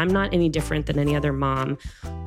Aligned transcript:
I'm 0.00 0.08
not 0.08 0.32
any 0.32 0.48
different 0.48 0.86
than 0.86 0.98
any 0.98 1.14
other 1.14 1.30
mom. 1.30 1.76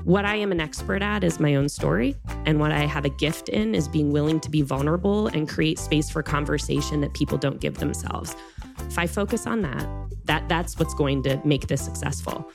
What 0.04 0.26
I 0.26 0.36
am 0.36 0.52
an 0.52 0.60
expert 0.60 1.02
at 1.02 1.24
is 1.24 1.40
my 1.40 1.56
own 1.56 1.70
story. 1.70 2.16
And 2.46 2.60
what 2.60 2.72
I 2.72 2.82
have 2.82 3.04
a 3.04 3.10
gift 3.10 3.50
in 3.50 3.74
is 3.74 3.88
being 3.88 4.12
willing 4.12 4.40
to 4.42 4.50
be 4.52 4.62
vulnerable 4.62 5.26
and 5.28 5.50
create 5.50 5.80
space 5.80 6.08
for 6.08 6.22
conversation 6.22 7.02
that 7.02 7.16
people 7.16 7.38
don't 7.38 7.60
give 7.60 7.80
themselves. 7.80 8.36
If 8.82 9.00
I 9.00 9.08
focus 9.08 9.48
on 9.48 9.64
that, 9.64 9.88
that 10.26 10.48
that's 10.48 10.78
what's 10.78 10.94
going 10.94 11.24
to 11.24 11.42
make 11.44 11.66
this 11.66 11.82
successful. 11.82 12.48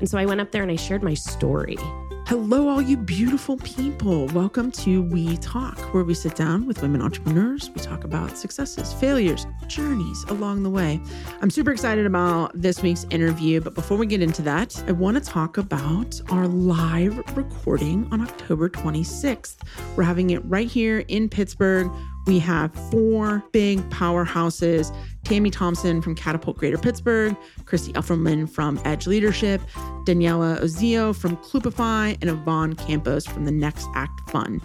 And 0.00 0.08
so 0.08 0.16
I 0.16 0.24
went 0.24 0.40
up 0.40 0.52
there 0.52 0.62
and 0.62 0.72
I 0.72 0.76
shared 0.76 1.02
my 1.02 1.14
story. 1.14 1.76
Hello, 2.26 2.68
all 2.68 2.80
you 2.80 2.96
beautiful 2.96 3.56
people. 3.58 4.26
Welcome 4.28 4.70
to 4.72 5.02
W.E. 5.02 5.36
Talk, 5.38 5.76
where 5.92 6.04
we 6.04 6.14
sit 6.14 6.36
down 6.36 6.66
with 6.66 6.80
women 6.80 7.02
entrepreneurs. 7.02 7.68
We 7.74 7.80
talk 7.80 8.04
about 8.04 8.38
successes, 8.38 8.92
failures, 8.94 9.44
journeys 9.66 10.24
along 10.28 10.62
the 10.62 10.70
way. 10.70 11.00
I'm 11.42 11.50
super 11.50 11.72
excited 11.72 12.06
about 12.06 12.52
this 12.54 12.80
week's 12.80 13.04
interview, 13.10 13.60
but 13.60 13.74
before 13.74 13.98
we 13.98 14.06
get 14.06 14.22
into 14.22 14.40
that, 14.42 14.82
I 14.86 14.92
want 14.92 15.16
to 15.16 15.22
talk 15.22 15.58
about 15.58 16.20
our 16.30 16.46
live 16.46 17.18
recording 17.36 18.08
on 18.12 18.20
October 18.20 18.70
26th. 18.70 19.56
We're 19.96 20.04
having 20.04 20.30
it 20.30 20.44
right 20.44 20.68
here 20.68 21.00
in 21.08 21.28
Pittsburgh. 21.28 21.90
We 22.26 22.38
have 22.38 22.72
four 22.90 23.42
big 23.52 23.80
powerhouses 23.90 24.94
Tammy 25.24 25.50
Thompson 25.50 26.02
from 26.02 26.14
Catapult 26.14 26.56
Greater 26.56 26.78
Pittsburgh, 26.78 27.36
Christy 27.64 27.92
Effelman 27.92 28.50
from 28.50 28.80
Edge 28.84 29.06
Leadership, 29.06 29.60
Daniela 30.04 30.60
Ozio 30.60 31.14
from 31.14 31.36
Clubify, 31.38 32.16
and 32.20 32.28
Yvonne 32.28 32.74
Campos 32.74 33.24
from 33.26 33.44
the 33.44 33.52
Next 33.52 33.88
Act 33.94 34.30
Fund. 34.30 34.62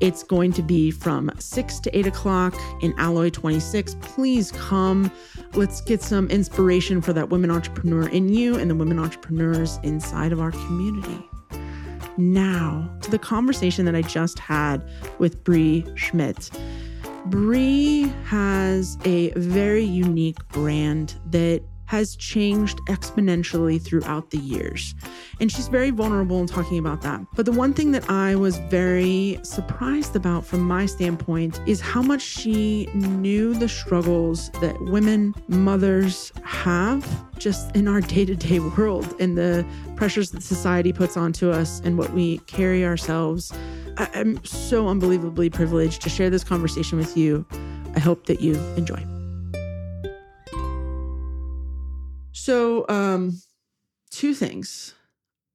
It's 0.00 0.22
going 0.22 0.52
to 0.52 0.62
be 0.62 0.92
from 0.92 1.30
6 1.38 1.80
to 1.80 1.98
8 1.98 2.06
o'clock 2.06 2.54
in 2.80 2.94
Alloy 2.98 3.30
26. 3.30 3.96
Please 4.00 4.52
come. 4.52 5.10
Let's 5.54 5.80
get 5.80 6.02
some 6.02 6.28
inspiration 6.28 7.02
for 7.02 7.12
that 7.12 7.30
women 7.30 7.50
entrepreneur 7.50 8.08
in 8.08 8.28
you 8.28 8.54
and 8.56 8.70
the 8.70 8.76
women 8.76 9.00
entrepreneurs 9.00 9.78
inside 9.82 10.32
of 10.32 10.40
our 10.40 10.52
community. 10.52 11.28
Now, 12.18 12.90
to 13.02 13.10
the 13.10 13.18
conversation 13.18 13.84
that 13.84 13.94
I 13.94 14.02
just 14.02 14.40
had 14.40 14.82
with 15.18 15.44
Brea 15.44 15.86
Schmidt. 15.94 16.50
Brea 17.26 18.12
has 18.24 18.98
a 19.04 19.30
very 19.30 19.84
unique 19.84 20.46
brand 20.48 21.14
that 21.30 21.62
has 21.88 22.16
changed 22.16 22.78
exponentially 22.88 23.80
throughout 23.80 24.30
the 24.30 24.38
years. 24.38 24.94
And 25.40 25.50
she's 25.50 25.68
very 25.68 25.90
vulnerable 25.90 26.38
in 26.40 26.46
talking 26.46 26.78
about 26.78 27.00
that. 27.02 27.22
But 27.34 27.46
the 27.46 27.52
one 27.52 27.72
thing 27.72 27.92
that 27.92 28.10
I 28.10 28.34
was 28.34 28.58
very 28.68 29.40
surprised 29.42 30.14
about 30.14 30.44
from 30.44 30.60
my 30.60 30.84
standpoint 30.84 31.60
is 31.66 31.80
how 31.80 32.02
much 32.02 32.20
she 32.20 32.90
knew 32.92 33.54
the 33.54 33.68
struggles 33.68 34.50
that 34.60 34.78
women, 34.82 35.34
mothers 35.48 36.30
have 36.44 37.06
just 37.38 37.74
in 37.76 37.88
our 37.88 38.00
day 38.00 38.24
to 38.24 38.34
day 38.34 38.58
world 38.58 39.14
and 39.20 39.36
the 39.36 39.64
pressures 39.96 40.30
that 40.32 40.42
society 40.42 40.92
puts 40.92 41.16
onto 41.16 41.50
us 41.50 41.80
and 41.84 41.96
what 41.98 42.12
we 42.12 42.38
carry 42.40 42.84
ourselves 42.84 43.52
I- 43.98 44.10
am 44.14 44.44
so 44.44 44.88
unbelievably 44.88 45.50
privileged 45.50 46.02
to 46.02 46.08
share 46.08 46.30
this 46.30 46.44
conversation 46.44 46.98
with 46.98 47.16
you. 47.16 47.44
I 47.96 47.98
hope 48.00 48.26
that 48.26 48.40
you 48.40 48.54
enjoy. 48.76 49.04
So, 52.32 52.86
um, 52.88 53.42
two 54.10 54.34
things. 54.34 54.94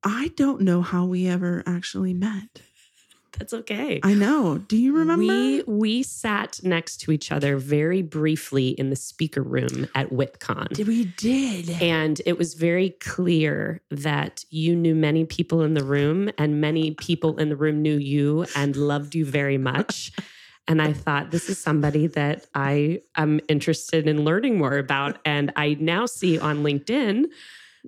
I 0.03 0.31
don't 0.35 0.61
know 0.61 0.81
how 0.81 1.05
we 1.05 1.27
ever 1.27 1.63
actually 1.65 2.13
met. 2.13 2.61
That's 3.37 3.53
okay. 3.53 3.99
I 4.03 4.13
know. 4.13 4.59
Do 4.59 4.77
you 4.77 4.95
remember? 4.95 5.25
We 5.25 5.63
we 5.65 6.03
sat 6.03 6.59
next 6.63 6.97
to 7.01 7.11
each 7.11 7.31
other 7.31 7.57
very 7.57 8.01
briefly 8.01 8.69
in 8.69 8.89
the 8.89 8.95
speaker 8.95 9.41
room 9.41 9.87
at 9.95 10.09
WitCon. 10.11 10.85
we 10.85 11.05
did. 11.05 11.69
And 11.81 12.21
it 12.25 12.37
was 12.37 12.53
very 12.53 12.91
clear 12.91 13.81
that 13.89 14.45
you 14.49 14.75
knew 14.75 14.95
many 14.95 15.25
people 15.25 15.61
in 15.61 15.73
the 15.73 15.83
room, 15.83 16.29
and 16.37 16.61
many 16.61 16.91
people 16.91 17.37
in 17.37 17.49
the 17.49 17.55
room 17.55 17.81
knew 17.81 17.97
you 17.97 18.45
and 18.55 18.75
loved 18.75 19.15
you 19.15 19.25
very 19.25 19.57
much. 19.57 20.11
and 20.67 20.81
I 20.81 20.93
thought, 20.93 21.31
this 21.31 21.49
is 21.49 21.57
somebody 21.57 22.07
that 22.07 22.45
I 22.55 23.01
am 23.15 23.39
interested 23.49 24.07
in 24.07 24.23
learning 24.23 24.57
more 24.57 24.77
about. 24.77 25.17
And 25.25 25.51
I 25.55 25.75
now 25.79 26.05
see 26.05 26.39
on 26.39 26.63
LinkedIn 26.63 27.25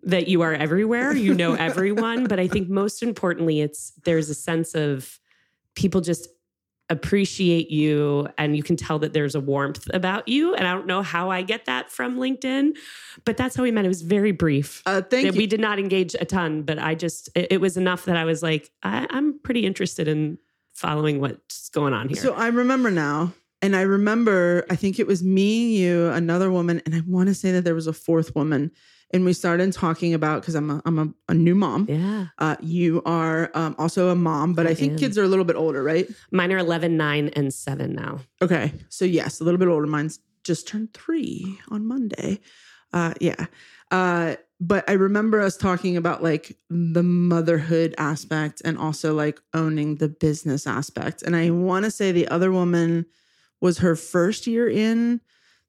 that 0.03 0.27
you 0.27 0.41
are 0.41 0.53
everywhere, 0.53 1.13
you 1.13 1.33
know 1.33 1.53
everyone. 1.59 2.27
but 2.27 2.39
I 2.39 2.47
think 2.47 2.69
most 2.69 3.01
importantly, 3.01 3.61
it's 3.61 3.93
there's 4.03 4.29
a 4.29 4.35
sense 4.35 4.75
of 4.75 5.19
people 5.75 6.01
just 6.01 6.27
appreciate 6.89 7.71
you 7.71 8.27
and 8.37 8.55
you 8.55 8.61
can 8.61 8.75
tell 8.75 8.99
that 8.99 9.11
there's 9.11 9.33
a 9.33 9.39
warmth 9.39 9.87
about 9.91 10.27
you 10.27 10.53
and 10.53 10.67
i 10.67 10.71
don't 10.71 10.85
know 10.85 11.01
how 11.01 11.31
i 11.31 11.41
get 11.41 11.65
that 11.65 11.89
from 11.89 12.17
linkedin 12.17 12.77
but 13.25 13.35
that's 13.37 13.55
how 13.55 13.63
we 13.63 13.71
met 13.71 13.83
it 13.85 13.87
was 13.87 14.03
very 14.03 14.31
brief 14.31 14.83
Uh, 14.85 15.01
thank 15.01 15.25
you. 15.25 15.31
we 15.31 15.47
did 15.47 15.59
not 15.59 15.79
engage 15.79 16.13
a 16.19 16.25
ton 16.25 16.61
but 16.61 16.77
i 16.77 16.93
just 16.93 17.27
it, 17.33 17.53
it 17.53 17.61
was 17.61 17.75
enough 17.75 18.05
that 18.05 18.15
i 18.15 18.23
was 18.23 18.43
like 18.43 18.69
I, 18.83 19.07
i'm 19.09 19.39
pretty 19.39 19.65
interested 19.65 20.07
in 20.07 20.37
following 20.73 21.19
what's 21.19 21.69
going 21.69 21.93
on 21.93 22.07
here 22.09 22.17
So 22.17 22.35
I 22.35 22.47
remember 22.47 22.91
now. 22.91 23.33
And 23.61 23.75
I 23.75 23.81
remember, 23.81 24.63
I 24.69 24.75
think 24.75 24.99
it 24.99 25.07
was 25.07 25.23
me, 25.23 25.77
you, 25.77 26.09
another 26.09 26.51
woman, 26.51 26.81
and 26.85 26.93
I 26.93 27.01
want 27.07 27.29
to 27.29 27.33
say 27.33 27.51
that 27.53 27.63
there 27.63 27.73
was 27.73 27.87
a 27.87 27.93
fourth 27.93 28.35
woman. 28.35 28.69
And 29.13 29.23
we 29.23 29.33
started 29.33 29.71
talking 29.71 30.13
about 30.13 30.41
because 30.41 30.55
I'm 30.55 30.69
a, 30.69 30.81
I'm 30.85 30.99
a, 30.99 31.13
a 31.29 31.33
new 31.33 31.55
mom. 31.55 31.87
yeah 31.89 32.27
Uh, 32.37 32.55
you 32.61 33.01
are 33.05 33.51
um, 33.53 33.75
also 33.77 34.09
a 34.09 34.15
mom, 34.15 34.53
but 34.53 34.67
I, 34.67 34.71
I 34.71 34.73
think 34.73 34.93
am. 34.93 34.97
kids 34.97 35.17
are 35.17 35.23
a 35.23 35.27
little 35.27 35.45
bit 35.45 35.55
older, 35.55 35.83
right? 35.83 36.07
mine 36.31 36.51
are 36.51 36.57
11 36.57 36.97
9 36.97 37.29
and 37.29 37.53
7 37.53 37.93
now 37.93 38.19
Okay. 38.41 38.73
So, 38.89 39.05
yes, 39.05 39.39
a 39.39 39.43
little 39.43 39.57
bit 39.57 39.67
older. 39.67 39.87
Mine's 39.87 40.19
just 40.43 40.67
turned 40.67 40.93
three 40.93 41.59
on 41.69 41.87
Monday. 41.87 42.39
Uh, 42.93 43.13
yeah. 43.19 43.45
Uh, 43.91 44.35
but 44.59 44.89
I 44.89 44.93
remember 44.93 45.41
us 45.41 45.57
talking 45.57 45.97
about 45.97 46.23
like 46.23 46.57
the 46.69 47.03
motherhood 47.03 47.93
aspect 47.97 48.61
and 48.63 48.77
also 48.77 49.13
like 49.13 49.39
owning 49.53 49.95
the 49.95 50.07
business 50.07 50.65
aspect. 50.65 51.21
And 51.21 51.35
I 51.35 51.49
want 51.49 51.85
to 51.85 51.91
say 51.91 52.11
the 52.11 52.27
other 52.29 52.51
woman 52.51 53.05
was 53.59 53.79
her 53.79 53.95
first 53.95 54.47
year 54.47 54.69
in, 54.69 55.19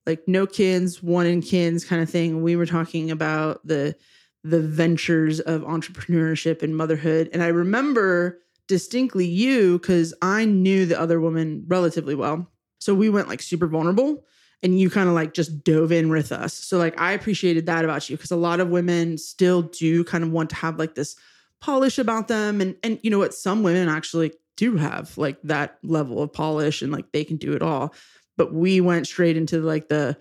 like 0.07 0.27
no 0.27 0.47
kids, 0.47 1.03
one 1.03 1.27
in 1.27 1.43
kids 1.43 1.85
kind 1.85 2.03
of 2.03 2.09
thing. 2.09 2.43
We 2.43 2.57
were 2.57 2.67
talking 2.67 3.11
about 3.11 3.67
the 3.67 3.97
the 4.45 4.61
ventures 4.61 5.41
of 5.41 5.63
entrepreneurship 5.63 6.63
and 6.63 6.77
motherhood. 6.77 7.29
And 7.33 7.43
I 7.43 7.49
remember 7.49 8.39
distinctly 8.69 9.27
you 9.27 9.79
because 9.79 10.15
I 10.23 10.45
knew 10.45 10.87
the 10.87 10.99
other 10.99 11.21
woman 11.21 11.65
relatively 11.67 12.15
well. 12.15 12.49
So 12.79 12.95
we 12.95 13.09
went 13.09 13.29
like 13.29 13.43
super 13.43 13.67
vulnerable 13.67 14.25
and 14.63 14.79
you 14.79 14.89
kind 14.89 15.09
of 15.09 15.15
like 15.15 15.35
just 15.35 15.65
dove 15.65 15.91
in 15.91 16.09
with 16.09 16.31
us. 16.31 16.55
So 16.55 16.79
like 16.79 17.01
I 17.01 17.13
appreciated 17.13 17.67
that 17.67 17.85
about 17.85 18.09
you 18.09 18.17
because 18.17 18.31
a 18.31 18.37
lot 18.37 18.61
of 18.61 18.69
women 18.69 19.19
still 19.19 19.63
do 19.63 20.05
kind 20.05 20.23
of 20.23 20.31
want 20.31 20.51
to 20.51 20.57
have 20.57 20.79
like 20.79 20.95
this 20.95 21.17
polish 21.61 21.99
about 21.99 22.29
them 22.29 22.61
and 22.61 22.77
and 22.83 23.01
you 23.03 23.11
know 23.11 23.19
what 23.19 23.35
some 23.35 23.63
women 23.63 23.89
actually 23.89 24.33
do 24.57 24.77
have 24.77 25.17
like 25.19 25.41
that 25.43 25.79
level 25.83 26.23
of 26.23 26.33
polish 26.33 26.83
and 26.83 26.93
like 26.93 27.11
they 27.13 27.25
can 27.25 27.37
do 27.37 27.53
it 27.53 27.63
all. 27.63 27.95
But 28.37 28.53
we 28.53 28.81
went 28.81 29.07
straight 29.07 29.37
into 29.37 29.61
like 29.61 29.89
the 29.89 30.17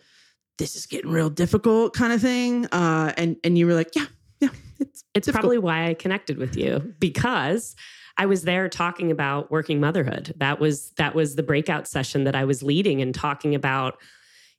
this 0.57 0.75
is 0.75 0.85
getting 0.85 1.11
real 1.11 1.29
difficult 1.29 1.93
kind 1.93 2.13
of 2.13 2.21
thing. 2.21 2.65
Uh 2.67 3.13
and 3.17 3.37
and 3.43 3.57
you 3.57 3.67
were 3.67 3.73
like, 3.73 3.95
yeah, 3.95 4.05
yeah, 4.39 4.49
it's 4.79 5.03
It's 5.13 5.25
difficult. 5.25 5.41
probably 5.41 5.57
why 5.57 5.89
I 5.89 5.93
connected 5.93 6.37
with 6.37 6.55
you 6.55 6.93
because 6.99 7.75
I 8.17 8.25
was 8.25 8.43
there 8.43 8.69
talking 8.69 9.11
about 9.11 9.51
working 9.51 9.81
motherhood. 9.81 10.33
That 10.37 10.59
was 10.59 10.91
that 10.97 11.15
was 11.15 11.35
the 11.35 11.43
breakout 11.43 11.87
session 11.87 12.23
that 12.23 12.35
I 12.35 12.45
was 12.45 12.63
leading 12.63 13.01
and 13.01 13.13
talking 13.13 13.53
about 13.55 13.97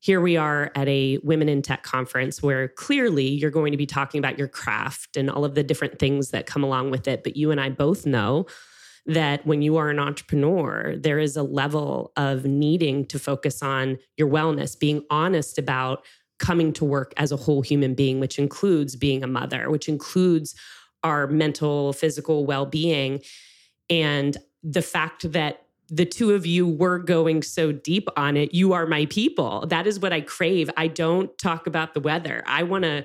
here 0.00 0.20
we 0.20 0.36
are 0.36 0.70
at 0.74 0.86
a 0.88 1.18
women 1.24 1.48
in 1.48 1.62
tech 1.62 1.82
conference 1.82 2.42
where 2.42 2.68
clearly 2.68 3.24
you're 3.26 3.50
going 3.50 3.72
to 3.72 3.78
be 3.78 3.86
talking 3.86 4.18
about 4.18 4.38
your 4.38 4.46
craft 4.46 5.16
and 5.16 5.30
all 5.30 5.44
of 5.44 5.54
the 5.54 5.62
different 5.64 5.98
things 5.98 6.30
that 6.30 6.44
come 6.44 6.62
along 6.62 6.90
with 6.90 7.08
it, 7.08 7.24
but 7.24 7.34
you 7.34 7.50
and 7.50 7.58
I 7.60 7.70
both 7.70 8.04
know 8.04 8.44
that 9.06 9.46
when 9.46 9.62
you 9.62 9.76
are 9.76 9.88
an 9.88 9.98
entrepreneur, 9.98 10.94
there 10.96 11.18
is 11.18 11.36
a 11.36 11.42
level 11.42 12.12
of 12.16 12.44
needing 12.44 13.04
to 13.06 13.18
focus 13.18 13.62
on 13.62 13.98
your 14.16 14.28
wellness, 14.28 14.78
being 14.78 15.04
honest 15.10 15.58
about 15.58 16.04
coming 16.38 16.72
to 16.74 16.84
work 16.84 17.14
as 17.16 17.32
a 17.32 17.36
whole 17.36 17.62
human 17.62 17.94
being, 17.94 18.20
which 18.20 18.38
includes 18.38 18.96
being 18.96 19.22
a 19.22 19.26
mother, 19.26 19.70
which 19.70 19.88
includes 19.88 20.54
our 21.02 21.26
mental, 21.26 21.92
physical 21.92 22.44
well 22.44 22.66
being. 22.66 23.20
And 23.88 24.36
the 24.62 24.82
fact 24.82 25.30
that 25.32 25.62
the 25.88 26.04
two 26.04 26.32
of 26.32 26.44
you 26.44 26.66
were 26.66 26.98
going 26.98 27.42
so 27.42 27.70
deep 27.70 28.08
on 28.16 28.36
it, 28.36 28.52
you 28.52 28.72
are 28.72 28.86
my 28.86 29.06
people. 29.06 29.66
That 29.68 29.86
is 29.86 30.00
what 30.00 30.12
I 30.12 30.20
crave. 30.20 30.68
I 30.76 30.88
don't 30.88 31.36
talk 31.38 31.68
about 31.68 31.94
the 31.94 32.00
weather. 32.00 32.42
I 32.46 32.64
want 32.64 32.82
to 32.82 33.04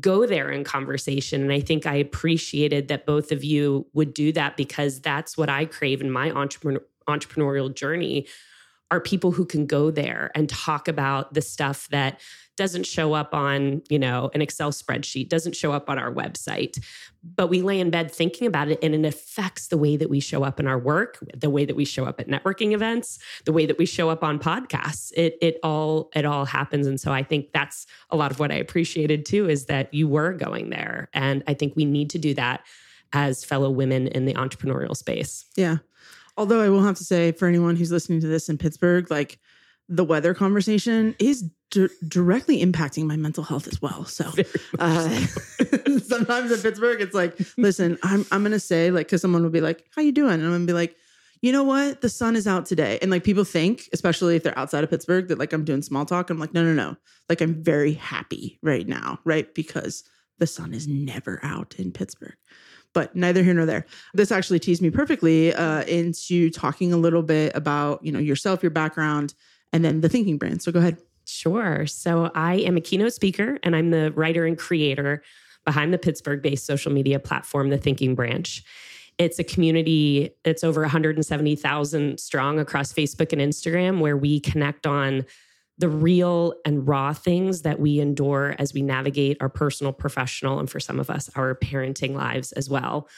go 0.00 0.26
there 0.26 0.50
in 0.50 0.64
conversation. 0.64 1.42
And 1.42 1.52
I 1.52 1.60
think 1.60 1.86
I 1.86 1.94
appreciated 1.94 2.88
that 2.88 3.06
both 3.06 3.32
of 3.32 3.42
you 3.42 3.86
would 3.94 4.12
do 4.12 4.32
that 4.32 4.56
because 4.56 5.00
that's 5.00 5.36
what 5.38 5.48
I 5.48 5.64
crave 5.64 6.00
in 6.00 6.10
my 6.10 6.30
entrepreneur, 6.30 6.82
entrepreneurial 7.08 7.74
journey 7.74 8.26
are 8.90 9.00
people 9.00 9.32
who 9.32 9.44
can 9.44 9.66
go 9.66 9.90
there 9.90 10.30
and 10.34 10.48
talk 10.48 10.88
about 10.88 11.34
the 11.34 11.42
stuff 11.42 11.88
that 11.90 12.20
doesn't 12.58 12.84
show 12.84 13.14
up 13.14 13.34
on, 13.34 13.82
you 13.88 13.98
know, 13.98 14.30
an 14.34 14.42
Excel 14.42 14.72
spreadsheet, 14.72 15.28
doesn't 15.28 15.54
show 15.54 15.72
up 15.72 15.88
on 15.88 15.96
our 15.96 16.12
website. 16.12 16.84
But 17.22 17.46
we 17.46 17.62
lay 17.62 17.78
in 17.78 17.90
bed 17.90 18.10
thinking 18.10 18.48
about 18.48 18.68
it 18.68 18.80
and 18.82 18.94
it 18.94 19.04
affects 19.04 19.68
the 19.68 19.78
way 19.78 19.96
that 19.96 20.10
we 20.10 20.18
show 20.18 20.42
up 20.42 20.58
in 20.58 20.66
our 20.66 20.78
work, 20.78 21.18
the 21.34 21.50
way 21.50 21.64
that 21.64 21.76
we 21.76 21.84
show 21.84 22.04
up 22.04 22.18
at 22.18 22.26
networking 22.26 22.72
events, 22.72 23.20
the 23.44 23.52
way 23.52 23.64
that 23.64 23.78
we 23.78 23.86
show 23.86 24.10
up 24.10 24.24
on 24.24 24.40
podcasts. 24.40 25.12
It 25.16 25.38
it 25.40 25.58
all 25.62 26.10
it 26.14 26.24
all 26.24 26.44
happens 26.44 26.86
and 26.86 27.00
so 27.00 27.12
I 27.12 27.22
think 27.22 27.52
that's 27.52 27.86
a 28.10 28.16
lot 28.16 28.32
of 28.32 28.40
what 28.40 28.50
I 28.50 28.56
appreciated 28.56 29.24
too 29.24 29.48
is 29.48 29.66
that 29.66 29.94
you 29.94 30.08
were 30.08 30.32
going 30.32 30.70
there 30.70 31.08
and 31.12 31.44
I 31.46 31.54
think 31.54 31.76
we 31.76 31.84
need 31.84 32.10
to 32.10 32.18
do 32.18 32.34
that 32.34 32.64
as 33.12 33.44
fellow 33.44 33.70
women 33.70 34.08
in 34.08 34.24
the 34.26 34.34
entrepreneurial 34.34 34.96
space. 34.96 35.46
Yeah. 35.56 35.78
Although 36.38 36.60
I 36.60 36.68
will 36.68 36.82
have 36.82 36.96
to 36.96 37.04
say, 37.04 37.32
for 37.32 37.48
anyone 37.48 37.74
who's 37.74 37.90
listening 37.90 38.20
to 38.20 38.28
this 38.28 38.48
in 38.48 38.56
Pittsburgh, 38.56 39.10
like 39.10 39.40
the 39.88 40.04
weather 40.04 40.34
conversation 40.34 41.16
is 41.18 41.42
di- 41.70 41.88
directly 42.06 42.62
impacting 42.64 43.06
my 43.06 43.16
mental 43.16 43.42
health 43.42 43.66
as 43.66 43.82
well. 43.82 44.04
So 44.04 44.30
uh, 44.78 45.08
sometimes 46.06 46.52
in 46.52 46.60
Pittsburgh, 46.60 47.00
it's 47.00 47.14
like, 47.14 47.36
listen, 47.56 47.98
I'm 48.04 48.24
I'm 48.30 48.44
gonna 48.44 48.60
say 48.60 48.90
like, 48.92 49.08
because 49.08 49.20
someone 49.20 49.42
will 49.42 49.50
be 49.50 49.60
like, 49.60 49.84
"How 49.94 50.00
you 50.00 50.12
doing?" 50.12 50.34
and 50.34 50.44
I'm 50.44 50.52
gonna 50.52 50.66
be 50.66 50.72
like, 50.72 50.96
you 51.42 51.52
know 51.52 51.64
what? 51.64 52.02
The 52.02 52.08
sun 52.08 52.36
is 52.36 52.46
out 52.46 52.66
today. 52.66 52.98
And 53.02 53.10
like 53.10 53.24
people 53.24 53.44
think, 53.44 53.88
especially 53.92 54.36
if 54.36 54.42
they're 54.42 54.58
outside 54.58 54.84
of 54.84 54.90
Pittsburgh, 54.90 55.28
that 55.28 55.38
like 55.38 55.52
I'm 55.52 55.64
doing 55.64 55.82
small 55.82 56.04
talk. 56.04 56.30
I'm 56.30 56.38
like, 56.38 56.54
no, 56.54 56.64
no, 56.64 56.72
no. 56.72 56.96
Like 57.28 57.40
I'm 57.40 57.62
very 57.62 57.94
happy 57.94 58.58
right 58.62 58.86
now, 58.86 59.18
right? 59.24 59.52
Because 59.54 60.04
the 60.38 60.46
sun 60.46 60.72
is 60.72 60.86
never 60.86 61.40
out 61.42 61.74
in 61.78 61.92
Pittsburgh 61.92 62.36
but 62.94 63.14
neither 63.14 63.42
here 63.42 63.54
nor 63.54 63.66
there. 63.66 63.86
This 64.14 64.32
actually 64.32 64.58
teased 64.58 64.82
me 64.82 64.90
perfectly 64.90 65.54
uh, 65.54 65.82
into 65.84 66.50
talking 66.50 66.92
a 66.92 66.96
little 66.96 67.22
bit 67.22 67.54
about 67.54 68.04
you 68.04 68.12
know 68.12 68.18
yourself, 68.18 68.62
your 68.62 68.70
background, 68.70 69.34
and 69.72 69.84
then 69.84 70.00
the 70.00 70.08
thinking 70.08 70.38
branch. 70.38 70.62
So 70.62 70.72
go 70.72 70.80
ahead. 70.80 70.98
Sure. 71.24 71.86
So 71.86 72.30
I 72.34 72.54
am 72.54 72.76
a 72.76 72.80
keynote 72.80 73.12
speaker, 73.12 73.58
and 73.62 73.76
I'm 73.76 73.90
the 73.90 74.12
writer 74.12 74.46
and 74.46 74.56
creator 74.56 75.22
behind 75.66 75.92
the 75.92 75.98
Pittsburgh-based 75.98 76.64
social 76.64 76.90
media 76.90 77.18
platform, 77.18 77.68
The 77.68 77.76
Thinking 77.76 78.14
Branch. 78.14 78.64
It's 79.18 79.38
a 79.38 79.44
community 79.44 80.30
that's 80.44 80.64
over 80.64 80.80
170,000 80.80 82.18
strong 82.18 82.58
across 82.58 82.92
Facebook 82.92 83.32
and 83.32 83.42
Instagram, 83.42 84.00
where 84.00 84.16
we 84.16 84.40
connect 84.40 84.86
on 84.86 85.26
the 85.78 85.88
real 85.88 86.54
and 86.64 86.86
raw 86.86 87.12
things 87.12 87.62
that 87.62 87.78
we 87.78 88.00
endure 88.00 88.56
as 88.58 88.74
we 88.74 88.82
navigate 88.82 89.36
our 89.40 89.48
personal, 89.48 89.92
professional, 89.92 90.58
and 90.58 90.68
for 90.68 90.80
some 90.80 90.98
of 90.98 91.08
us, 91.08 91.30
our 91.36 91.54
parenting 91.54 92.14
lives 92.14 92.52
as 92.52 92.68
well. 92.68 93.08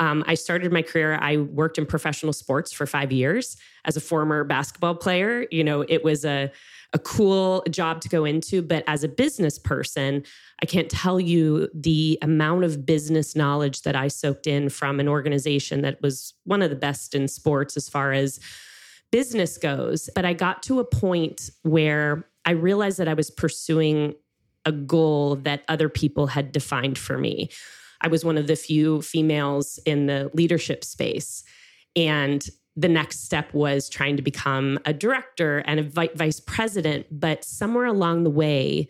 Um, 0.00 0.22
I 0.28 0.34
started 0.34 0.72
my 0.72 0.82
career, 0.82 1.18
I 1.20 1.38
worked 1.38 1.76
in 1.76 1.84
professional 1.84 2.32
sports 2.32 2.72
for 2.72 2.86
five 2.86 3.10
years 3.10 3.56
as 3.84 3.96
a 3.96 4.00
former 4.00 4.44
basketball 4.44 4.94
player. 4.94 5.46
You 5.50 5.64
know, 5.64 5.84
it 5.88 6.04
was 6.04 6.24
a, 6.24 6.52
a 6.92 7.00
cool 7.00 7.64
job 7.68 8.00
to 8.02 8.08
go 8.08 8.24
into, 8.24 8.62
but 8.62 8.84
as 8.86 9.02
a 9.02 9.08
business 9.08 9.58
person, 9.58 10.22
I 10.62 10.66
can't 10.66 10.88
tell 10.88 11.18
you 11.18 11.68
the 11.74 12.16
amount 12.22 12.62
of 12.62 12.86
business 12.86 13.34
knowledge 13.34 13.82
that 13.82 13.96
I 13.96 14.06
soaked 14.06 14.46
in 14.46 14.68
from 14.68 15.00
an 15.00 15.08
organization 15.08 15.82
that 15.82 16.00
was 16.00 16.32
one 16.44 16.62
of 16.62 16.70
the 16.70 16.76
best 16.76 17.14
in 17.14 17.26
sports 17.26 17.76
as 17.76 17.88
far 17.88 18.12
as 18.12 18.38
business 19.10 19.58
goes. 19.58 20.10
But 20.14 20.24
I 20.24 20.32
got 20.32 20.62
to 20.64 20.80
a 20.80 20.84
point 20.84 21.50
where 21.62 22.26
I 22.44 22.52
realized 22.52 22.98
that 22.98 23.08
I 23.08 23.14
was 23.14 23.30
pursuing 23.30 24.14
a 24.64 24.72
goal 24.72 25.36
that 25.36 25.62
other 25.68 25.88
people 25.88 26.28
had 26.28 26.52
defined 26.52 26.98
for 26.98 27.18
me. 27.18 27.50
I 28.00 28.08
was 28.08 28.24
one 28.24 28.38
of 28.38 28.46
the 28.46 28.56
few 28.56 29.02
females 29.02 29.78
in 29.84 30.06
the 30.06 30.30
leadership 30.34 30.84
space. 30.84 31.44
And 31.96 32.46
the 32.76 32.88
next 32.88 33.24
step 33.24 33.52
was 33.52 33.88
trying 33.88 34.16
to 34.16 34.22
become 34.22 34.78
a 34.84 34.92
director 34.92 35.58
and 35.66 35.80
a 35.80 36.10
vice 36.14 36.40
president. 36.40 37.06
But 37.10 37.44
somewhere 37.44 37.86
along 37.86 38.22
the 38.22 38.30
way, 38.30 38.88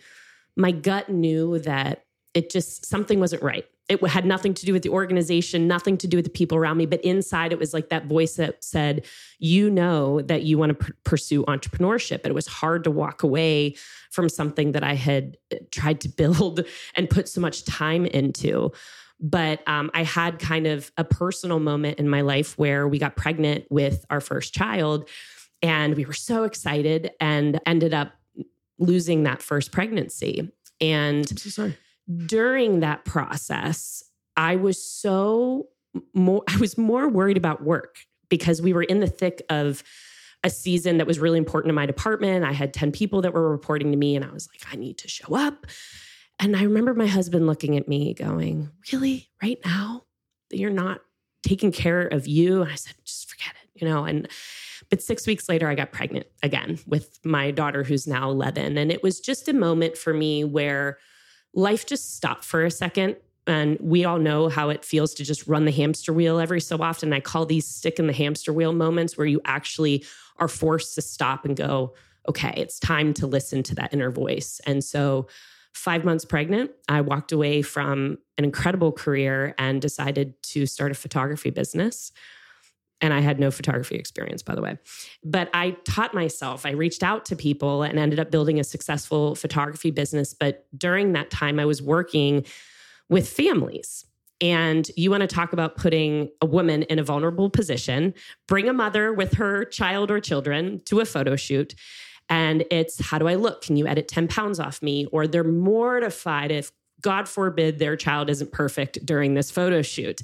my 0.56 0.72
gut 0.72 1.08
knew 1.08 1.58
that 1.60 2.04
it 2.34 2.50
just 2.50 2.84
something 2.84 3.18
wasn't 3.18 3.42
right 3.42 3.64
it 3.88 4.06
had 4.06 4.26
nothing 4.26 4.52
to 4.52 4.66
do 4.66 4.72
with 4.72 4.82
the 4.82 4.90
organization, 4.90 5.66
nothing 5.66 5.96
to 5.98 6.06
do 6.06 6.18
with 6.18 6.24
the 6.24 6.30
people 6.30 6.58
around 6.58 6.76
me. 6.76 6.84
But 6.84 7.00
inside, 7.00 7.52
it 7.52 7.58
was 7.58 7.72
like 7.72 7.88
that 7.88 8.06
voice 8.06 8.34
that 8.36 8.62
said, 8.62 9.06
You 9.38 9.70
know 9.70 10.20
that 10.22 10.42
you 10.42 10.58
want 10.58 10.70
to 10.78 10.84
pr- 10.84 10.92
pursue 11.04 11.44
entrepreneurship. 11.44 12.20
And 12.22 12.26
it 12.26 12.34
was 12.34 12.46
hard 12.46 12.84
to 12.84 12.90
walk 12.90 13.22
away 13.22 13.76
from 14.10 14.28
something 14.28 14.72
that 14.72 14.84
I 14.84 14.94
had 14.94 15.38
uh, 15.52 15.56
tried 15.70 16.02
to 16.02 16.08
build 16.16 16.64
and 16.94 17.08
put 17.08 17.28
so 17.28 17.40
much 17.40 17.64
time 17.64 18.04
into. 18.04 18.72
But 19.20 19.66
um, 19.66 19.90
I 19.94 20.04
had 20.04 20.38
kind 20.38 20.66
of 20.66 20.92
a 20.96 21.04
personal 21.04 21.58
moment 21.58 21.98
in 21.98 22.08
my 22.08 22.20
life 22.20 22.56
where 22.58 22.86
we 22.86 22.98
got 22.98 23.16
pregnant 23.16 23.64
with 23.70 24.04
our 24.10 24.20
first 24.20 24.54
child. 24.54 25.08
And 25.62 25.96
we 25.96 26.04
were 26.04 26.12
so 26.12 26.44
excited 26.44 27.10
and 27.20 27.58
ended 27.66 27.94
up 27.94 28.12
losing 28.78 29.24
that 29.24 29.42
first 29.42 29.72
pregnancy. 29.72 30.52
And 30.80 31.26
I'm 31.28 31.36
so 31.36 31.50
sorry 31.50 31.76
during 32.26 32.80
that 32.80 33.04
process, 33.04 34.02
I 34.36 34.56
was 34.56 34.82
so 34.82 35.68
more, 36.14 36.42
I 36.48 36.56
was 36.58 36.78
more 36.78 37.08
worried 37.08 37.36
about 37.36 37.62
work 37.62 37.98
because 38.28 38.62
we 38.62 38.72
were 38.72 38.82
in 38.82 39.00
the 39.00 39.06
thick 39.06 39.42
of 39.50 39.82
a 40.44 40.50
season 40.50 40.98
that 40.98 41.06
was 41.06 41.18
really 41.18 41.38
important 41.38 41.70
to 41.70 41.74
my 41.74 41.86
department. 41.86 42.44
I 42.44 42.52
had 42.52 42.72
10 42.72 42.92
people 42.92 43.22
that 43.22 43.32
were 43.32 43.50
reporting 43.50 43.90
to 43.90 43.98
me, 43.98 44.14
and 44.14 44.24
I 44.24 44.30
was 44.30 44.48
like, 44.52 44.72
I 44.72 44.76
need 44.76 44.98
to 44.98 45.08
show 45.08 45.34
up. 45.34 45.66
And 46.38 46.56
I 46.56 46.62
remember 46.62 46.94
my 46.94 47.06
husband 47.06 47.46
looking 47.46 47.76
at 47.76 47.88
me 47.88 48.14
going, 48.14 48.70
Really, 48.92 49.28
right 49.42 49.58
now, 49.64 50.04
you're 50.50 50.70
not 50.70 51.00
taking 51.42 51.72
care 51.72 52.02
of 52.06 52.28
you? 52.28 52.62
And 52.62 52.70
I 52.70 52.76
said, 52.76 52.94
Just 53.04 53.28
forget 53.28 53.54
it, 53.62 53.80
you 53.80 53.88
know? 53.88 54.04
And 54.04 54.28
but 54.90 55.02
six 55.02 55.26
weeks 55.26 55.48
later, 55.48 55.68
I 55.68 55.74
got 55.74 55.90
pregnant 55.90 56.26
again 56.42 56.78
with 56.86 57.18
my 57.24 57.50
daughter, 57.50 57.82
who's 57.82 58.06
now 58.06 58.30
11. 58.30 58.78
And 58.78 58.92
it 58.92 59.02
was 59.02 59.20
just 59.20 59.48
a 59.48 59.52
moment 59.52 59.98
for 59.98 60.14
me 60.14 60.44
where 60.44 60.98
life 61.54 61.86
just 61.86 62.16
stopped 62.16 62.44
for 62.44 62.64
a 62.64 62.70
second. 62.70 63.16
And 63.46 63.78
we 63.80 64.04
all 64.04 64.18
know 64.18 64.48
how 64.48 64.68
it 64.68 64.84
feels 64.84 65.14
to 65.14 65.24
just 65.24 65.46
run 65.46 65.64
the 65.64 65.72
hamster 65.72 66.12
wheel 66.12 66.38
every 66.38 66.60
so 66.60 66.76
often. 66.82 67.12
I 67.12 67.20
call 67.20 67.46
these 67.46 67.66
stick 67.66 67.98
in 67.98 68.06
the 68.06 68.12
hamster 68.12 68.52
wheel 68.52 68.74
moments 68.74 69.16
where 69.16 69.26
you 69.26 69.40
actually 69.44 70.04
are 70.36 70.48
forced 70.48 70.94
to 70.96 71.02
stop 71.02 71.46
and 71.46 71.56
go, 71.56 71.94
okay, 72.28 72.52
it's 72.56 72.78
time 72.78 73.14
to 73.14 73.26
listen 73.26 73.62
to 73.64 73.74
that 73.76 73.94
inner 73.94 74.10
voice. 74.10 74.60
And 74.66 74.84
so, 74.84 75.28
five 75.72 76.04
months 76.04 76.24
pregnant, 76.24 76.72
I 76.88 77.00
walked 77.02 77.30
away 77.30 77.62
from 77.62 78.18
an 78.36 78.44
incredible 78.44 78.90
career 78.90 79.54
and 79.58 79.80
decided 79.80 80.34
to 80.42 80.66
start 80.66 80.90
a 80.90 80.94
photography 80.94 81.50
business. 81.50 82.10
And 83.00 83.14
I 83.14 83.20
had 83.20 83.38
no 83.38 83.50
photography 83.50 83.94
experience, 83.94 84.42
by 84.42 84.54
the 84.54 84.62
way. 84.62 84.76
But 85.22 85.50
I 85.54 85.72
taught 85.84 86.14
myself. 86.14 86.66
I 86.66 86.70
reached 86.70 87.02
out 87.02 87.24
to 87.26 87.36
people 87.36 87.82
and 87.82 87.98
ended 87.98 88.18
up 88.18 88.30
building 88.30 88.58
a 88.58 88.64
successful 88.64 89.34
photography 89.34 89.90
business. 89.90 90.34
But 90.34 90.66
during 90.76 91.12
that 91.12 91.30
time, 91.30 91.60
I 91.60 91.64
was 91.64 91.80
working 91.80 92.44
with 93.08 93.28
families. 93.28 94.04
And 94.40 94.88
you 94.96 95.10
want 95.10 95.22
to 95.22 95.26
talk 95.26 95.52
about 95.52 95.76
putting 95.76 96.30
a 96.40 96.46
woman 96.46 96.82
in 96.84 96.98
a 96.98 97.02
vulnerable 97.02 97.50
position, 97.50 98.14
bring 98.46 98.68
a 98.68 98.72
mother 98.72 99.12
with 99.12 99.34
her 99.34 99.64
child 99.64 100.10
or 100.10 100.20
children 100.20 100.80
to 100.86 101.00
a 101.00 101.04
photo 101.04 101.34
shoot. 101.34 101.74
And 102.28 102.64
it's 102.70 103.00
how 103.00 103.18
do 103.18 103.26
I 103.26 103.34
look? 103.34 103.62
Can 103.62 103.76
you 103.76 103.86
edit 103.86 104.06
10 104.06 104.28
pounds 104.28 104.60
off 104.60 104.82
me? 104.82 105.06
Or 105.06 105.26
they're 105.26 105.44
mortified 105.44 106.52
if, 106.52 106.72
God 107.00 107.28
forbid, 107.28 107.78
their 107.78 107.96
child 107.96 108.28
isn't 108.28 108.52
perfect 108.52 109.04
during 109.06 109.34
this 109.34 109.50
photo 109.50 109.82
shoot. 109.82 110.20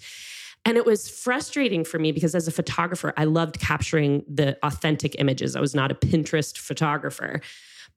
And 0.64 0.78
it 0.78 0.87
was 0.87 1.09
frustrating 1.09 1.85
for 1.85 1.99
me 1.99 2.12
because 2.12 2.35
as 2.35 2.49
a 2.49 2.52
photographer, 2.52 3.12
I 3.16 3.25
loved 3.25 3.61
capturing 3.61 4.25
the 4.26 4.59
authentic 4.62 5.16
images. 5.18 5.56
I 5.56 5.61
was 5.61 5.75
not 5.75 5.92
a 5.92 5.94
Pinterest 5.94 6.56
photographer, 6.56 7.40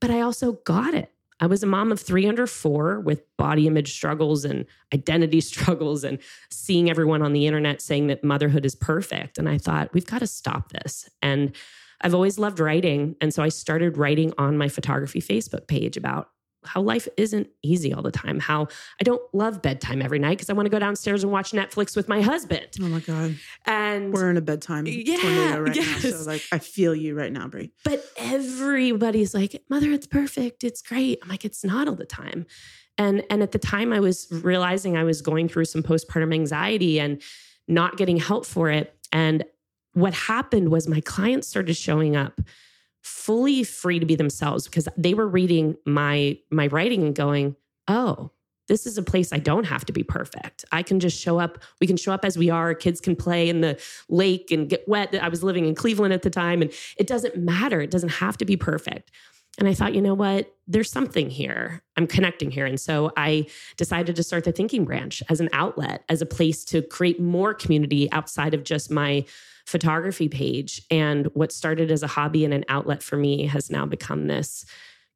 but 0.02 0.12
I 0.12 0.22
also 0.22 0.54
got 0.66 0.94
it. 0.94 1.12
I 1.40 1.46
was 1.46 1.62
a 1.64 1.68
mom 1.68 1.92
of 1.92 2.02
three 2.02 2.28
under 2.28 2.48
four 2.48 3.00
with 3.00 3.24
body 3.38 3.68
image 3.68 3.94
struggles 3.94 4.44
and 4.44 4.66
identity 4.94 5.40
struggles 5.42 6.04
and 6.04 6.20
seeing 6.50 6.90
everyone 6.90 7.22
on 7.22 7.34
the 7.34 7.46
internet 7.46 7.82
saying 7.82 8.08
that 8.08 8.24
motherhood 8.24 8.66
is 8.66 8.76
perfect. 8.76 9.38
And 9.38 9.48
I 9.48 9.58
thought, 9.58 9.94
we've 9.94 10.06
got 10.06 10.20
to 10.20 10.28
stop 10.28 10.72
this. 10.72 11.10
And 11.22 11.56
I've 12.02 12.14
always 12.14 12.38
loved 12.38 12.60
writing. 12.60 13.16
And 13.22 13.34
so 13.34 13.44
I 13.44 13.50
started 13.50 13.98
writing 13.98 14.34
on 14.38 14.58
my 14.58 14.68
photography 14.68 15.22
Facebook 15.22 15.68
page 15.68 15.98
about 15.98 16.30
how 16.68 16.82
life 16.82 17.08
isn't 17.18 17.48
easy 17.64 17.94
all 17.94 18.02
the 18.02 18.12
time. 18.12 18.40
How 18.40 18.68
I 19.00 19.04
don't 19.04 19.22
love 19.34 19.62
bedtime 19.62 20.02
every 20.02 20.20
night 20.20 20.38
because 20.38 20.50
I 20.50 20.54
want 20.54 20.66
to 20.66 20.70
go 20.70 20.80
downstairs 20.80 21.24
and 21.24 21.32
watch 21.32 21.52
Netflix 21.52 21.96
with 21.96 22.08
my 22.08 22.22
husband. 22.22 22.68
Oh 22.82 22.88
my 22.88 23.00
god! 23.00 23.36
And 23.66 24.14
we're 24.14 24.30
in 24.30 24.38
a 24.38 24.42
bedtime 24.42 24.86
yeah, 24.88 25.18
tornado 25.18 25.62
right 25.62 25.76
yes. 25.76 26.04
now. 26.04 26.10
So 26.12 26.24
like, 26.30 26.44
I 26.52 26.60
feel 26.60 26.96
you 26.96 27.16
right 27.16 27.32
now, 27.32 27.48
Brea. 27.48 27.72
But 27.84 28.06
everybody's 28.18 29.34
like, 29.34 29.64
"Mother, 29.70 29.92
it's 29.92 30.08
perfect. 30.08 30.64
It's 30.64 30.82
great." 30.82 31.20
I'm 31.24 31.30
like, 31.30 31.46
"It's 31.46 31.64
not 31.64 31.88
all 31.88 31.96
the 31.96 32.06
time." 32.06 32.46
And 32.98 33.24
and 33.30 33.44
at 33.44 33.52
the 33.52 33.60
time, 33.60 33.94
I 33.94 34.00
was 34.00 34.28
realizing 34.32 34.98
I 34.98 35.04
was 35.04 35.22
going 35.22 35.48
through 35.48 35.66
some 35.66 35.84
postpartum 35.84 36.34
anxiety 36.34 37.00
and 37.00 37.22
not 37.68 37.98
getting 37.98 38.18
help 38.18 38.46
for 38.46 38.70
it. 38.70 38.94
And 39.12 39.44
what 39.94 40.14
happened 40.14 40.70
was 40.70 40.88
my 40.88 41.02
clients 41.02 41.48
started 41.48 41.76
showing 41.76 42.16
up 42.16 42.40
fully 43.08 43.64
free 43.64 44.00
to 44.00 44.06
be 44.06 44.16
themselves 44.16 44.66
because 44.66 44.88
they 44.98 45.14
were 45.14 45.28
reading 45.28 45.76
my 45.86 46.38
my 46.52 46.68
writing 46.68 47.04
and 47.04 47.16
going, 47.16 47.56
"Oh, 47.88 48.32
this 48.68 48.86
is 48.86 48.98
a 48.98 49.04
place 49.04 49.32
I 49.32 49.40
don't 49.40 49.64
have 49.64 49.86
to 49.86 49.94
be 49.94 50.04
perfect. 50.04 50.66
I 50.72 50.84
can 50.84 51.00
just 51.00 51.20
show 51.20 51.40
up. 51.40 51.58
We 51.80 51.88
can 51.88 51.98
show 51.98 52.12
up 52.12 52.26
as 52.26 52.38
we 52.38 52.50
are. 52.50 52.74
Kids 52.74 53.00
can 53.00 53.16
play 53.16 53.50
in 53.50 53.62
the 53.62 53.80
lake 54.10 54.52
and 54.52 54.70
get 54.70 54.88
wet. 54.88 55.16
I 55.16 55.30
was 55.30 55.44
living 55.44 55.66
in 55.66 55.76
Cleveland 55.76 56.14
at 56.14 56.22
the 56.22 56.30
time, 56.30 56.62
and 56.62 56.72
it 56.98 57.08
doesn't 57.08 57.38
matter. 57.38 57.82
It 57.82 57.92
doesn't 57.92 58.10
have 58.10 58.38
to 58.38 58.46
be 58.46 58.58
perfect. 58.58 59.12
And 59.58 59.68
I 59.68 59.74
thought, 59.74 59.96
you 59.96 60.02
know 60.02 60.14
what? 60.14 60.54
There's 60.68 60.92
something 60.92 61.32
here. 61.32 61.82
I'm 61.96 62.06
connecting 62.06 62.52
here. 62.52 62.68
And 62.68 62.80
so 62.80 63.12
I 63.18 63.48
decided 63.76 64.16
to 64.16 64.24
start 64.24 64.44
the 64.44 64.52
Thinking 64.52 64.86
Branch 64.86 65.24
as 65.30 65.40
an 65.40 65.50
outlet, 65.52 66.04
as 66.10 66.22
a 66.22 66.28
place 66.28 66.64
to 66.66 66.84
create 66.84 67.20
more 67.20 67.56
community 67.56 68.12
outside 68.12 68.54
of 68.54 68.64
just 68.64 68.92
my 68.92 69.26
photography 69.68 70.30
page. 70.30 70.82
And 70.90 71.28
what 71.34 71.52
started 71.52 71.92
as 71.92 72.02
a 72.02 72.08
hobby 72.08 72.46
and 72.46 72.54
an 72.54 72.64
outlet 72.70 73.04
for 73.04 73.18
me 73.18 73.46
has 73.48 73.70
now 73.70 73.86
become 73.86 74.28
this 74.28 74.66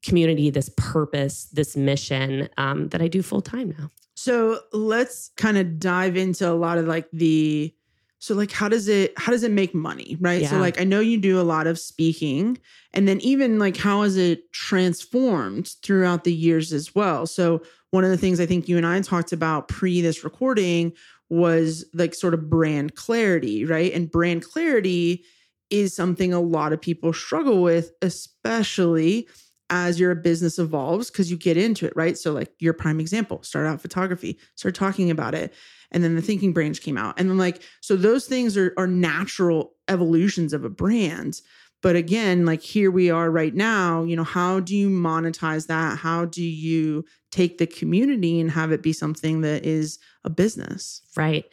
community, 0.03 0.49
this 0.49 0.69
purpose, 0.75 1.45
this 1.53 1.77
mission 1.77 2.49
um, 2.57 2.89
that 2.89 3.01
I 3.01 3.07
do 3.07 3.23
full 3.23 3.41
time 3.41 3.73
now. 3.79 3.89
So 4.15 4.59
let's 4.73 5.31
kind 5.37 5.57
of 5.57 5.79
dive 5.79 6.17
into 6.17 6.49
a 6.49 6.53
lot 6.53 6.77
of 6.77 6.85
like 6.85 7.09
the 7.11 7.73
so 8.19 8.35
like 8.35 8.51
how 8.51 8.67
does 8.67 8.87
it 8.87 9.17
how 9.17 9.31
does 9.31 9.43
it 9.43 9.51
make 9.51 9.73
money, 9.73 10.17
right? 10.19 10.41
Yeah. 10.41 10.49
So 10.49 10.57
like 10.57 10.79
I 10.79 10.83
know 10.83 10.99
you 10.99 11.17
do 11.17 11.39
a 11.39 11.43
lot 11.43 11.65
of 11.65 11.79
speaking 11.79 12.57
and 12.93 13.07
then 13.07 13.21
even 13.21 13.57
like 13.57 13.77
how 13.77 14.03
has 14.03 14.17
it 14.17 14.51
transformed 14.51 15.69
throughout 15.81 16.25
the 16.25 16.33
years 16.33 16.73
as 16.73 16.93
well? 16.93 17.25
So 17.25 17.63
one 17.91 18.03
of 18.03 18.09
the 18.09 18.17
things 18.17 18.39
I 18.39 18.45
think 18.45 18.67
you 18.67 18.77
and 18.77 18.85
I 18.85 18.99
talked 18.99 19.31
about 19.31 19.69
pre 19.69 20.01
this 20.01 20.23
recording 20.25 20.91
was 21.31 21.85
like 21.93 22.13
sort 22.13 22.33
of 22.33 22.49
brand 22.49 22.93
clarity, 22.95 23.63
right? 23.63 23.93
And 23.93 24.11
brand 24.11 24.43
clarity 24.43 25.23
is 25.69 25.95
something 25.95 26.33
a 26.33 26.41
lot 26.41 26.73
of 26.73 26.81
people 26.81 27.13
struggle 27.13 27.61
with, 27.61 27.93
especially 28.01 29.29
as 29.69 29.97
your 29.97 30.13
business 30.13 30.59
evolves 30.59 31.09
because 31.09 31.31
you 31.31 31.37
get 31.37 31.55
into 31.55 31.85
it, 31.85 31.93
right? 31.95 32.17
So, 32.17 32.33
like 32.33 32.51
your 32.59 32.73
prime 32.73 32.99
example, 32.99 33.41
start 33.43 33.65
out 33.65 33.81
photography, 33.81 34.37
start 34.55 34.75
talking 34.75 35.09
about 35.09 35.33
it. 35.33 35.53
And 35.93 36.03
then 36.03 36.15
the 36.15 36.21
thinking 36.21 36.51
branch 36.51 36.81
came 36.81 36.97
out. 36.97 37.17
And 37.17 37.29
then, 37.29 37.37
like, 37.37 37.61
so 37.79 37.95
those 37.95 38.25
things 38.25 38.57
are, 38.57 38.73
are 38.77 38.87
natural 38.87 39.73
evolutions 39.87 40.51
of 40.51 40.65
a 40.65 40.69
brand. 40.69 41.39
But 41.81 41.95
again, 41.95 42.45
like 42.45 42.61
here 42.61 42.91
we 42.91 43.09
are 43.09 43.31
right 43.31 43.55
now, 43.55 44.03
you 44.03 44.17
know, 44.17 44.25
how 44.25 44.59
do 44.59 44.75
you 44.75 44.89
monetize 44.89 45.67
that? 45.67 45.97
How 45.97 46.25
do 46.25 46.43
you 46.43 47.05
take 47.31 47.57
the 47.57 47.67
community 47.67 48.39
and 48.39 48.51
have 48.51 48.71
it 48.71 48.83
be 48.83 48.93
something 48.93 49.41
that 49.41 49.65
is 49.65 49.99
a 50.23 50.29
business? 50.29 51.01
Right. 51.15 51.45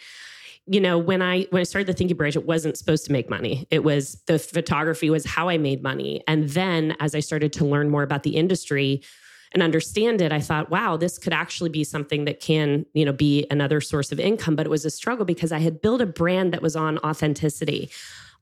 You 0.67 0.81
know 0.81 0.99
when 0.99 1.23
i 1.23 1.45
when 1.51 1.61
i 1.61 1.65
started 1.65 1.87
the 1.87 1.95
thinking 1.95 2.17
branch 2.17 2.37
it 2.37 2.45
wasn't 2.45 2.77
supposed 2.77 3.07
to 3.07 3.13
make 3.13 3.31
money. 3.31 3.67
It 3.71 3.85
was 3.85 4.21
the 4.27 4.39
photography 4.39 5.09
was 5.09 5.25
how 5.25 5.49
i 5.49 5.57
made 5.57 5.83
money. 5.83 6.23
And 6.27 6.51
then 6.51 6.95
as 7.01 7.15
i 7.15 7.21
started 7.21 7.53
to 7.55 7.65
learn 7.65 7.89
more 7.89 8.03
about 8.03 8.23
the 8.23 8.37
industry 8.37 9.03
and 9.53 9.63
understand 9.63 10.21
it 10.21 10.31
i 10.31 10.41
thought 10.41 10.69
wow 10.69 10.99
this 10.99 11.17
could 11.17 11.33
actually 11.33 11.71
be 11.71 11.83
something 11.83 12.27
that 12.27 12.39
can 12.39 12.85
you 12.93 13.03
know 13.03 13.13
be 13.13 13.47
another 13.51 13.81
source 13.81 14.13
of 14.13 14.21
income. 14.21 14.57
But 14.57 14.67
it 14.67 14.71
was 14.71 14.85
a 14.85 14.91
struggle 14.91 15.25
because 15.25 15.53
i 15.53 15.59
had 15.59 15.81
built 15.81 16.03
a 16.03 16.07
brand 16.07 16.53
that 16.53 16.61
was 16.61 16.77
on 16.77 16.99
authenticity 16.99 17.91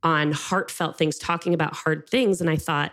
on 0.02 0.32
heartfelt 0.32 0.98
things 0.98 1.18
talking 1.18 1.54
about 1.54 1.74
hard 1.74 2.08
things. 2.08 2.40
And 2.40 2.50
i 2.50 2.56
thought 2.56 2.92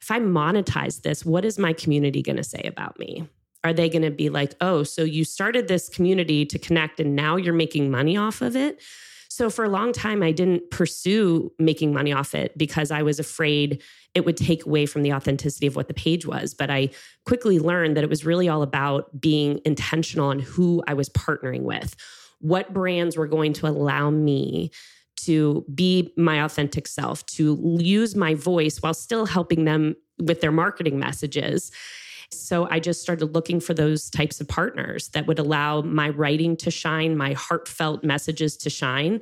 if 0.00 0.10
i 0.10 0.18
monetize 0.18 1.02
this 1.02 1.22
what 1.22 1.44
is 1.44 1.58
my 1.58 1.74
community 1.74 2.22
going 2.22 2.36
to 2.36 2.44
say 2.44 2.62
about 2.64 2.98
me 2.98 3.28
are 3.62 3.72
they 3.72 3.88
going 3.88 4.02
to 4.02 4.10
be 4.10 4.30
like, 4.30 4.54
oh, 4.60 4.82
so 4.82 5.02
you 5.02 5.24
started 5.24 5.68
this 5.68 5.88
community 5.88 6.46
to 6.46 6.58
connect 6.58 7.00
and 7.00 7.14
now 7.14 7.36
you're 7.36 7.54
making 7.54 7.90
money 7.90 8.16
off 8.16 8.40
of 8.40 8.56
it? 8.56 8.80
So 9.28 9.48
for 9.48 9.64
a 9.64 9.68
long 9.68 9.92
time, 9.92 10.22
I 10.22 10.32
didn't 10.32 10.70
pursue 10.70 11.52
making 11.58 11.94
money 11.94 12.12
off 12.12 12.34
it 12.34 12.56
because 12.58 12.90
I 12.90 13.02
was 13.02 13.18
afraid 13.20 13.82
it 14.14 14.24
would 14.24 14.36
take 14.36 14.66
away 14.66 14.86
from 14.86 15.02
the 15.02 15.12
authenticity 15.12 15.66
of 15.66 15.76
what 15.76 15.88
the 15.88 15.94
page 15.94 16.26
was. 16.26 16.52
But 16.52 16.68
I 16.68 16.90
quickly 17.26 17.58
learned 17.58 17.96
that 17.96 18.04
it 18.04 18.10
was 18.10 18.26
really 18.26 18.48
all 18.48 18.62
about 18.62 19.20
being 19.20 19.60
intentional 19.64 20.28
on 20.28 20.40
who 20.40 20.82
I 20.88 20.94
was 20.94 21.08
partnering 21.10 21.62
with, 21.62 21.94
what 22.40 22.74
brands 22.74 23.16
were 23.16 23.28
going 23.28 23.52
to 23.54 23.68
allow 23.68 24.10
me 24.10 24.72
to 25.22 25.64
be 25.72 26.12
my 26.16 26.42
authentic 26.42 26.88
self, 26.88 27.24
to 27.26 27.78
use 27.78 28.16
my 28.16 28.34
voice 28.34 28.78
while 28.78 28.94
still 28.94 29.26
helping 29.26 29.64
them 29.64 29.94
with 30.18 30.40
their 30.40 30.52
marketing 30.52 30.98
messages 30.98 31.70
so 32.32 32.68
I 32.70 32.80
just 32.80 33.02
started 33.02 33.34
looking 33.34 33.60
for 33.60 33.74
those 33.74 34.10
types 34.10 34.40
of 34.40 34.48
partners 34.48 35.08
that 35.08 35.26
would 35.26 35.38
allow 35.38 35.82
my 35.82 36.10
writing 36.10 36.56
to 36.58 36.70
shine, 36.70 37.16
my 37.16 37.32
heartfelt 37.32 38.04
messages 38.04 38.56
to 38.58 38.70
shine. 38.70 39.20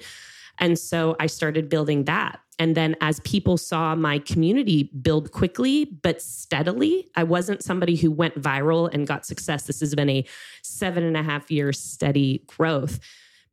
And 0.58 0.78
so 0.78 1.16
I 1.18 1.26
started 1.26 1.68
building 1.68 2.04
that. 2.04 2.40
And 2.58 2.76
then 2.76 2.96
as 3.00 3.20
people 3.20 3.56
saw 3.56 3.94
my 3.94 4.18
community 4.18 4.90
build 5.00 5.30
quickly 5.30 5.84
but 5.84 6.20
steadily, 6.20 7.08
I 7.14 7.22
wasn't 7.22 7.62
somebody 7.62 7.94
who 7.96 8.10
went 8.10 8.34
viral 8.34 8.92
and 8.92 9.06
got 9.06 9.24
success. 9.24 9.64
This 9.64 9.80
has 9.80 9.94
been 9.94 10.10
a 10.10 10.24
seven 10.62 11.04
and 11.04 11.16
a 11.16 11.22
half 11.22 11.50
year 11.50 11.72
steady 11.72 12.44
growth 12.46 12.98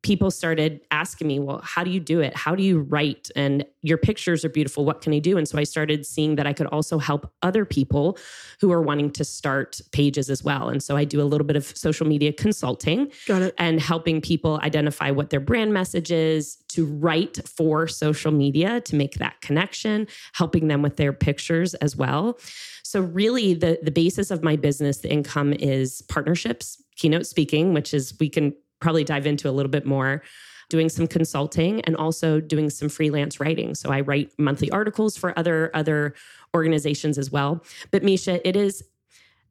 people 0.05 0.29
started 0.29 0.81
asking 0.91 1.27
me, 1.27 1.39
well, 1.39 1.59
how 1.63 1.83
do 1.83 1.89
you 1.89 1.99
do 1.99 2.19
it? 2.19 2.37
How 2.37 2.53
do 2.53 2.61
you 2.61 2.81
write? 2.81 3.31
And 3.35 3.65
your 3.81 3.97
pictures 3.97 4.45
are 4.45 4.49
beautiful. 4.49 4.85
What 4.85 5.01
can 5.01 5.13
I 5.13 5.19
do? 5.19 5.35
And 5.35 5.47
so 5.47 5.57
I 5.57 5.63
started 5.63 6.05
seeing 6.05 6.35
that 6.35 6.45
I 6.45 6.53
could 6.53 6.67
also 6.67 6.99
help 6.99 7.33
other 7.41 7.65
people 7.65 8.15
who 8.61 8.71
are 8.71 8.83
wanting 8.83 9.09
to 9.13 9.25
start 9.25 9.81
pages 9.91 10.29
as 10.29 10.43
well. 10.43 10.69
And 10.69 10.83
so 10.83 10.95
I 10.95 11.05
do 11.05 11.19
a 11.21 11.23
little 11.23 11.47
bit 11.47 11.55
of 11.55 11.65
social 11.75 12.05
media 12.05 12.31
consulting. 12.31 13.11
Got 13.25 13.41
it. 13.41 13.55
And 13.57 13.81
helping 13.81 14.21
people 14.21 14.59
identify 14.61 15.09
what 15.09 15.31
their 15.31 15.39
brand 15.39 15.73
message 15.73 16.11
is, 16.11 16.57
to 16.75 16.85
write 16.85 17.39
for 17.47 17.87
social 17.87 18.31
media 18.31 18.81
to 18.81 18.95
make 18.95 19.15
that 19.15 19.39
connection, 19.41 20.07
helping 20.33 20.67
them 20.67 20.81
with 20.81 20.97
their 20.97 21.13
pictures 21.13 21.73
as 21.75 21.95
well. 21.95 22.37
So 22.83 22.99
really 22.99 23.53
the 23.53 23.79
the 23.81 23.91
basis 23.91 24.29
of 24.29 24.43
my 24.43 24.57
business, 24.57 24.97
the 24.97 25.09
income 25.09 25.53
is 25.53 26.01
partnerships, 26.03 26.83
keynote 26.97 27.25
speaking, 27.25 27.73
which 27.73 27.93
is 27.93 28.13
we 28.19 28.29
can 28.29 28.53
probably 28.85 29.03
dive 29.03 29.25
into 29.25 29.49
a 29.49 29.53
little 29.57 29.71
bit 29.71 29.83
more 29.83 30.21
doing 30.69 30.89
some 30.89 31.07
consulting 31.07 31.81
and 31.81 31.95
also 31.95 32.39
doing 32.39 32.69
some 32.69 32.87
freelance 32.87 33.39
writing. 33.39 33.73
So 33.73 33.89
I 33.89 34.01
write 34.01 34.31
monthly 34.37 34.69
articles 34.69 35.17
for 35.17 35.37
other 35.39 35.71
other 35.73 36.13
organizations 36.53 37.17
as 37.17 37.31
well. 37.31 37.65
But 37.89 38.03
Meesha, 38.03 38.39
it 38.45 38.55
is 38.55 38.83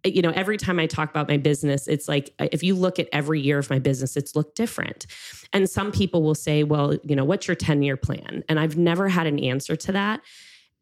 you 0.04 0.20
know 0.20 0.32
every 0.32 0.58
time 0.58 0.78
i 0.78 0.86
talk 0.86 1.08
about 1.08 1.30
my 1.30 1.38
business 1.38 1.88
it's 1.88 2.08
like 2.08 2.34
uh, 2.38 2.46
if 2.52 2.62
you 2.62 2.74
look 2.74 2.98
at 2.98 3.08
every 3.10 3.40
year 3.40 3.58
of 3.58 3.70
my 3.70 3.78
business 3.78 4.18
it's 4.18 4.36
looked 4.36 4.54
different 4.54 5.06
and 5.54 5.70
some 5.70 5.90
people 5.90 6.22
will 6.22 6.34
say 6.34 6.62
well 6.62 6.94
you 7.04 7.16
know 7.16 7.24
what's 7.24 7.48
your 7.48 7.54
10 7.54 7.82
year 7.82 7.96
plan 7.96 8.44
and 8.46 8.60
i've 8.60 8.76
never 8.76 9.08
had 9.08 9.26
an 9.26 9.38
answer 9.38 9.76
to 9.76 9.92
that 9.92 10.20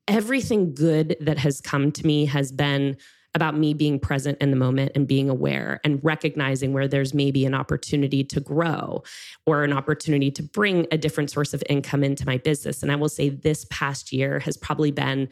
everything 0.09 0.75
good 0.75 1.14
that 1.21 1.38
has 1.38 1.61
come 1.61 1.92
to 1.92 2.04
me 2.04 2.25
has 2.26 2.50
been 2.50 2.97
about 3.35 3.57
me 3.57 3.73
being 3.73 3.99
present 3.99 4.37
in 4.41 4.51
the 4.51 4.57
moment 4.57 4.93
and 4.95 5.07
being 5.07 5.31
aware 5.31 5.81
and 5.85 6.01
recognizing 6.03 6.73
where 6.73 6.87
there's 6.87 7.15
maybe 7.15 7.47
an 7.47 7.55
opportunity 7.55 8.23
to 8.23 8.41
grow 8.41 9.03
or 9.47 9.65
an 9.65 9.73
opportunity 9.73 10.31
to 10.31 10.43
bring 10.43 10.87
a 10.93 10.99
different 10.99 11.31
source 11.31 11.55
of 11.55 11.62
income 11.69 12.05
into 12.05 12.27
my 12.27 12.37
business. 12.37 12.83
And 12.83 12.93
I 12.93 12.97
will 12.97 13.09
say 13.09 13.31
this 13.31 13.65
past 13.71 14.12
year 14.12 14.39
has 14.41 14.57
probably 14.57 14.91
been 14.91 15.29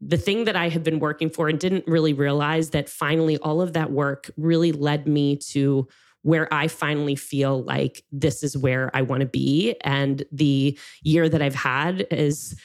the 0.00 0.16
thing 0.16 0.44
that 0.44 0.56
I 0.56 0.68
have 0.68 0.82
been 0.82 1.00
working 1.00 1.30
for 1.30 1.48
and 1.48 1.58
didn't 1.58 1.86
really 1.86 2.12
realize 2.12 2.70
that 2.70 2.88
finally 2.88 3.38
all 3.38 3.60
of 3.60 3.74
that 3.74 3.90
work 3.90 4.30
really 4.36 4.72
led 4.72 5.06
me 5.06 5.36
to 5.50 5.86
where 6.22 6.52
I 6.52 6.68
finally 6.68 7.16
feel 7.16 7.62
like 7.62 8.02
this 8.10 8.42
is 8.42 8.56
where 8.56 8.90
I 8.94 9.02
want 9.02 9.20
to 9.20 9.26
be. 9.26 9.76
And 9.82 10.24
the 10.32 10.78
year 11.02 11.28
that 11.28 11.42
I've 11.42 11.54
had 11.54 12.06
is 12.10 12.56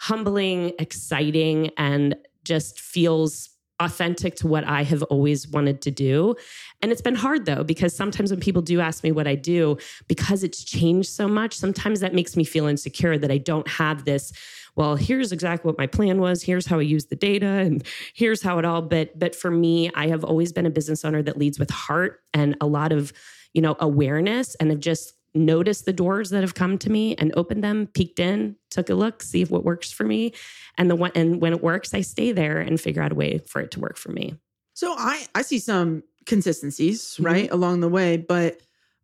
humbling, 0.00 0.72
exciting, 0.80 1.70
and 1.76 2.16
just 2.44 2.80
feels 2.80 3.48
authentic 3.80 4.36
to 4.36 4.46
what 4.46 4.64
I 4.64 4.82
have 4.84 5.02
always 5.04 5.48
wanted 5.48 5.82
to 5.82 5.90
do. 5.90 6.34
And 6.80 6.92
it's 6.92 7.02
been 7.02 7.14
hard 7.14 7.44
though, 7.44 7.64
because 7.64 7.94
sometimes 7.94 8.30
when 8.30 8.40
people 8.40 8.62
do 8.62 8.80
ask 8.80 9.02
me 9.02 9.12
what 9.12 9.26
I 9.26 9.34
do, 9.34 9.78
because 10.08 10.44
it's 10.44 10.62
changed 10.62 11.10
so 11.10 11.26
much, 11.26 11.54
sometimes 11.54 12.00
that 12.00 12.14
makes 12.14 12.36
me 12.36 12.44
feel 12.44 12.66
insecure 12.66 13.18
that 13.18 13.30
I 13.30 13.38
don't 13.38 13.66
have 13.68 14.04
this. 14.04 14.32
Well, 14.76 14.96
here's 14.96 15.32
exactly 15.32 15.68
what 15.68 15.78
my 15.78 15.86
plan 15.86 16.20
was. 16.20 16.42
Here's 16.42 16.66
how 16.66 16.78
I 16.78 16.82
use 16.82 17.06
the 17.06 17.16
data, 17.16 17.46
and 17.46 17.84
here's 18.14 18.42
how 18.42 18.58
it 18.58 18.64
all. 18.64 18.82
But 18.82 19.16
but 19.18 19.34
for 19.36 19.50
me, 19.50 19.90
I 19.94 20.08
have 20.08 20.24
always 20.24 20.52
been 20.52 20.66
a 20.66 20.70
business 20.70 21.04
owner 21.04 21.22
that 21.22 21.38
leads 21.38 21.58
with 21.58 21.70
heart 21.70 22.20
and 22.32 22.56
a 22.60 22.66
lot 22.66 22.90
of 22.90 23.12
you 23.52 23.62
know 23.62 23.76
awareness, 23.78 24.56
and 24.56 24.70
have 24.70 24.80
just 24.80 25.14
noticed 25.34 25.84
the 25.84 25.92
doors 25.92 26.30
that 26.30 26.42
have 26.42 26.54
come 26.54 26.78
to 26.78 26.90
me 26.90 27.14
and 27.16 27.32
opened 27.36 27.64
them, 27.64 27.88
peeked 27.88 28.20
in, 28.20 28.56
took 28.70 28.88
a 28.88 28.94
look, 28.94 29.22
see 29.22 29.42
if 29.42 29.50
what 29.50 29.64
works 29.64 29.90
for 29.90 30.04
me. 30.04 30.32
And 30.78 30.90
the 30.90 30.96
one 30.96 31.12
and 31.14 31.40
when 31.40 31.52
it 31.52 31.62
works, 31.62 31.94
I 31.94 32.00
stay 32.02 32.32
there 32.32 32.58
and 32.60 32.80
figure 32.80 33.02
out 33.02 33.12
a 33.12 33.16
way 33.16 33.38
for 33.38 33.60
it 33.60 33.70
to 33.72 33.80
work 33.80 33.96
for 33.96 34.12
me. 34.12 34.34
So 34.74 34.94
I 34.96 35.26
I 35.34 35.42
see 35.42 35.58
some 35.58 36.02
consistencies, 36.26 37.02
mm-hmm. 37.02 37.24
right, 37.24 37.50
along 37.50 37.80
the 37.80 37.88
way, 37.88 38.16
but 38.16 38.60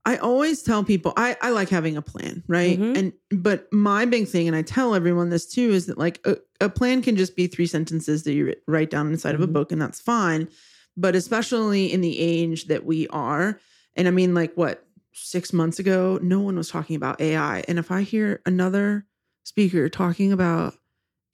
I 0.07 0.17
always 0.17 0.63
tell 0.63 0.83
people 0.83 1.13
I, 1.17 1.37
I 1.43 1.51
like 1.51 1.69
having 1.69 1.97
a 1.97 2.03
plan, 2.03 2.43
right? 2.49 2.79
Mm-hmm. 2.79 2.97
And 2.97 3.13
but 3.31 3.71
my 3.73 4.07
big 4.07 4.29
thing, 4.29 4.47
and 4.49 4.57
I 4.57 4.63
tell 4.63 4.95
everyone 4.95 5.29
this 5.29 5.47
too, 5.47 5.71
is 5.71 5.87
that 5.87 5.99
like 5.99 6.21
a, 6.25 6.37
a 6.61 6.69
plan 6.69 7.03
can 7.03 7.17
just 7.17 7.37
be 7.37 7.47
three 7.47 7.67
sentences 7.67 8.23
that 8.25 8.33
you 8.33 8.55
write 8.67 8.91
down 8.91 9.09
inside 9.09 9.31
mm-hmm. 9.31 9.37
of 9.37 9.43
a 9.43 9.47
mm-hmm. 9.47 9.55
book, 9.55 9.73
and 9.73 9.81
that's 9.81 10.01
fine. 10.01 10.49
But 10.97 11.15
especially 11.15 11.93
in 11.93 12.01
the 12.01 12.19
age 12.19 12.67
that 12.67 12.85
we 12.85 13.09
are, 13.09 13.61
and 13.95 14.09
I 14.09 14.11
mean, 14.11 14.35
like 14.35 14.55
what 14.55 14.85
six 15.13 15.53
months 15.53 15.79
ago, 15.79 16.19
no 16.23 16.41
one 16.41 16.57
was 16.57 16.71
talking 16.71 16.97
about 16.97 17.21
AI. 17.21 17.65
And 17.69 17.79
if 17.79 17.91
I 17.91 18.03
hear 18.03 18.41
another 18.47 19.07
speaker 19.45 19.89
talking 19.89 20.33
about 20.33 20.75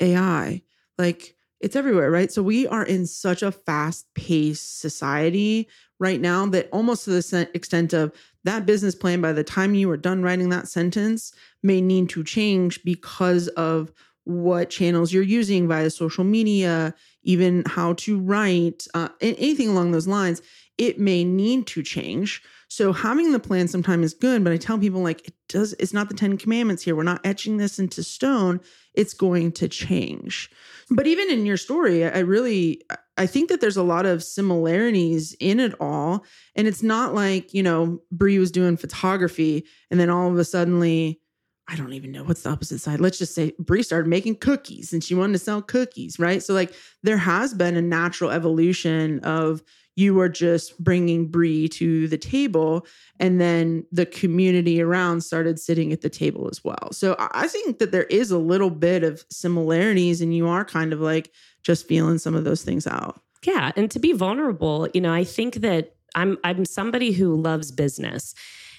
AI, 0.01 0.63
like 0.99 1.37
it's 1.61 1.77
everywhere, 1.77 2.11
right? 2.11 2.31
So 2.31 2.43
we 2.43 2.67
are 2.67 2.85
in 2.85 3.07
such 3.07 3.43
a 3.43 3.53
fast 3.53 4.07
paced 4.15 4.81
society 4.81 5.69
right 5.99 6.21
now 6.21 6.47
that 6.47 6.69
almost 6.71 7.05
to 7.05 7.11
the 7.11 7.51
extent 7.55 7.93
of 7.93 8.13
that 8.45 8.67
business 8.67 8.95
plan 8.95 9.21
by 9.21 9.33
the 9.33 9.45
time 9.45 9.75
you 9.75 9.91
are 9.91 9.97
done 9.97 10.23
writing 10.23 10.51
that 10.51 10.69
sentence 10.69 11.33
may 11.63 11.81
need 11.81 12.09
to 12.11 12.23
change 12.23 12.83
because 12.85 13.49
of 13.49 13.91
what 14.25 14.71
channels 14.71 15.13
you're 15.13 15.23
using 15.23 15.69
via 15.69 15.89
social 15.89 16.25
media, 16.25 16.93
even 17.23 17.63
how 17.67 17.93
to 17.95 18.19
write, 18.19 18.87
uh, 18.93 19.09
anything 19.21 19.69
along 19.69 19.93
those 19.93 20.09
lines, 20.09 20.43
it 20.79 20.99
may 20.99 21.25
need 21.25 21.67
to 21.69 21.83
change. 21.83 22.43
So 22.69 22.93
having 22.93 23.33
the 23.33 23.39
plan 23.39 23.69
sometimes 23.69 24.07
is 24.07 24.15
good, 24.15 24.43
but 24.43 24.53
I 24.53 24.57
tell 24.57 24.79
people 24.79 25.01
like 25.01 25.27
it 25.29 25.35
does 25.49 25.75
it's 25.75 25.93
not 25.93 26.09
the 26.09 26.15
10 26.15 26.37
commandments 26.37 26.83
here. 26.83 26.97
We're 26.97 27.05
not 27.05 27.25
etching 27.25 27.57
this 27.57 27.79
into 27.79 28.03
stone. 28.03 28.61
It's 28.95 29.15
going 29.15 29.53
to 29.53 29.69
change. 29.69 30.51
But 30.91 31.07
even 31.07 31.31
in 31.31 31.47
your 31.47 31.57
story, 31.57 32.05
I 32.05 32.19
really 32.21 32.83
I 33.17 33.27
think 33.27 33.49
that 33.49 33.61
there's 33.61 33.77
a 33.77 33.83
lot 33.83 34.05
of 34.05 34.23
similarities 34.23 35.35
in 35.39 35.61
it 35.61 35.75
all. 35.81 36.25
And 36.55 36.67
it's 36.67 36.83
not 36.83 37.15
like, 37.15 37.55
you 37.55 37.63
know, 37.63 38.01
Brea 38.11 38.39
was 38.39 38.51
doing 38.51 38.77
photography 38.77 39.65
and 39.91 39.99
then 40.01 40.11
all 40.11 40.31
of 40.31 40.39
a 40.39 40.45
suddenly 40.45 41.21
I 41.69 41.75
don't 41.75 41.95
even 41.95 42.13
know 42.13 42.23
what's 42.23 42.43
the 42.43 42.51
opposite 42.51 42.79
side. 42.79 43.01
Let's 43.01 43.19
just 43.19 43.35
say 43.35 43.53
Brea 43.59 43.83
started 43.83 44.09
making 44.09 44.37
cookies 44.37 44.93
and 44.93 45.03
she 45.03 45.17
wanted 45.17 45.33
to 45.33 45.39
sell 45.41 45.63
cookies, 45.63 46.19
right? 46.19 46.43
So 46.43 46.55
like 46.55 46.73
there 47.03 47.17
has 47.17 47.55
been 47.55 47.77
a 47.77 47.83
natural 47.83 48.31
evolution 48.31 49.19
of 49.21 49.63
you 49.97 50.21
are 50.21 50.29
just 50.29 50.79
bringing 50.83 51.27
Brea 51.27 51.69
to 51.69 52.07
the 52.07 52.19
table, 52.19 52.87
and 53.19 53.41
then 53.41 53.85
the 53.91 54.07
community 54.07 54.81
around 54.81 55.23
started 55.23 55.59
sitting 55.59 55.93
at 55.93 56.03
the 56.03 56.11
table 56.11 56.49
as 56.51 56.63
well. 56.63 56.93
So 56.93 57.17
I 57.19 57.49
think 57.49 57.79
that 57.79 57.93
there 57.93 58.05
is 58.05 58.31
a 58.31 58.39
little 58.39 58.71
bit 58.71 59.03
of 59.03 59.25
similarities, 59.31 60.21
and 60.21 60.37
you 60.37 60.47
are 60.47 60.65
kind 60.65 60.93
of 60.93 61.01
like 61.01 61.33
just 61.63 61.89
feeling 61.89 62.19
some 62.19 62.35
of 62.35 62.45
those 62.45 62.63
things 62.63 62.87
out. 62.87 63.21
Yeah, 63.43 63.73
and 63.75 63.91
to 63.91 63.99
be 63.99 64.13
vulnerable, 64.13 64.89
you 64.93 65.01
know, 65.01 65.13
I 65.13 65.25
think 65.25 65.57
that 65.57 65.95
I'm 66.15 66.39
I'm 66.45 66.65
somebody 66.65 67.13
who 67.13 67.35
loves 67.35 67.73
business, 67.73 68.35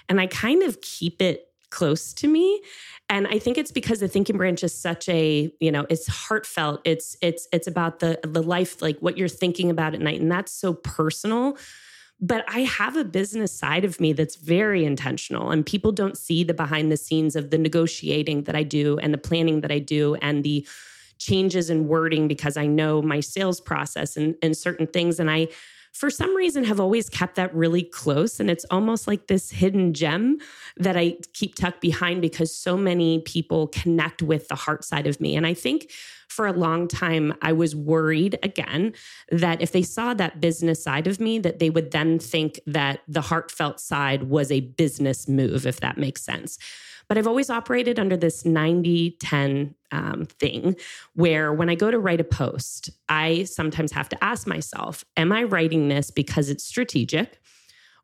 and 0.08 0.22
I 0.22 0.28
kind 0.28 0.62
of 0.64 0.82
keep 0.82 1.22
it 1.22 1.47
close 1.70 2.14
to 2.14 2.28
me. 2.28 2.62
And 3.10 3.28
i 3.28 3.40
think 3.40 3.58
it's 3.58 3.72
because 3.72 4.00
the 4.00 4.08
thinking 4.08 4.38
branch 4.38 4.64
is 4.64 4.74
such 4.80 5.08
a 5.10 5.52
you 5.60 5.72
know 5.72 5.86
it's 5.90 6.08
heartfelt. 6.08 6.82
It's 6.86 7.18
it's 7.22 7.48
it's 7.52 7.68
about 7.68 8.00
the 8.00 8.20
the 8.24 8.44
life 8.44 8.82
like 8.82 8.98
what 9.00 9.18
you're 9.18 9.28
thinking 9.28 9.70
about 9.70 9.94
at 9.94 10.02
night. 10.02 10.22
And 10.22 10.32
that's 10.32 10.52
so 10.52 10.74
personal. 10.74 11.58
But 12.20 12.46
i 12.48 12.62
have 12.62 12.96
a 12.96 13.04
business 13.04 13.52
side 13.52 13.86
of 13.86 14.00
me 14.00 14.14
that's 14.14 14.36
very 14.36 14.86
intentional. 14.86 15.52
And 15.52 15.66
people 15.66 15.92
don't 15.92 16.18
see 16.18 16.44
the 16.44 16.54
behind 16.54 16.92
the 16.92 16.98
scenes 16.98 17.36
of 17.36 17.50
the 17.50 17.58
negotiating 17.58 18.44
that 18.44 18.56
i 18.56 18.64
do 18.64 18.98
and 19.00 19.14
the 19.14 19.18
planning 19.18 19.62
that 19.62 19.72
i 19.72 19.80
do 19.80 20.16
and 20.16 20.44
the 20.44 20.68
changes 21.20 21.70
in 21.70 21.88
wording 21.88 22.28
because 22.28 22.58
i 22.58 22.68
know 22.68 23.02
my 23.02 23.20
sales 23.20 23.60
process 23.60 24.16
and, 24.18 24.36
and 24.42 24.56
certain 24.56 24.88
things. 24.88 25.20
And 25.20 25.30
i 25.32 25.48
for 25.98 26.12
some 26.12 26.36
reason 26.36 26.64
have 26.64 26.80
always 26.80 27.10
kept 27.10 27.36
that 27.36 27.54
really 27.56 27.82
close. 27.82 28.40
And 28.40 28.52
it's 28.52 28.66
almost 28.70 29.08
like 29.08 29.26
this 29.26 29.50
hidden 29.50 29.96
gem 29.96 30.38
that 30.78 30.96
I 30.96 31.18
keep 31.34 31.56
tucked 31.56 31.82
behind 31.82 32.22
because 32.22 32.56
so 32.56 32.78
many 32.78 33.22
people 33.22 33.68
connect 33.68 34.22
with 34.22 34.48
the 34.48 34.56
heart 34.56 34.84
side 34.84 35.08
of 35.08 35.20
me. 35.20 35.36
And 35.36 35.48
I 35.48 35.56
think 35.56 35.92
for 36.28 36.46
a 36.46 36.54
long 36.54 36.88
time, 36.88 37.34
I 37.42 37.52
was 37.54 37.76
worried 37.76 38.38
again 38.44 38.94
that 39.32 39.60
if 39.60 39.72
they 39.72 39.82
saw 39.82 40.14
that 40.14 40.40
business 40.40 40.84
side 40.84 41.08
of 41.08 41.20
me, 41.20 41.40
that 41.40 41.58
they 41.58 41.72
would 41.72 41.90
then 41.90 42.20
think 42.20 42.60
that 42.68 43.00
the 43.08 43.22
heartfelt 43.22 43.80
side 43.80 44.24
was 44.24 44.52
a 44.52 44.60
business 44.60 45.28
move, 45.28 45.66
if 45.66 45.80
that 45.80 45.98
makes 45.98 46.22
sense. 46.22 46.60
But 47.08 47.18
I've 47.18 47.28
always 47.28 47.50
operated 47.50 48.00
under 48.00 48.18
this 48.18 48.46
90 48.46 49.12
10 49.20 49.76
um, 49.92 50.26
thing 50.26 50.76
where 51.14 51.54
when 51.54 51.70
I 51.70 51.76
go 51.76 51.90
to 51.90 52.00
write 52.00 52.20
a 52.20 52.26
post, 52.26 52.90
I 53.08 53.46
sometimes 53.46 53.92
have 53.94 54.10
to 54.10 54.24
ask 54.24 54.46
myself, 54.48 55.06
Am 55.16 55.32
I 55.32 55.44
writing 55.44 55.88
this 55.88 56.12
because 56.12 56.50
it's 56.50 56.64
strategic? 56.64 57.40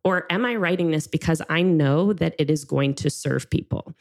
Or 0.03 0.25
am 0.29 0.45
I 0.45 0.55
writing 0.55 0.91
this 0.91 1.07
because 1.07 1.41
I 1.49 1.61
know 1.61 2.13
that 2.13 2.35
it 2.37 2.49
is 2.49 2.65
going 2.65 2.93
to 2.95 3.09
serve 3.09 3.49
people? 3.49 3.93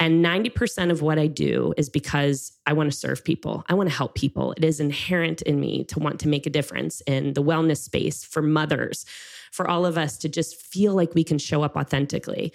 And 0.00 0.24
90% 0.24 0.92
of 0.92 1.02
what 1.02 1.18
I 1.18 1.26
do 1.26 1.74
is 1.76 1.88
because 1.88 2.52
I 2.66 2.72
want 2.72 2.90
to 2.90 2.96
serve 2.96 3.24
people. 3.24 3.64
I 3.68 3.74
want 3.74 3.88
to 3.88 3.94
help 3.94 4.14
people. 4.14 4.52
It 4.52 4.64
is 4.64 4.78
inherent 4.78 5.42
in 5.42 5.58
me 5.58 5.84
to 5.84 5.98
want 5.98 6.20
to 6.20 6.28
make 6.28 6.46
a 6.46 6.50
difference 6.50 7.00
in 7.06 7.32
the 7.32 7.42
wellness 7.42 7.78
space 7.78 8.22
for 8.24 8.40
mothers, 8.40 9.04
for 9.50 9.68
all 9.68 9.84
of 9.84 9.98
us 9.98 10.16
to 10.18 10.28
just 10.28 10.60
feel 10.60 10.94
like 10.94 11.14
we 11.14 11.24
can 11.24 11.38
show 11.38 11.62
up 11.62 11.76
authentically. 11.76 12.52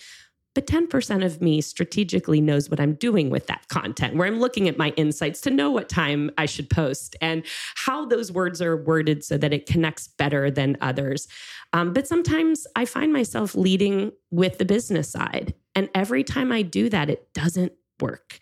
But 0.56 0.68
10% 0.68 1.26
of 1.26 1.42
me 1.42 1.62
strategically 1.62 2.40
knows 2.40 2.70
what 2.70 2.80
I'm 2.80 2.94
doing 2.94 3.30
with 3.30 3.48
that 3.48 3.68
content, 3.70 4.16
where 4.16 4.28
I'm 4.28 4.40
looking 4.40 4.68
at 4.68 4.78
my 4.78 4.90
insights 4.92 5.42
to 5.42 5.50
know 5.50 5.72
what 5.72 5.90
time 5.90 6.30
I 6.38 6.46
should 6.46 6.70
post 6.70 7.16
and 7.22 7.44
how 7.76 8.06
those 8.06 8.32
words 8.32 8.62
are 8.62 8.78
worded 8.78 9.24
so 9.24 9.38
that 9.38 9.54
it 9.54 9.66
connects 9.66 10.08
better 10.08 10.52
than 10.52 10.78
others. 10.82 11.28
Um, 11.74 11.94
but 11.94 12.08
sometimes 12.08 12.68
I 12.76 12.86
find 12.86 13.12
myself 13.12 13.56
leading 13.56 14.12
with 14.32 14.60
the 14.60 14.66
business 14.66 15.10
side. 15.10 15.54
And 15.76 15.90
every 15.96 16.24
time 16.24 16.52
I 16.52 16.62
do 16.62 16.90
that, 16.90 17.10
it 17.10 17.34
doesn't 17.34 17.74
work. 18.00 18.40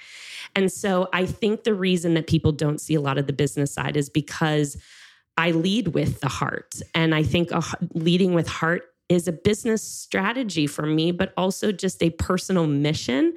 And 0.56 0.72
so 0.72 1.08
I 1.14 1.26
think 1.26 1.64
the 1.64 1.74
reason 1.74 2.14
that 2.16 2.28
people 2.28 2.52
don't 2.52 2.82
see 2.82 2.96
a 2.96 3.02
lot 3.02 3.18
of 3.18 3.28
the 3.28 3.34
business 3.34 3.74
side 3.74 3.96
is 3.96 4.10
because 4.10 4.78
I 5.38 5.52
lead 5.52 5.90
with 5.90 6.20
the 6.20 6.28
heart. 6.28 6.76
And 6.94 7.16
I 7.16 7.24
think 7.24 7.52
leading 7.94 8.34
with 8.34 8.48
heart 8.48 8.84
is 9.12 9.28
a 9.28 9.32
business 9.32 9.84
strategy 9.84 10.68
for 10.68 10.86
me, 10.86 11.12
but 11.12 11.34
also 11.36 11.72
just 11.72 12.02
a 12.02 12.10
personal 12.12 12.68
mission. 12.68 13.34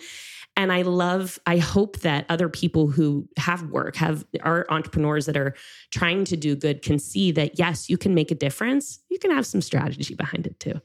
And 0.56 0.72
I 0.72 0.82
love, 0.82 1.40
I 1.46 1.58
hope 1.58 1.98
that 2.00 2.26
other 2.28 2.48
people 2.48 2.86
who 2.86 3.28
have 3.36 3.62
work, 3.70 3.96
have 3.96 4.24
are 4.42 4.66
entrepreneurs 4.70 5.26
that 5.26 5.36
are 5.36 5.54
trying 5.90 6.24
to 6.26 6.36
do 6.36 6.54
good 6.54 6.82
can 6.82 7.00
see 7.00 7.32
that 7.32 7.58
yes, 7.58 7.90
you 7.90 7.98
can 7.98 8.14
make 8.14 8.30
a 8.30 8.36
difference. 8.36 9.00
You 9.10 9.18
can 9.18 9.32
have 9.32 9.46
some 9.46 9.60
strategy 9.60 10.14
behind 10.14 10.46
it 10.46 10.60
too. 10.60 10.80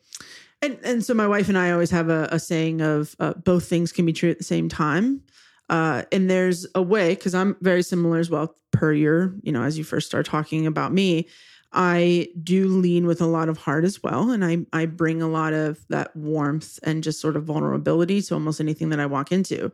And 0.62 0.80
and 0.84 1.06
so 1.06 1.13
my 1.13 1.28
wife 1.28 1.49
and 1.49 1.58
I 1.58 1.71
always 1.71 1.91
have 1.91 2.10
a, 2.10 2.28
a 2.32 2.39
saying 2.39 2.82
of 2.82 3.15
uh, 3.19 3.34
both 3.34 3.65
things 3.65 3.91
can 3.91 4.06
be 4.06 4.13
true 4.13 4.32
at 4.32 4.39
the 4.39 4.43
same 4.43 4.69
time. 4.69 5.21
Uh, 5.69 6.02
and 6.12 6.30
there's 6.30 6.65
a 6.73 6.82
way 6.82 7.13
because 7.13 7.36
I'm 7.36 7.56
very 7.62 7.84
similar 7.84 8.17
as 8.17 8.30
well. 8.30 8.56
Per 8.71 8.93
your, 8.93 9.36
you 9.41 9.52
know, 9.52 9.63
as 9.63 9.78
you 9.78 9.84
first 9.84 10.08
start 10.08 10.25
talking 10.25 10.67
about 10.67 10.93
me, 10.93 11.28
I 11.72 12.30
do 12.42 12.68
lean 12.68 13.06
with 13.06 13.22
a 13.22 13.28
lot 13.28 13.50
of 13.50 13.58
heart 13.58 13.84
as 13.84 14.02
well. 14.02 14.32
And 14.32 14.44
I, 14.44 14.66
I 14.74 14.86
bring 14.88 15.22
a 15.22 15.30
lot 15.30 15.54
of 15.54 15.86
that 15.90 16.16
warmth 16.16 16.80
and 16.84 17.04
just 17.04 17.22
sort 17.22 17.36
of 17.36 17.44
vulnerability 17.44 18.22
to 18.24 18.34
almost 18.34 18.60
anything 18.60 18.90
that 18.90 19.00
I 19.00 19.06
walk 19.06 19.32
into. 19.32 19.72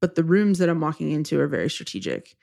But 0.00 0.14
the 0.14 0.24
rooms 0.24 0.58
that 0.58 0.68
I'm 0.68 0.80
walking 0.80 1.10
into 1.10 1.38
are 1.40 1.46
very 1.46 1.68
strategic. 1.68 2.34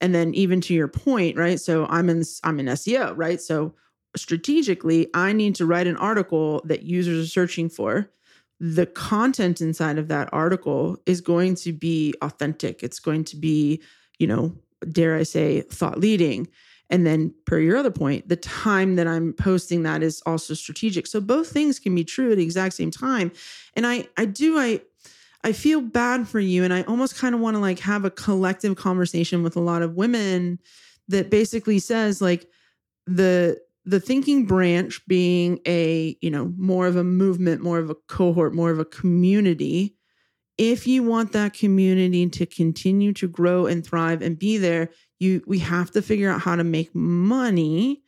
And 0.00 0.14
then 0.14 0.34
even 0.34 0.60
to 0.62 0.74
your 0.74 0.88
point, 0.88 1.36
right? 1.36 1.60
So 1.60 1.86
I'm 1.86 2.10
in 2.10 2.22
I'm 2.44 2.60
in 2.60 2.66
SEO, 2.66 3.14
right? 3.16 3.40
So 3.40 3.74
strategically, 4.16 5.08
I 5.14 5.32
need 5.32 5.54
to 5.56 5.66
write 5.66 5.86
an 5.86 5.96
article 5.96 6.60
that 6.64 6.82
users 6.82 7.24
are 7.24 7.30
searching 7.30 7.68
for. 7.68 8.10
The 8.60 8.86
content 8.86 9.60
inside 9.60 9.98
of 9.98 10.08
that 10.08 10.28
article 10.32 11.00
is 11.06 11.20
going 11.20 11.54
to 11.56 11.72
be 11.72 12.14
authentic. 12.20 12.82
It's 12.82 12.98
going 12.98 13.24
to 13.24 13.36
be, 13.36 13.80
you 14.18 14.26
know, 14.26 14.54
dare 14.90 15.16
I 15.16 15.22
say, 15.22 15.62
thought 15.62 15.98
leading 15.98 16.48
and 16.92 17.06
then, 17.06 17.34
per 17.46 17.58
your 17.58 17.78
other 17.78 17.90
point, 17.90 18.28
the 18.28 18.36
time 18.36 18.96
that 18.96 19.06
I'm 19.06 19.32
posting 19.32 19.82
that 19.84 20.02
is 20.02 20.22
also 20.26 20.52
strategic. 20.52 21.06
So 21.06 21.22
both 21.22 21.48
things 21.48 21.78
can 21.78 21.94
be 21.94 22.04
true 22.04 22.30
at 22.30 22.36
the 22.36 22.44
exact 22.44 22.74
same 22.74 22.90
time. 22.90 23.32
And 23.74 23.86
I, 23.86 24.08
I 24.18 24.26
do, 24.26 24.58
I, 24.58 24.82
I 25.42 25.52
feel 25.52 25.80
bad 25.80 26.28
for 26.28 26.38
you, 26.38 26.64
and 26.64 26.72
I 26.72 26.82
almost 26.82 27.16
kind 27.16 27.34
of 27.34 27.40
want 27.40 27.56
to 27.56 27.60
like 27.60 27.78
have 27.78 28.04
a 28.04 28.10
collective 28.10 28.76
conversation 28.76 29.42
with 29.42 29.56
a 29.56 29.60
lot 29.60 29.80
of 29.80 29.94
women 29.94 30.58
that 31.08 31.30
basically 31.30 31.78
says 31.78 32.20
like 32.20 32.46
the 33.06 33.58
the 33.84 33.98
thinking 33.98 34.44
branch 34.44 35.00
being 35.08 35.60
a 35.66 36.16
you 36.20 36.30
know 36.30 36.52
more 36.58 36.86
of 36.86 36.96
a 36.96 37.02
movement, 37.04 37.62
more 37.62 37.78
of 37.78 37.88
a 37.88 37.96
cohort, 38.06 38.54
more 38.54 38.70
of 38.70 38.78
a 38.78 38.84
community. 38.84 39.96
If 40.58 40.86
you 40.86 41.02
want 41.02 41.32
that 41.32 41.54
community 41.54 42.28
to 42.28 42.44
continue 42.44 43.14
to 43.14 43.26
grow 43.26 43.66
and 43.66 43.84
thrive 43.84 44.20
and 44.20 44.38
be 44.38 44.58
there, 44.58 44.90
you 45.22 45.42
we 45.46 45.60
have 45.60 45.90
to 45.92 46.02
figure 46.02 46.30
out 46.30 46.40
how 46.40 46.56
to 46.56 46.64
make 46.64 46.94
money. 46.94 48.02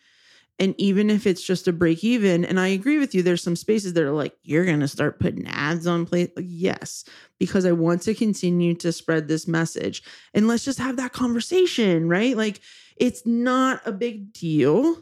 And 0.58 0.74
even 0.78 1.10
if 1.10 1.26
it's 1.26 1.42
just 1.42 1.66
a 1.66 1.72
break 1.72 2.04
even 2.04 2.44
and 2.44 2.60
i 2.60 2.68
agree 2.68 2.98
with 2.98 3.12
you 3.12 3.22
there's 3.24 3.42
some 3.42 3.56
spaces 3.56 3.94
that 3.94 4.04
are 4.04 4.12
like 4.12 4.36
you're 4.44 4.64
going 4.64 4.78
to 4.80 4.88
start 4.88 5.18
putting 5.18 5.48
ads 5.48 5.84
on 5.84 6.06
place 6.06 6.28
yes 6.36 7.04
because 7.40 7.66
i 7.66 7.72
want 7.72 8.02
to 8.02 8.14
continue 8.14 8.72
to 8.74 8.92
spread 8.92 9.26
this 9.26 9.48
message. 9.48 10.04
And 10.32 10.46
let's 10.46 10.64
just 10.64 10.78
have 10.78 10.96
that 10.98 11.12
conversation 11.12 12.08
right? 12.08 12.36
Like 12.36 12.60
it's 12.96 13.26
not 13.26 13.80
a 13.84 13.90
big 13.90 14.32
deal. 14.32 14.96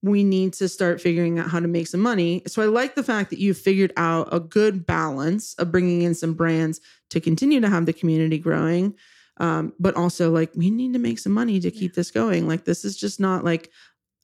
We 0.00 0.22
need 0.22 0.52
to 0.54 0.68
start 0.68 1.00
figuring 1.00 1.40
out 1.40 1.50
how 1.50 1.58
to 1.58 1.66
make 1.66 1.88
some 1.88 2.00
money. 2.00 2.42
So 2.46 2.62
i 2.62 2.66
like 2.66 2.94
the 2.94 3.02
fact 3.02 3.30
that 3.30 3.40
you 3.40 3.54
figured 3.54 3.92
out 3.96 4.28
a 4.30 4.38
good 4.38 4.86
balance 4.86 5.54
of 5.54 5.72
bringing 5.72 6.02
in 6.02 6.14
some 6.14 6.34
brands 6.34 6.80
to 7.10 7.20
continue 7.20 7.60
to 7.60 7.68
have 7.68 7.86
the 7.86 7.92
community 7.92 8.38
growing 8.38 8.94
um, 9.38 9.72
but 9.78 9.96
also 9.96 10.30
like 10.30 10.50
we 10.54 10.70
need 10.70 10.92
to 10.92 10.98
make 10.98 11.18
some 11.18 11.32
money 11.32 11.60
to 11.60 11.70
keep 11.70 11.94
this 11.94 12.10
going. 12.10 12.46
Like 12.46 12.64
this 12.64 12.84
is 12.84 12.96
just 12.96 13.20
not 13.20 13.44
like 13.44 13.70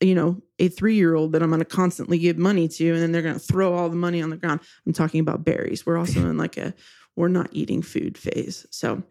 you 0.00 0.14
know 0.14 0.42
a 0.58 0.68
three 0.68 0.96
year 0.96 1.14
old 1.14 1.32
that 1.32 1.42
I'm 1.42 1.50
going 1.50 1.60
to 1.60 1.64
constantly 1.64 2.18
give 2.18 2.38
money 2.38 2.68
to, 2.68 2.92
and 2.92 3.02
then 3.02 3.12
they're 3.12 3.22
going 3.22 3.34
to 3.34 3.40
throw 3.40 3.74
all 3.74 3.88
the 3.88 3.96
money 3.96 4.22
on 4.22 4.30
the 4.30 4.36
ground. 4.36 4.60
I'm 4.86 4.92
talking 4.92 5.20
about 5.20 5.44
berries. 5.44 5.86
We're 5.86 5.98
also 5.98 6.20
in 6.28 6.36
like 6.36 6.56
a 6.56 6.74
we're 7.16 7.28
not 7.28 7.48
eating 7.52 7.80
food 7.80 8.18
phase. 8.18 8.66
So 8.70 9.02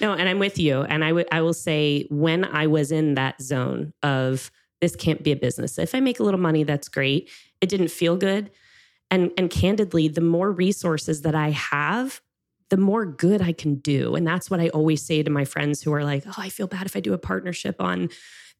no, 0.00 0.12
and 0.12 0.28
I'm 0.28 0.38
with 0.38 0.58
you. 0.58 0.82
And 0.82 1.04
I 1.04 1.12
would 1.12 1.28
I 1.30 1.42
will 1.42 1.54
say 1.54 2.06
when 2.10 2.44
I 2.44 2.66
was 2.66 2.90
in 2.90 3.14
that 3.14 3.40
zone 3.42 3.92
of 4.02 4.50
this 4.80 4.96
can't 4.96 5.22
be 5.22 5.32
a 5.32 5.36
business. 5.36 5.78
If 5.78 5.94
I 5.94 6.00
make 6.00 6.20
a 6.20 6.22
little 6.22 6.40
money, 6.40 6.64
that's 6.64 6.88
great. 6.88 7.28
It 7.60 7.68
didn't 7.68 7.90
feel 7.90 8.16
good. 8.16 8.50
And, 9.10 9.30
and 9.36 9.50
candidly, 9.50 10.08
the 10.08 10.20
more 10.20 10.50
resources 10.50 11.22
that 11.22 11.34
I 11.34 11.50
have, 11.50 12.20
the 12.70 12.76
more 12.76 13.04
good 13.04 13.42
I 13.42 13.52
can 13.52 13.76
do. 13.76 14.14
And 14.14 14.26
that's 14.26 14.50
what 14.50 14.60
I 14.60 14.68
always 14.68 15.02
say 15.02 15.22
to 15.22 15.30
my 15.30 15.44
friends 15.44 15.82
who 15.82 15.92
are 15.92 16.04
like, 16.04 16.24
oh, 16.26 16.34
I 16.38 16.48
feel 16.48 16.66
bad 16.66 16.86
if 16.86 16.96
I 16.96 17.00
do 17.00 17.12
a 17.12 17.18
partnership 17.18 17.76
on 17.80 18.08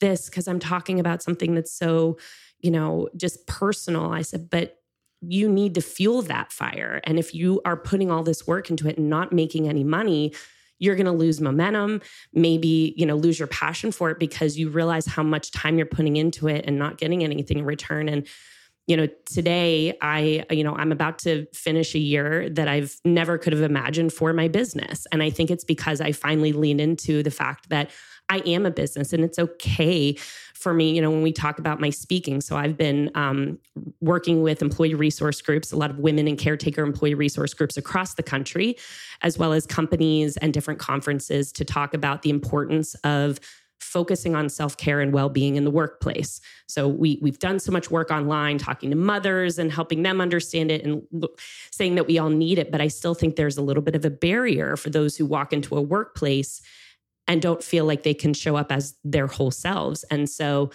this 0.01 0.29
because 0.29 0.49
I'm 0.49 0.59
talking 0.59 1.01
about 1.01 1.23
something 1.23 1.55
that's 1.55 1.73
so, 1.73 2.19
you 2.59 2.71
know, 2.71 3.09
just 3.17 3.47
personal. 3.47 4.13
I 4.13 4.23
said, 4.23 4.51
but 4.51 4.77
you 5.23 5.49
need 5.49 5.75
to 5.75 5.81
fuel 5.81 6.23
that 6.23 6.51
fire. 6.51 7.01
And 7.05 7.19
if 7.19 7.35
you 7.35 7.61
are 7.65 7.77
putting 7.77 8.11
all 8.11 8.23
this 8.23 8.47
work 8.47 8.71
into 8.71 8.89
it 8.89 8.99
and 8.99 9.09
not 9.09 9.33
making 9.33 9.69
any 9.69 9.85
money, 9.85 10.33
you're 10.79 10.97
going 10.97 11.07
to 11.07 11.13
lose 11.13 11.41
momentum, 11.41 12.01
maybe, 12.33 12.95
you 12.97 13.05
know, 13.05 13.15
lose 13.15 13.39
your 13.39 13.49
passion 13.49 13.93
for 13.93 14.11
it 14.11 14.19
because 14.19 14.59
you 14.59 14.71
realize 14.71 15.07
how 15.07 15.23
much 15.23 15.53
time 15.53 15.77
you're 15.77 15.87
putting 15.87 16.17
into 16.17 16.49
it 16.49 16.65
and 16.67 16.79
not 16.79 16.97
getting 16.97 17.23
anything 17.23 17.59
in 17.59 17.65
return. 17.67 18.09
And 18.09 18.27
you 18.91 18.97
know 18.97 19.07
today 19.25 19.97
i 20.03 20.45
you 20.51 20.65
know 20.65 20.75
i'm 20.75 20.91
about 20.91 21.17
to 21.17 21.47
finish 21.55 21.95
a 21.95 21.99
year 22.01 22.51
that 22.51 22.67
i've 22.67 22.97
never 23.05 23.39
could 23.39 23.53
have 23.53 23.63
imagined 23.63 24.13
for 24.13 24.33
my 24.33 24.49
business. 24.49 25.07
And 25.13 25.23
i 25.23 25.31
think 25.31 25.49
it's 25.51 25.63
because 25.63 26.01
i 26.01 26.11
finally 26.11 26.53
leaned 26.53 26.81
into 26.81 27.23
the 27.23 27.31
fact 27.31 27.69
that 27.69 27.91
i 28.29 28.39
am 28.39 28.67
a 28.67 28.71
business 28.71 29.13
and 29.13 29.23
it's 29.23 29.39
okay 29.39 30.15
for 30.55 30.75
me 30.75 30.93
you 30.93 31.01
know 31.01 31.11
when 31.11 31.23
we 31.23 31.33
talk 31.33 31.61
about 31.61 31.81
my 31.81 31.91
speaking. 31.91 32.41
So 32.41 32.57
i've 32.57 32.77
been 32.77 33.13
um, 33.15 33.59
working 34.01 34.43
with 34.43 34.61
employee 34.61 34.95
resource 34.95 35.41
groups 35.41 35.71
a 35.71 35.77
lot 35.77 35.91
of 35.91 36.01
women 36.01 36.27
and 36.27 36.37
caretaker 36.37 36.83
employee 36.83 37.15
resource 37.15 37.55
groups 37.55 37.77
across 37.77 38.15
the 38.15 38.25
country 38.25 38.77
as 39.23 39.39
well 39.39 39.53
as 39.53 39.67
companies 39.67 40.37
and 40.39 40.53
different 40.53 40.81
conferences 40.81 41.53
to 41.53 41.65
talk 41.65 41.95
about 41.95 42.23
the 42.23 42.31
importance 42.31 42.95
of 43.05 43.39
focusing 43.81 44.35
on 44.35 44.49
self-care 44.49 45.01
and 45.01 45.13
well-being 45.13 45.57
in 45.57 45.65
the 45.65 45.71
workplace. 45.71 46.41
So 46.69 46.87
we 46.87 47.19
we've 47.23 47.39
done 47.39 47.59
so 47.59 47.73
much 47.73 47.91
work 47.91 48.11
online 48.11 48.59
talking 48.59 48.91
to 48.91 48.97
mothers 48.97 49.59
and 49.59 49.73
helping 49.73 50.03
them 50.03 50.21
understand 50.21 50.71
it 50.71 50.85
and 50.85 51.03
saying 51.71 51.95
that 51.97 52.07
we 52.07 52.19
all 52.19 52.29
need 52.29 52.59
it, 52.59 52.71
but 52.71 52.81
I 52.81 52.89
still 52.89 53.15
think 53.15 53.37
there's 53.37 53.57
a 53.57 53.63
little 53.63 53.83
bit 53.83 53.97
of 53.97 54.05
a 54.05 54.11
barrier 54.11 54.77
for 54.77 54.91
those 54.91 55.17
who 55.17 55.27
walk 55.27 55.53
into 55.53 55.77
a 55.77 55.83
workplace 55.83 56.61
and 57.27 57.41
don't 57.41 57.63
feel 57.63 57.85
like 57.85 58.03
they 58.03 58.15
can 58.15 58.35
show 58.35 58.57
up 58.57 58.71
as 58.71 58.97
their 59.05 59.27
whole 59.27 59.51
selves. 59.51 60.05
And 60.05 60.29
so 60.29 60.71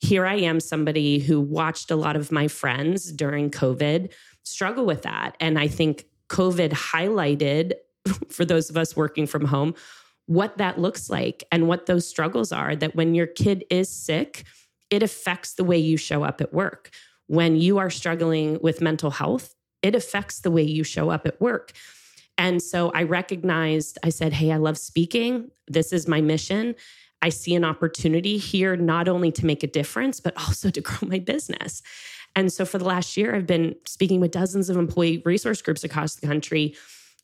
here 0.00 0.26
I 0.26 0.34
am 0.34 0.58
somebody 0.58 1.20
who 1.20 1.40
watched 1.40 1.90
a 1.90 1.96
lot 1.96 2.16
of 2.16 2.32
my 2.32 2.48
friends 2.48 3.12
during 3.12 3.50
COVID 3.50 4.12
struggle 4.44 4.84
with 4.84 5.02
that 5.02 5.36
and 5.38 5.58
I 5.58 5.68
think 5.68 6.06
COVID 6.28 6.70
highlighted 6.70 7.74
for 8.28 8.44
those 8.44 8.68
of 8.68 8.76
us 8.76 8.96
working 8.96 9.26
from 9.26 9.44
home 9.44 9.74
what 10.32 10.58
that 10.58 10.78
looks 10.78 11.10
like 11.10 11.44
and 11.52 11.68
what 11.68 11.86
those 11.86 12.06
struggles 12.08 12.52
are. 12.52 12.74
That 12.74 12.94
when 12.94 13.14
your 13.14 13.26
kid 13.26 13.64
is 13.70 13.88
sick, 13.88 14.44
it 14.90 15.02
affects 15.02 15.54
the 15.54 15.64
way 15.64 15.78
you 15.78 15.96
show 15.96 16.22
up 16.22 16.40
at 16.40 16.52
work. 16.52 16.90
When 17.26 17.56
you 17.56 17.78
are 17.78 17.90
struggling 17.90 18.58
with 18.62 18.80
mental 18.80 19.10
health, 19.10 19.54
it 19.82 19.94
affects 19.94 20.40
the 20.40 20.50
way 20.50 20.62
you 20.62 20.84
show 20.84 21.10
up 21.10 21.26
at 21.26 21.40
work. 21.40 21.72
And 22.38 22.62
so 22.62 22.90
I 22.94 23.02
recognized, 23.02 23.98
I 24.02 24.08
said, 24.08 24.32
Hey, 24.32 24.52
I 24.52 24.56
love 24.56 24.78
speaking. 24.78 25.50
This 25.68 25.92
is 25.92 26.08
my 26.08 26.20
mission. 26.20 26.74
I 27.20 27.28
see 27.28 27.54
an 27.54 27.64
opportunity 27.64 28.36
here 28.36 28.76
not 28.76 29.08
only 29.08 29.30
to 29.32 29.46
make 29.46 29.62
a 29.62 29.68
difference, 29.68 30.18
but 30.18 30.36
also 30.36 30.70
to 30.70 30.80
grow 30.88 31.08
my 31.08 31.18
business. 31.18 31.82
And 32.34 32.52
so 32.52 32.64
for 32.64 32.78
the 32.78 32.84
last 32.84 33.16
year, 33.16 33.34
I've 33.34 33.46
been 33.46 33.76
speaking 33.86 34.20
with 34.20 34.30
dozens 34.30 34.70
of 34.70 34.76
employee 34.76 35.22
resource 35.24 35.60
groups 35.60 35.84
across 35.84 36.14
the 36.14 36.26
country 36.26 36.74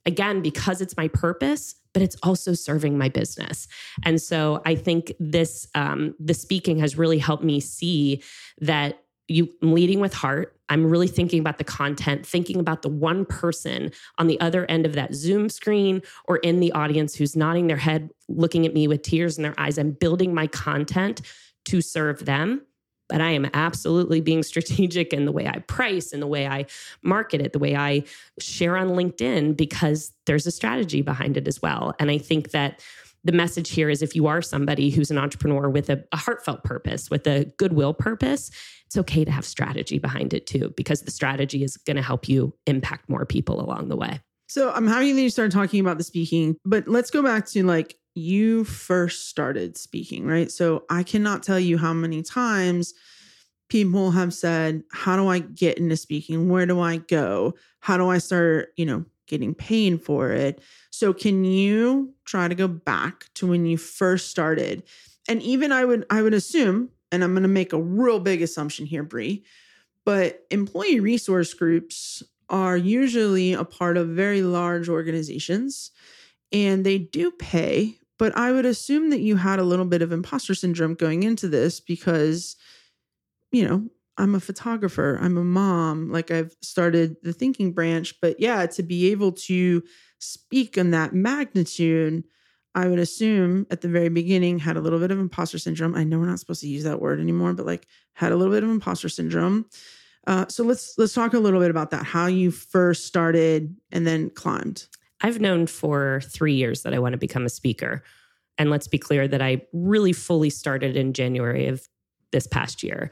again, 0.06 0.42
because 0.42 0.80
it's 0.80 0.96
my 0.96 1.08
purpose, 1.08 1.74
but 1.98 2.04
it's 2.04 2.16
also 2.22 2.54
serving 2.54 2.96
my 2.96 3.08
business. 3.08 3.66
And 4.04 4.22
so 4.22 4.62
I 4.64 4.76
think 4.76 5.12
this 5.18 5.66
um, 5.74 6.14
the 6.20 6.32
speaking 6.32 6.78
has 6.78 6.96
really 6.96 7.18
helped 7.18 7.42
me 7.42 7.58
see 7.58 8.22
that 8.60 9.02
you 9.26 9.48
leading 9.62 9.98
with 9.98 10.14
heart. 10.14 10.56
I'm 10.68 10.86
really 10.86 11.08
thinking 11.08 11.40
about 11.40 11.58
the 11.58 11.64
content, 11.64 12.24
thinking 12.24 12.60
about 12.60 12.82
the 12.82 12.88
one 12.88 13.24
person 13.24 13.90
on 14.16 14.28
the 14.28 14.38
other 14.38 14.64
end 14.66 14.86
of 14.86 14.92
that 14.92 15.12
Zoom 15.12 15.48
screen 15.48 16.02
or 16.26 16.36
in 16.36 16.60
the 16.60 16.70
audience 16.70 17.16
who's 17.16 17.34
nodding 17.34 17.66
their 17.66 17.76
head, 17.76 18.10
looking 18.28 18.64
at 18.64 18.72
me 18.72 18.86
with 18.86 19.02
tears 19.02 19.36
in 19.36 19.42
their 19.42 19.58
eyes. 19.58 19.76
I'm 19.76 19.90
building 19.90 20.32
my 20.32 20.46
content 20.46 21.22
to 21.64 21.80
serve 21.80 22.26
them 22.26 22.62
but 23.08 23.20
I 23.20 23.30
am 23.30 23.48
absolutely 23.54 24.20
being 24.20 24.42
strategic 24.42 25.12
in 25.12 25.24
the 25.24 25.32
way 25.32 25.46
I 25.46 25.60
price 25.60 26.12
and 26.12 26.22
the 26.22 26.26
way 26.26 26.46
I 26.46 26.66
market 27.02 27.40
it, 27.40 27.52
the 27.52 27.58
way 27.58 27.74
I 27.74 28.04
share 28.38 28.76
on 28.76 28.88
LinkedIn, 28.88 29.56
because 29.56 30.12
there's 30.26 30.46
a 30.46 30.50
strategy 30.50 31.02
behind 31.02 31.36
it 31.36 31.48
as 31.48 31.62
well. 31.62 31.94
And 31.98 32.10
I 32.10 32.18
think 32.18 32.50
that 32.50 32.80
the 33.24 33.32
message 33.32 33.70
here 33.70 33.90
is 33.90 34.02
if 34.02 34.14
you 34.14 34.26
are 34.26 34.40
somebody 34.40 34.90
who's 34.90 35.10
an 35.10 35.18
entrepreneur 35.18 35.68
with 35.68 35.90
a, 35.90 36.04
a 36.12 36.16
heartfelt 36.16 36.64
purpose, 36.64 37.10
with 37.10 37.26
a 37.26 37.46
goodwill 37.56 37.92
purpose, 37.92 38.50
it's 38.86 38.96
okay 38.96 39.24
to 39.24 39.30
have 39.30 39.44
strategy 39.44 39.98
behind 39.98 40.32
it 40.32 40.46
too, 40.46 40.72
because 40.76 41.02
the 41.02 41.10
strategy 41.10 41.62
is 41.62 41.76
going 41.76 41.96
to 41.96 42.02
help 42.02 42.28
you 42.28 42.54
impact 42.66 43.08
more 43.08 43.26
people 43.26 43.60
along 43.60 43.88
the 43.88 43.96
way. 43.96 44.20
So 44.48 44.70
I'm 44.70 44.86
happy 44.86 45.12
that 45.12 45.20
you 45.20 45.28
started 45.28 45.52
talking 45.52 45.80
about 45.80 45.98
the 45.98 46.04
speaking, 46.04 46.56
but 46.64 46.88
let's 46.88 47.10
go 47.10 47.22
back 47.22 47.46
to 47.48 47.62
like 47.64 47.96
you 48.18 48.64
first 48.64 49.28
started 49.28 49.76
speaking, 49.76 50.26
right? 50.26 50.50
So 50.50 50.84
I 50.90 51.02
cannot 51.02 51.42
tell 51.42 51.58
you 51.58 51.78
how 51.78 51.92
many 51.92 52.22
times 52.22 52.94
people 53.68 54.10
have 54.10 54.34
said, 54.34 54.82
How 54.92 55.16
do 55.16 55.28
I 55.28 55.38
get 55.38 55.78
into 55.78 55.96
speaking? 55.96 56.48
Where 56.48 56.66
do 56.66 56.80
I 56.80 56.98
go? 56.98 57.54
How 57.80 57.96
do 57.96 58.08
I 58.08 58.18
start, 58.18 58.70
you 58.76 58.86
know, 58.86 59.04
getting 59.26 59.54
paid 59.54 60.02
for 60.02 60.32
it? 60.32 60.60
So 60.90 61.12
can 61.12 61.44
you 61.44 62.14
try 62.24 62.48
to 62.48 62.54
go 62.54 62.68
back 62.68 63.26
to 63.34 63.46
when 63.46 63.66
you 63.66 63.76
first 63.76 64.30
started? 64.30 64.82
And 65.28 65.42
even 65.42 65.72
I 65.72 65.84
would 65.84 66.06
I 66.10 66.22
would 66.22 66.34
assume, 66.34 66.90
and 67.12 67.22
I'm 67.22 67.34
gonna 67.34 67.48
make 67.48 67.72
a 67.72 67.80
real 67.80 68.20
big 68.20 68.42
assumption 68.42 68.86
here, 68.86 69.02
Brea, 69.02 69.44
but 70.04 70.44
employee 70.50 71.00
resource 71.00 71.54
groups 71.54 72.22
are 72.50 72.76
usually 72.76 73.52
a 73.52 73.64
part 73.64 73.96
of 73.96 74.08
very 74.08 74.42
large 74.42 74.88
organizations 74.88 75.90
and 76.52 76.84
they 76.84 76.98
do 76.98 77.30
pay 77.30 77.98
but 78.18 78.36
I 78.36 78.52
would 78.52 78.66
assume 78.66 79.10
that 79.10 79.20
you 79.20 79.36
had 79.36 79.58
a 79.58 79.64
little 79.64 79.84
bit 79.84 80.02
of 80.02 80.12
imposter 80.12 80.54
syndrome 80.54 80.94
going 80.94 81.22
into 81.22 81.48
this 81.48 81.80
because, 81.80 82.56
you 83.52 83.66
know, 83.66 83.88
I'm 84.18 84.34
a 84.34 84.40
photographer, 84.40 85.18
I'm 85.20 85.38
a 85.38 85.44
mom, 85.44 86.10
like 86.10 86.30
I've 86.30 86.54
started 86.60 87.16
the 87.22 87.32
thinking 87.32 87.72
branch. 87.72 88.14
But 88.20 88.40
yeah, 88.40 88.66
to 88.66 88.82
be 88.82 89.10
able 89.12 89.32
to 89.32 89.82
speak 90.18 90.76
in 90.76 90.90
that 90.90 91.14
magnitude, 91.14 92.24
I 92.74 92.88
would 92.88 92.98
assume 92.98 93.66
at 93.70 93.80
the 93.80 93.88
very 93.88 94.08
beginning 94.08 94.58
had 94.58 94.76
a 94.76 94.80
little 94.80 94.98
bit 94.98 95.12
of 95.12 95.18
imposter 95.18 95.58
syndrome. 95.58 95.94
I 95.94 96.04
know 96.04 96.18
we're 96.18 96.26
not 96.26 96.40
supposed 96.40 96.60
to 96.62 96.68
use 96.68 96.84
that 96.84 97.00
word 97.00 97.20
anymore, 97.20 97.54
but 97.54 97.66
like 97.66 97.86
had 98.14 98.32
a 98.32 98.36
little 98.36 98.52
bit 98.52 98.64
of 98.64 98.70
imposter 98.70 99.08
syndrome. 99.08 99.66
Uh, 100.26 100.46
so 100.48 100.64
let's 100.64 100.98
let's 100.98 101.14
talk 101.14 101.32
a 101.32 101.38
little 101.38 101.60
bit 101.60 101.70
about 101.70 101.90
that. 101.90 102.04
How 102.04 102.26
you 102.26 102.50
first 102.50 103.06
started 103.06 103.74
and 103.92 104.06
then 104.06 104.30
climbed. 104.30 104.86
I've 105.20 105.40
known 105.40 105.66
for 105.66 106.20
three 106.24 106.54
years 106.54 106.82
that 106.82 106.94
I 106.94 106.98
want 106.98 107.12
to 107.12 107.18
become 107.18 107.44
a 107.44 107.48
speaker. 107.48 108.02
And 108.56 108.70
let's 108.70 108.88
be 108.88 108.98
clear 108.98 109.28
that 109.28 109.42
I 109.42 109.62
really 109.72 110.12
fully 110.12 110.50
started 110.50 110.96
in 110.96 111.12
January 111.12 111.66
of 111.68 111.88
this 112.32 112.46
past 112.46 112.82
year. 112.82 113.10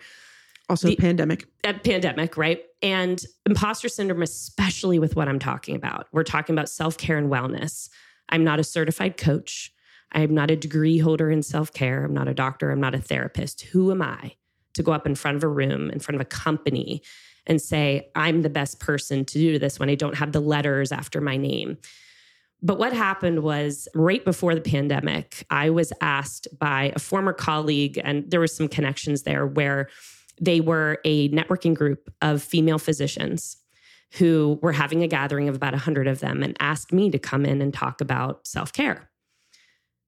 Also, 0.68 0.88
the, 0.88 0.96
pandemic. 0.96 1.46
Pandemic, 1.62 2.36
right? 2.36 2.62
And 2.82 3.22
imposter 3.46 3.88
syndrome, 3.88 4.22
especially 4.22 4.98
with 4.98 5.14
what 5.14 5.28
I'm 5.28 5.38
talking 5.38 5.76
about. 5.76 6.08
We're 6.12 6.24
talking 6.24 6.54
about 6.54 6.68
self 6.68 6.98
care 6.98 7.16
and 7.16 7.30
wellness. 7.30 7.88
I'm 8.28 8.42
not 8.42 8.58
a 8.58 8.64
certified 8.64 9.16
coach. 9.16 9.72
I'm 10.12 10.34
not 10.34 10.50
a 10.50 10.56
degree 10.56 10.98
holder 10.98 11.30
in 11.30 11.42
self 11.42 11.72
care. 11.72 12.04
I'm 12.04 12.14
not 12.14 12.26
a 12.26 12.34
doctor. 12.34 12.70
I'm 12.70 12.80
not 12.80 12.94
a 12.94 13.00
therapist. 13.00 13.62
Who 13.62 13.92
am 13.92 14.02
I 14.02 14.34
to 14.74 14.82
go 14.82 14.92
up 14.92 15.06
in 15.06 15.14
front 15.14 15.36
of 15.36 15.44
a 15.44 15.48
room, 15.48 15.90
in 15.90 16.00
front 16.00 16.16
of 16.16 16.20
a 16.20 16.28
company, 16.28 17.02
and 17.46 17.60
say, 17.60 18.10
I'm 18.14 18.42
the 18.42 18.50
best 18.50 18.80
person 18.80 19.24
to 19.24 19.38
do 19.38 19.58
this 19.58 19.78
when 19.78 19.88
I 19.88 19.94
don't 19.94 20.16
have 20.16 20.32
the 20.32 20.40
letters 20.40 20.92
after 20.92 21.20
my 21.20 21.36
name. 21.36 21.78
But 22.62 22.78
what 22.78 22.92
happened 22.92 23.42
was 23.42 23.86
right 23.94 24.24
before 24.24 24.54
the 24.54 24.60
pandemic, 24.60 25.46
I 25.50 25.70
was 25.70 25.92
asked 26.00 26.48
by 26.58 26.92
a 26.96 26.98
former 26.98 27.32
colleague, 27.32 28.00
and 28.02 28.28
there 28.30 28.40
was 28.40 28.54
some 28.54 28.68
connections 28.68 29.22
there 29.22 29.46
where 29.46 29.88
they 30.40 30.60
were 30.60 30.98
a 31.04 31.28
networking 31.30 31.74
group 31.74 32.12
of 32.22 32.42
female 32.42 32.78
physicians 32.78 33.58
who 34.12 34.58
were 34.62 34.72
having 34.72 35.02
a 35.02 35.08
gathering 35.08 35.48
of 35.48 35.54
about 35.54 35.72
100 35.72 36.06
of 36.06 36.20
them 36.20 36.42
and 36.42 36.56
asked 36.60 36.92
me 36.92 37.10
to 37.10 37.18
come 37.18 37.44
in 37.44 37.60
and 37.60 37.74
talk 37.74 38.00
about 38.00 38.46
self 38.46 38.72
care. 38.72 39.10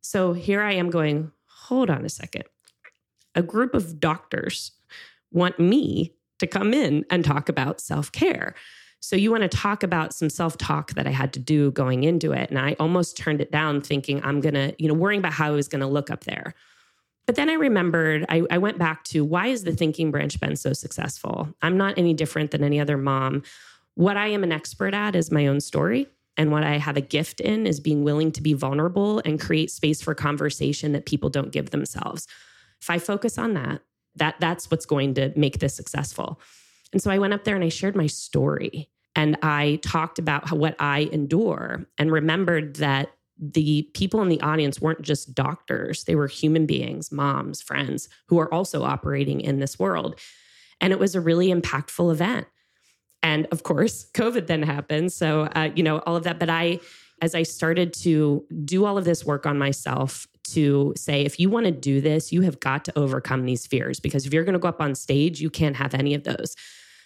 So 0.01 0.33
here 0.33 0.63
I 0.63 0.73
am 0.75 0.91
going, 0.91 1.33
hold 1.47 1.91
on 1.91 2.05
a 2.05 2.09
second. 2.09 2.45
A 3.35 3.43
group 3.43 3.75
of 3.75 4.01
doctors 4.01 4.73
want 5.31 5.59
me 5.59 6.15
to 6.39 6.47
come 6.47 6.73
in 6.73 7.05
and 7.11 7.25
talk 7.25 7.49
about 7.49 7.81
self 7.81 8.13
care. 8.13 8.55
So 9.01 9.17
you 9.17 9.31
want 9.31 9.43
to 9.43 9.49
talk 9.49 9.83
about 9.83 10.13
some 10.13 10.31
self 10.31 10.57
talk 10.59 10.95
that 10.95 11.07
I 11.07 11.11
had 11.11 11.33
to 11.35 11.41
do 11.41 11.71
going 11.71 12.05
into 12.05 12.33
it. 12.33 12.51
And 12.51 12.59
I 12.59 12.75
almost 12.81 13.17
turned 13.17 13.41
it 13.41 13.53
down 13.53 13.81
thinking 13.81 14.23
I'm 14.25 14.41
going 14.41 14.55
to, 14.55 14.75
you 14.79 14.89
know, 14.89 14.95
worrying 14.95 15.21
about 15.21 15.33
how 15.33 15.47
I 15.47 15.51
was 15.51 15.69
going 15.69 15.81
to 15.81 15.87
look 15.87 16.11
up 16.11 16.25
there. 16.25 16.55
But 17.27 17.37
then 17.37 17.51
I 17.51 17.55
remembered, 17.55 18.25
I, 18.31 18.43
I, 18.51 18.57
went 18.57 18.79
back 18.79 19.05
to 19.05 19.23
why 19.23 19.49
has 19.49 19.63
the 19.63 19.77
thinking 19.77 20.11
branch 20.11 20.41
been 20.41 20.57
so 20.57 20.73
successful? 20.73 21.55
I'm 21.61 21.77
not 21.77 21.99
any 21.99 22.15
different 22.15 22.53
than 22.53 22.65
any 22.65 22.81
other 22.81 22.97
mom. 22.97 23.43
What 23.97 24.17
I 24.17 24.29
am 24.29 24.45
an 24.45 24.53
expert 24.53 24.95
at 24.95 25.15
is 25.15 25.31
my 25.31 25.47
own 25.47 25.61
story. 25.61 26.09
And 26.39 26.51
what 26.51 26.65
I 26.65 26.79
have 26.79 26.97
a 26.97 27.03
gift 27.03 27.41
in 27.41 27.67
is 27.67 27.81
being 27.81 28.03
willing 28.03 28.33
to 28.33 28.43
be 28.43 28.55
vulnerable 28.55 29.21
and 29.27 29.39
create 29.39 29.71
space 29.71 30.01
for 30.01 30.15
conversation 30.15 30.93
that 30.93 31.05
people 31.05 31.29
don't 31.29 31.53
give 31.53 31.71
themselves. 31.71 32.27
If 32.81 32.89
I 32.89 32.99
focus 32.99 33.37
on 33.37 33.55
that, 33.55 33.83
that 34.19 34.37
that's 34.41 34.71
what's 34.71 34.87
going 34.87 35.15
to 35.15 35.33
make 35.37 35.59
this 35.59 35.75
successful. 35.75 36.41
And 36.93 37.03
so 37.03 37.11
I 37.11 37.19
went 37.19 37.35
up 37.35 37.45
there 37.45 37.55
and 37.55 37.65
I 37.65 37.69
shared 37.69 37.97
my 37.97 38.07
story 38.07 38.89
and 39.15 39.37
I 39.43 39.81
talked 39.83 40.19
about 40.19 40.49
how, 40.49 40.57
what 40.57 40.77
I 40.79 41.09
endure 41.13 41.87
and 41.99 42.13
remembered 42.13 42.77
that 42.77 43.11
the 43.41 43.83
people 43.95 44.21
in 44.23 44.29
the 44.29 44.41
audience 44.41 44.81
weren't 44.81 45.03
just 45.03 45.35
doctors, 45.35 46.05
they 46.05 46.15
were 46.15 46.27
human 46.27 46.67
beings, 46.67 47.13
moms, 47.13 47.61
friends 47.61 48.09
who 48.27 48.39
are 48.39 48.53
also 48.53 48.83
operating 48.83 49.41
in 49.41 49.61
this 49.61 49.79
world. 49.79 50.19
And 50.81 50.93
it 50.93 50.99
was 50.99 51.15
a 51.15 51.21
really 51.21 51.49
impactful 51.49 52.13
event. 52.13 52.47
And 53.23 53.47
of 53.51 53.63
course, 53.63 54.09
COVID 54.15 54.47
then 54.47 54.63
happened. 54.63 55.13
So, 55.13 55.43
uh, 55.55 55.71
you 55.75 55.83
know, 55.83 55.99
all 56.01 56.17
of 56.17 56.25
that. 56.25 56.39
But 56.39 56.51
I, 56.51 56.81
as 57.21 57.35
I 57.35 57.43
started 57.43 57.93
to 57.95 58.45
do 58.65 58.85
all 58.85 58.97
of 58.99 59.05
this 59.05 59.25
work 59.25 59.47
on 59.47 59.59
myself, 59.59 60.27
to 60.53 60.93
say, 60.97 61.23
if 61.23 61.39
you 61.39 61.51
want 61.51 61.67
to 61.67 61.73
do 61.73 62.01
this, 62.01 62.33
you 62.33 62.43
have 62.43 62.61
got 62.61 62.85
to 62.87 62.99
overcome 62.99 63.45
these 63.45 63.67
fears 63.67 64.01
because 64.01 64.27
if 64.27 64.33
you're 64.33 64.45
going 64.45 64.55
to 64.55 64.59
go 64.59 64.69
up 64.69 64.81
on 64.81 64.95
stage, 64.95 65.41
you 65.41 65.51
can't 65.51 65.77
have 65.77 65.95
any 65.95 66.15
of 66.15 66.25
those. 66.25 66.57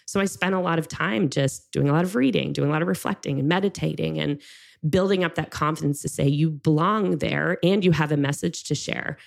So 0.05 0.19
I 0.19 0.25
spent 0.25 0.53
a 0.55 0.59
lot 0.59 0.79
of 0.79 0.87
time 0.87 1.29
just 1.29 1.71
doing 1.71 1.89
a 1.89 1.93
lot 1.93 2.03
of 2.03 2.15
reading, 2.15 2.53
doing 2.53 2.69
a 2.69 2.71
lot 2.71 2.81
of 2.81 2.87
reflecting 2.87 3.39
and 3.39 3.47
meditating 3.47 4.19
and 4.19 4.41
building 4.89 5.23
up 5.23 5.35
that 5.35 5.49
confidence 5.49 6.01
to 6.01 6.09
say 6.09 6.27
you 6.27 6.49
belong 6.49 7.17
there 7.17 7.57
and 7.63 7.85
you 7.85 7.91
have 7.91 8.11
a 8.11 8.17
message 8.17 8.65
to 8.65 8.75
share. 8.75 9.17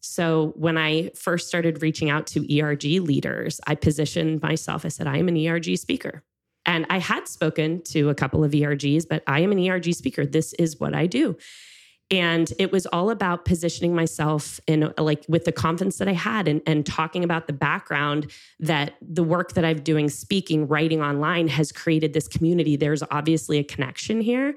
So 0.00 0.52
when 0.56 0.78
I 0.78 1.10
first 1.14 1.48
started 1.48 1.82
reaching 1.82 2.10
out 2.10 2.26
to 2.28 2.60
ERG 2.60 2.82
leaders, 2.82 3.60
I 3.66 3.74
positioned 3.74 4.42
myself, 4.42 4.84
I 4.84 4.88
said, 4.88 5.06
I 5.06 5.18
am 5.18 5.28
an 5.28 5.36
ERG 5.36 5.76
speaker. 5.76 6.24
And 6.64 6.86
I 6.90 6.98
had 6.98 7.28
spoken 7.28 7.82
to 7.84 8.08
a 8.08 8.14
couple 8.14 8.42
of 8.44 8.52
ERGs, 8.52 9.08
but 9.08 9.22
I 9.26 9.40
am 9.40 9.52
an 9.52 9.58
ERG 9.58 9.94
speaker. 9.94 10.24
This 10.24 10.52
is 10.54 10.78
what 10.80 10.94
I 10.94 11.06
do. 11.06 11.36
And 12.12 12.52
it 12.58 12.70
was 12.70 12.84
all 12.86 13.08
about 13.08 13.46
positioning 13.46 13.94
myself 13.94 14.60
in 14.66 14.92
like 14.98 15.24
with 15.28 15.46
the 15.46 15.52
confidence 15.52 15.96
that 15.96 16.08
I 16.08 16.12
had 16.12 16.46
and, 16.46 16.60
and 16.66 16.84
talking 16.84 17.24
about 17.24 17.46
the 17.46 17.54
background 17.54 18.30
that 18.60 18.96
the 19.00 19.22
work 19.22 19.54
that 19.54 19.64
I'm 19.64 19.80
doing, 19.80 20.10
speaking, 20.10 20.68
writing 20.68 21.00
online 21.00 21.48
has 21.48 21.72
created 21.72 22.12
this 22.12 22.28
community. 22.28 22.76
There's 22.76 23.02
obviously 23.10 23.58
a 23.58 23.64
connection 23.64 24.20
here. 24.20 24.54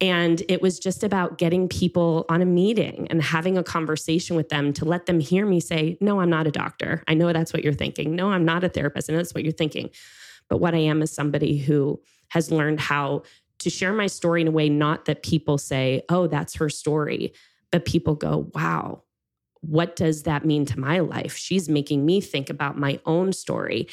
And 0.00 0.42
it 0.48 0.62
was 0.62 0.78
just 0.78 1.04
about 1.04 1.36
getting 1.36 1.68
people 1.68 2.24
on 2.30 2.40
a 2.40 2.46
meeting 2.46 3.06
and 3.10 3.22
having 3.22 3.58
a 3.58 3.62
conversation 3.62 4.34
with 4.34 4.48
them 4.48 4.72
to 4.74 4.86
let 4.86 5.04
them 5.04 5.20
hear 5.20 5.44
me 5.44 5.60
say, 5.60 5.98
No, 6.00 6.20
I'm 6.20 6.30
not 6.30 6.46
a 6.46 6.50
doctor. 6.50 7.02
I 7.06 7.14
know 7.14 7.30
that's 7.32 7.52
what 7.52 7.62
you're 7.62 7.74
thinking. 7.74 8.16
No, 8.16 8.30
I'm 8.30 8.44
not 8.46 8.64
a 8.64 8.70
therapist. 8.70 9.10
Know 9.10 9.16
that's 9.16 9.34
what 9.34 9.44
you're 9.44 9.52
thinking. 9.52 9.90
But 10.48 10.58
what 10.58 10.74
I 10.74 10.78
am 10.78 11.02
is 11.02 11.12
somebody 11.12 11.58
who 11.58 12.00
has 12.28 12.50
learned 12.50 12.80
how 12.80 13.22
to 13.60 13.70
share 13.70 13.92
my 13.92 14.06
story 14.06 14.40
in 14.40 14.48
a 14.48 14.52
way 14.52 14.68
not 14.68 15.06
that 15.06 15.22
people 15.22 15.58
say, 15.58 16.02
oh, 16.08 16.26
that's 16.26 16.54
her 16.56 16.68
story, 16.68 17.32
but 17.70 17.84
people 17.84 18.14
go, 18.14 18.50
wow, 18.54 19.02
what 19.60 19.96
does 19.96 20.24
that 20.24 20.44
mean 20.44 20.64
to 20.66 20.78
my 20.78 21.00
life? 21.00 21.36
She's 21.36 21.68
making 21.68 22.04
me 22.04 22.20
think 22.20 22.50
about 22.50 22.78
my 22.78 23.00
own 23.06 23.32
story. 23.32 23.88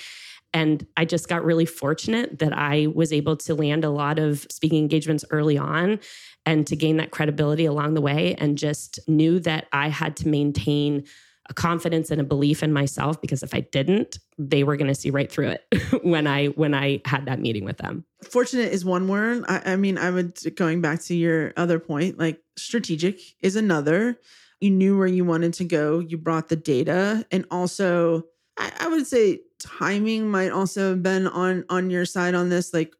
And 0.53 0.85
I 0.97 1.05
just 1.05 1.27
got 1.27 1.43
really 1.43 1.65
fortunate 1.65 2.37
that 2.39 2.53
I 2.53 2.87
was 2.93 3.11
able 3.11 3.35
to 3.37 3.55
land 3.55 3.83
a 3.83 3.89
lot 3.89 4.19
of 4.19 4.45
speaking 4.51 4.79
engagements 4.79 5.25
early 5.31 5.57
on 5.57 5.99
and 6.45 6.67
to 6.67 6.75
gain 6.75 6.97
that 6.97 7.09
credibility 7.09 7.65
along 7.65 7.95
the 7.95 8.01
way, 8.01 8.35
and 8.35 8.57
just 8.57 8.99
knew 9.07 9.39
that 9.39 9.65
I 9.71 9.87
had 9.87 10.17
to 10.17 10.27
maintain 10.27 11.05
a 11.49 11.53
confidence 11.53 12.11
and 12.11 12.21
a 12.21 12.23
belief 12.23 12.61
in 12.61 12.71
myself 12.71 13.19
because 13.19 13.43
if 13.43 13.55
I 13.55 13.61
didn't, 13.61 14.19
they 14.37 14.63
were 14.63 14.77
going 14.77 14.87
to 14.87 14.95
see 14.95 15.09
right 15.09 15.31
through 15.31 15.49
it 15.49 15.65
when 16.03 16.27
I 16.27 16.47
when 16.47 16.73
I 16.73 17.01
had 17.05 17.25
that 17.25 17.39
meeting 17.39 17.65
with 17.65 17.77
them. 17.77 18.05
Fortunate 18.23 18.71
is 18.71 18.85
one 18.85 19.07
word. 19.07 19.43
I, 19.47 19.73
I 19.73 19.75
mean, 19.75 19.97
I 19.97 20.09
would 20.09 20.37
going 20.55 20.81
back 20.81 21.01
to 21.03 21.15
your 21.15 21.53
other 21.57 21.79
point, 21.79 22.17
like 22.17 22.41
strategic 22.57 23.19
is 23.41 23.55
another. 23.55 24.19
You 24.59 24.71
knew 24.71 24.97
where 24.97 25.07
you 25.07 25.25
wanted 25.25 25.53
to 25.55 25.65
go. 25.65 25.99
You 25.99 26.17
brought 26.17 26.49
the 26.49 26.55
data, 26.55 27.25
and 27.31 27.45
also 27.51 28.23
I, 28.57 28.71
I 28.79 28.87
would 28.87 29.07
say 29.07 29.41
timing 29.59 30.29
might 30.29 30.51
also 30.51 30.91
have 30.91 31.03
been 31.03 31.27
on 31.27 31.65
on 31.69 31.89
your 31.89 32.05
side 32.05 32.35
on 32.35 32.49
this. 32.49 32.73
Like 32.73 32.93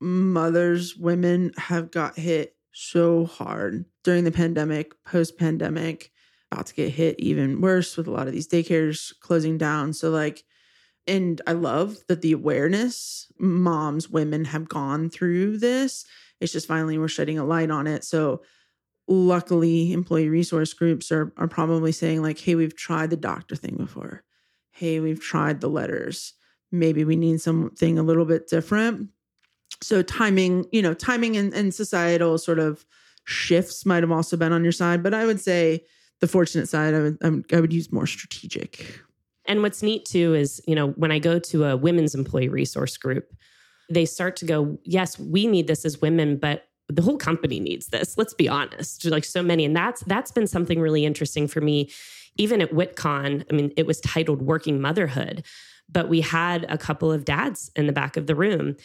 mothers, 0.00 0.96
women 0.96 1.52
have 1.56 1.90
got 1.90 2.16
hit 2.16 2.54
so 2.72 3.26
hard 3.26 3.84
during 4.04 4.24
the 4.24 4.30
pandemic, 4.30 4.92
post 5.04 5.38
pandemic 5.38 6.12
about 6.50 6.66
to 6.66 6.74
get 6.74 6.90
hit 6.90 7.16
even 7.18 7.60
worse 7.60 7.96
with 7.96 8.06
a 8.06 8.10
lot 8.10 8.26
of 8.26 8.32
these 8.32 8.48
daycares 8.48 9.12
closing 9.20 9.58
down. 9.58 9.92
So, 9.92 10.10
like, 10.10 10.44
and 11.08 11.40
I 11.46 11.52
love 11.52 11.96
that 12.08 12.20
the 12.20 12.32
awareness 12.32 13.26
moms, 13.38 14.08
women 14.08 14.44
have 14.44 14.68
gone 14.68 15.10
through 15.10 15.58
this. 15.58 16.04
It's 16.40 16.52
just 16.52 16.68
finally 16.68 16.98
we're 16.98 17.08
shedding 17.08 17.38
a 17.38 17.44
light 17.44 17.70
on 17.70 17.86
it. 17.86 18.04
So, 18.04 18.42
luckily, 19.08 19.92
employee 19.92 20.28
resource 20.28 20.74
groups 20.74 21.10
are, 21.10 21.32
are 21.36 21.48
probably 21.48 21.92
saying, 21.92 22.22
like, 22.22 22.38
hey, 22.38 22.54
we've 22.54 22.76
tried 22.76 23.10
the 23.10 23.16
doctor 23.16 23.56
thing 23.56 23.76
before. 23.76 24.22
Hey, 24.70 25.00
we've 25.00 25.20
tried 25.20 25.60
the 25.60 25.68
letters. 25.68 26.34
Maybe 26.70 27.04
we 27.04 27.16
need 27.16 27.40
something 27.40 27.98
a 27.98 28.02
little 28.02 28.26
bit 28.26 28.48
different. 28.48 29.08
So, 29.82 30.02
timing, 30.02 30.66
you 30.72 30.82
know, 30.82 30.94
timing 30.94 31.36
and, 31.36 31.54
and 31.54 31.74
societal 31.74 32.38
sort 32.38 32.58
of 32.58 32.84
shifts 33.24 33.86
might 33.86 34.02
have 34.02 34.12
also 34.12 34.36
been 34.36 34.52
on 34.52 34.62
your 34.62 34.72
side. 34.72 35.02
But 35.02 35.14
I 35.14 35.24
would 35.24 35.40
say, 35.40 35.84
the 36.20 36.28
fortunate 36.28 36.68
side, 36.68 36.94
I 36.94 37.00
would, 37.00 37.46
I 37.52 37.60
would 37.60 37.72
use 37.72 37.92
more 37.92 38.06
strategic. 38.06 39.00
And 39.48 39.62
what's 39.62 39.82
neat 39.82 40.04
too 40.04 40.34
is, 40.34 40.60
you 40.66 40.74
know, 40.74 40.90
when 40.90 41.10
I 41.10 41.18
go 41.18 41.38
to 41.38 41.64
a 41.64 41.76
women's 41.76 42.14
employee 42.14 42.48
resource 42.48 42.96
group, 42.96 43.32
they 43.90 44.04
start 44.04 44.36
to 44.36 44.44
go, 44.44 44.78
yes, 44.84 45.18
we 45.18 45.46
need 45.46 45.66
this 45.66 45.84
as 45.84 46.00
women, 46.00 46.36
but 46.36 46.68
the 46.88 47.02
whole 47.02 47.16
company 47.16 47.58
needs 47.58 47.88
this. 47.88 48.16
Let's 48.16 48.34
be 48.34 48.48
honest. 48.48 49.04
Like 49.06 49.24
so 49.24 49.42
many. 49.42 49.64
And 49.64 49.74
that's 49.74 50.02
that's 50.02 50.30
been 50.30 50.46
something 50.46 50.80
really 50.80 51.04
interesting 51.04 51.48
for 51.48 51.60
me. 51.60 51.90
Even 52.36 52.60
at 52.60 52.72
WitCon, 52.72 53.44
I 53.50 53.54
mean, 53.54 53.72
it 53.76 53.86
was 53.86 54.00
titled 54.00 54.42
Working 54.42 54.80
Motherhood, 54.80 55.44
but 55.88 56.08
we 56.08 56.20
had 56.20 56.66
a 56.68 56.78
couple 56.78 57.10
of 57.10 57.24
dads 57.24 57.70
in 57.74 57.86
the 57.86 57.92
back 57.92 58.16
of 58.16 58.26
the 58.26 58.34
room 58.34 58.76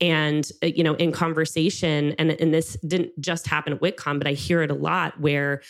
and 0.00 0.50
uh, 0.62 0.66
you 0.66 0.82
know 0.82 0.94
in 0.94 1.12
conversation 1.12 2.14
and, 2.18 2.30
and 2.32 2.54
this 2.54 2.76
didn't 2.86 3.18
just 3.20 3.46
happen 3.46 3.72
at 3.72 3.80
WitCon, 3.80 4.18
but 4.18 4.26
i 4.26 4.32
hear 4.32 4.62
it 4.62 4.70
a 4.70 4.74
lot 4.74 5.20
where 5.20 5.62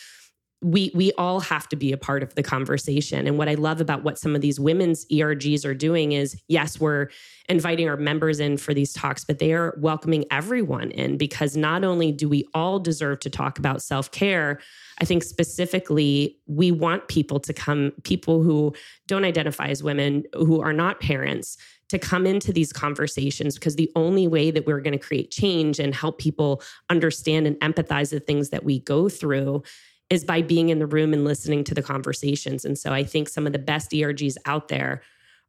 we 0.61 0.91
we 0.93 1.11
all 1.13 1.39
have 1.39 1.67
to 1.69 1.75
be 1.75 1.91
a 1.91 1.97
part 1.97 2.21
of 2.21 2.35
the 2.35 2.43
conversation. 2.43 3.27
And 3.27 3.37
what 3.37 3.49
i 3.49 3.55
love 3.55 3.81
about 3.81 4.03
what 4.03 4.19
some 4.19 4.35
of 4.35 4.41
these 4.41 4.59
women's 4.59 5.05
ergs 5.05 5.65
are 5.65 5.73
doing 5.73 6.11
is 6.11 6.39
yes 6.47 6.79
we're 6.79 7.09
inviting 7.49 7.89
our 7.89 7.97
members 7.97 8.39
in 8.39 8.57
for 8.57 8.73
these 8.73 8.93
talks 8.93 9.23
but 9.25 9.39
they 9.39 9.53
are 9.53 9.75
welcoming 9.79 10.25
everyone 10.31 10.91
in 10.91 11.17
because 11.17 11.57
not 11.57 11.83
only 11.83 12.11
do 12.11 12.29
we 12.29 12.45
all 12.53 12.79
deserve 12.79 13.19
to 13.19 13.29
talk 13.29 13.57
about 13.57 13.81
self-care 13.81 14.59
i 14.99 15.05
think 15.05 15.23
specifically 15.23 16.37
we 16.47 16.71
want 16.71 17.07
people 17.07 17.39
to 17.39 17.53
come 17.53 17.91
people 18.03 18.41
who 18.41 18.73
don't 19.07 19.25
identify 19.25 19.67
as 19.67 19.83
women 19.83 20.23
who 20.33 20.61
are 20.61 20.73
not 20.73 20.99
parents 20.99 21.57
to 21.89 21.99
come 21.99 22.25
into 22.25 22.53
these 22.53 22.71
conversations 22.71 23.55
because 23.55 23.75
the 23.75 23.91
only 23.97 24.25
way 24.25 24.49
that 24.49 24.65
we're 24.65 24.79
going 24.79 24.97
to 24.97 24.99
create 24.99 25.29
change 25.29 25.77
and 25.77 25.93
help 25.93 26.19
people 26.19 26.61
understand 26.89 27.45
and 27.45 27.59
empathize 27.59 28.11
the 28.11 28.19
things 28.19 28.49
that 28.49 28.63
we 28.63 28.79
go 28.79 29.09
through 29.09 29.61
is 30.11 30.25
by 30.25 30.41
being 30.41 30.69
in 30.69 30.77
the 30.77 30.85
room 30.85 31.13
and 31.13 31.23
listening 31.23 31.63
to 31.63 31.73
the 31.73 31.81
conversations. 31.81 32.65
And 32.65 32.77
so 32.77 32.91
I 32.91 33.03
think 33.03 33.29
some 33.29 33.47
of 33.47 33.53
the 33.53 33.59
best 33.59 33.91
ERGs 33.91 34.35
out 34.45 34.67
there 34.67 35.01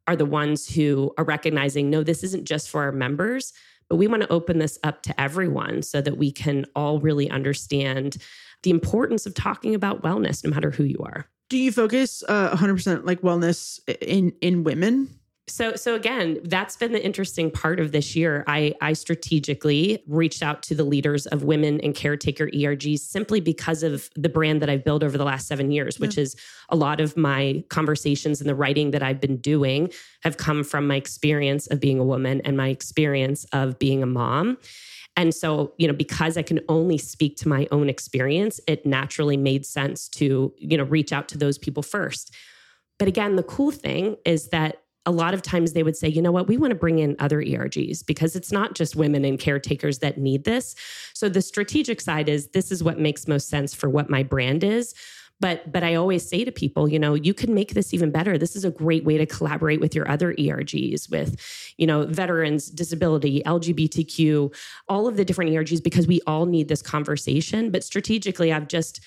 are 0.07 0.15
the 0.15 0.25
ones 0.25 0.73
who 0.73 1.13
are 1.17 1.25
recognizing 1.25 1.89
no, 1.89 2.01
this 2.01 2.23
isn't 2.23 2.45
just 2.45 2.69
for 2.69 2.81
our 2.81 2.93
members, 2.93 3.51
but 3.89 3.97
we 3.97 4.07
want 4.07 4.23
to 4.23 4.31
open 4.31 4.59
this 4.59 4.79
up 4.83 5.03
to 5.03 5.21
everyone 5.21 5.81
so 5.81 6.01
that 6.01 6.17
we 6.17 6.31
can 6.31 6.65
all 6.75 6.99
really 7.01 7.29
understand 7.29 8.17
the 8.63 8.69
importance 8.69 9.25
of 9.25 9.33
talking 9.33 9.75
about 9.75 10.01
wellness 10.01 10.45
no 10.45 10.49
matter 10.49 10.71
who 10.71 10.85
you 10.85 10.99
are. 11.03 11.27
Do 11.49 11.57
you 11.57 11.71
focus 11.71 12.23
uh, 12.29 12.55
100% 12.55 13.05
like 13.05 13.21
wellness 13.21 13.79
in 14.01 14.33
in 14.39 14.63
women? 14.63 15.09
So 15.47 15.75
so 15.75 15.93
again, 15.93 16.39
that's 16.45 16.77
been 16.77 16.93
the 16.93 17.03
interesting 17.03 17.51
part 17.51 17.81
of 17.81 17.91
this 17.91 18.15
year. 18.15 18.45
I 18.47 18.73
I 18.79 18.93
strategically 18.93 20.01
reached 20.07 20.41
out 20.41 20.63
to 20.63 20.75
the 20.75 20.85
leaders 20.85 21.25
of 21.27 21.43
women 21.43 21.81
and 21.81 21.93
caretaker 21.93 22.47
ERGs 22.47 22.99
simply 22.99 23.41
because 23.41 23.83
of 23.83 24.09
the 24.15 24.29
brand 24.29 24.61
that 24.61 24.69
I've 24.69 24.85
built 24.85 25.03
over 25.03 25.17
the 25.17 25.25
last 25.25 25.47
7 25.47 25.69
years, 25.69 25.99
which 25.99 26.15
yeah. 26.15 26.23
is 26.23 26.37
a 26.69 26.77
lot 26.77 27.01
of 27.01 27.17
my 27.17 27.61
conversations 27.69 28.39
and 28.39 28.49
the 28.49 28.55
writing 28.55 28.91
that 28.91 29.03
I've 29.03 29.19
been 29.19 29.37
doing 29.37 29.91
have 30.21 30.37
come 30.37 30.63
from 30.63 30.87
my 30.87 30.95
experience 30.95 31.67
of 31.67 31.81
being 31.81 31.99
a 31.99 32.05
woman 32.05 32.39
and 32.45 32.55
my 32.55 32.69
experience 32.69 33.45
of 33.51 33.77
being 33.79 34.01
a 34.01 34.07
mom. 34.07 34.57
And 35.17 35.35
so, 35.35 35.73
you 35.77 35.87
know, 35.87 35.93
because 35.93 36.37
I 36.37 36.41
can 36.41 36.61
only 36.69 36.97
speak 36.97 37.35
to 37.37 37.49
my 37.49 37.67
own 37.69 37.89
experience, 37.89 38.61
it 38.65 38.85
naturally 38.85 39.37
made 39.37 39.65
sense 39.65 40.07
to, 40.09 40.53
you 40.57 40.77
know, 40.77 40.85
reach 40.85 41.11
out 41.11 41.27
to 41.29 41.37
those 41.37 41.57
people 41.57 41.83
first. 41.83 42.33
But 42.97 43.07
again, 43.07 43.35
the 43.35 43.43
cool 43.43 43.71
thing 43.71 44.17
is 44.25 44.49
that 44.49 44.82
a 45.05 45.11
lot 45.11 45.33
of 45.33 45.41
times 45.41 45.73
they 45.73 45.83
would 45.83 45.97
say, 45.97 46.07
you 46.07 46.21
know 46.21 46.31
what, 46.31 46.47
we 46.47 46.57
want 46.57 46.71
to 46.71 46.75
bring 46.75 46.99
in 46.99 47.15
other 47.19 47.41
ERGs 47.41 48.05
because 48.05 48.35
it's 48.35 48.51
not 48.51 48.73
just 48.73 48.95
women 48.95 49.25
and 49.25 49.39
caretakers 49.39 49.99
that 49.99 50.17
need 50.17 50.45
this. 50.45 50.75
So 51.13 51.29
the 51.29 51.41
strategic 51.41 51.99
side 51.99 52.29
is 52.29 52.47
this 52.49 52.71
is 52.71 52.83
what 52.83 52.99
makes 52.99 53.27
most 53.27 53.49
sense 53.49 53.73
for 53.73 53.89
what 53.89 54.09
my 54.09 54.23
brand 54.23 54.63
is. 54.63 54.93
But 55.39 55.71
but 55.73 55.83
I 55.83 55.95
always 55.95 56.27
say 56.27 56.45
to 56.45 56.51
people, 56.51 56.87
you 56.87 56.97
know, 56.97 57.15
you 57.15 57.33
can 57.33 57.53
make 57.53 57.73
this 57.73 57.93
even 57.93 58.11
better. 58.11 58.37
This 58.37 58.55
is 58.55 58.63
a 58.63 58.71
great 58.71 59.03
way 59.03 59.17
to 59.17 59.25
collaborate 59.25 59.81
with 59.81 59.93
your 59.93 60.09
other 60.09 60.33
ERGs, 60.35 61.11
with, 61.11 61.35
you 61.77 61.85
know, 61.85 62.05
veterans, 62.05 62.69
disability, 62.69 63.41
LGBTQ, 63.45 64.55
all 64.87 65.05
of 65.05 65.17
the 65.17 65.25
different 65.25 65.51
ERGs, 65.51 65.83
because 65.83 66.07
we 66.07 66.21
all 66.27 66.45
need 66.45 66.69
this 66.69 66.81
conversation. 66.81 67.71
But 67.71 67.83
strategically, 67.83 68.53
I've 68.53 68.69
just 68.69 69.01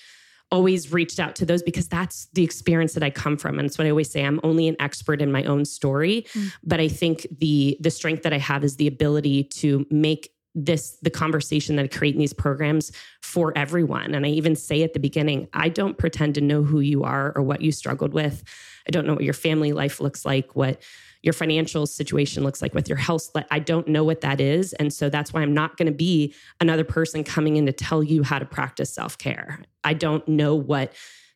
always 0.50 0.92
reached 0.92 1.18
out 1.18 1.34
to 1.36 1.46
those 1.46 1.62
because 1.62 1.88
that's 1.88 2.28
the 2.34 2.44
experience 2.44 2.94
that 2.94 3.02
I 3.02 3.10
come 3.10 3.36
from. 3.36 3.58
And 3.58 3.66
it's 3.66 3.78
what 3.78 3.86
I 3.86 3.90
always 3.90 4.10
say. 4.10 4.24
I'm 4.24 4.40
only 4.42 4.68
an 4.68 4.76
expert 4.78 5.20
in 5.20 5.32
my 5.32 5.44
own 5.44 5.64
story. 5.64 6.26
Mm. 6.32 6.52
But 6.62 6.80
I 6.80 6.88
think 6.88 7.26
the 7.38 7.76
the 7.80 7.90
strength 7.90 8.22
that 8.22 8.32
I 8.32 8.38
have 8.38 8.64
is 8.64 8.76
the 8.76 8.86
ability 8.86 9.44
to 9.44 9.86
make 9.90 10.32
this 10.54 10.96
the 11.02 11.10
conversation 11.10 11.76
that 11.76 11.84
I 11.84 11.88
create 11.88 12.14
in 12.14 12.20
these 12.20 12.32
programs 12.32 12.90
for 13.22 13.52
everyone. 13.56 14.14
And 14.14 14.24
I 14.24 14.30
even 14.30 14.56
say 14.56 14.82
at 14.82 14.94
the 14.94 14.98
beginning, 14.98 15.48
I 15.52 15.68
don't 15.68 15.98
pretend 15.98 16.34
to 16.36 16.40
know 16.40 16.62
who 16.62 16.80
you 16.80 17.04
are 17.04 17.32
or 17.36 17.42
what 17.42 17.60
you 17.60 17.70
struggled 17.70 18.14
with. 18.14 18.42
I 18.88 18.90
don't 18.90 19.06
know 19.06 19.14
what 19.14 19.24
your 19.24 19.34
family 19.34 19.72
life 19.72 20.00
looks 20.00 20.24
like, 20.24 20.56
what 20.56 20.80
your 21.26 21.32
financial 21.32 21.86
situation 21.86 22.44
looks 22.44 22.62
like 22.62 22.72
with 22.72 22.88
your 22.88 22.96
health. 22.96 23.30
I 23.50 23.58
don't 23.58 23.88
know 23.88 24.04
what 24.04 24.20
that 24.20 24.40
is. 24.40 24.72
And 24.74 24.92
so 24.92 25.10
that's 25.10 25.32
why 25.32 25.42
I'm 25.42 25.52
not 25.52 25.76
going 25.76 25.86
to 25.86 25.92
be 25.92 26.32
another 26.60 26.84
person 26.84 27.24
coming 27.24 27.56
in 27.56 27.66
to 27.66 27.72
tell 27.72 28.02
you 28.02 28.22
how 28.22 28.38
to 28.38 28.46
practice 28.46 28.94
self 28.94 29.18
care. 29.18 29.60
I 29.82 29.92
don't 29.92 30.26
know 30.28 30.54
what 30.54 30.92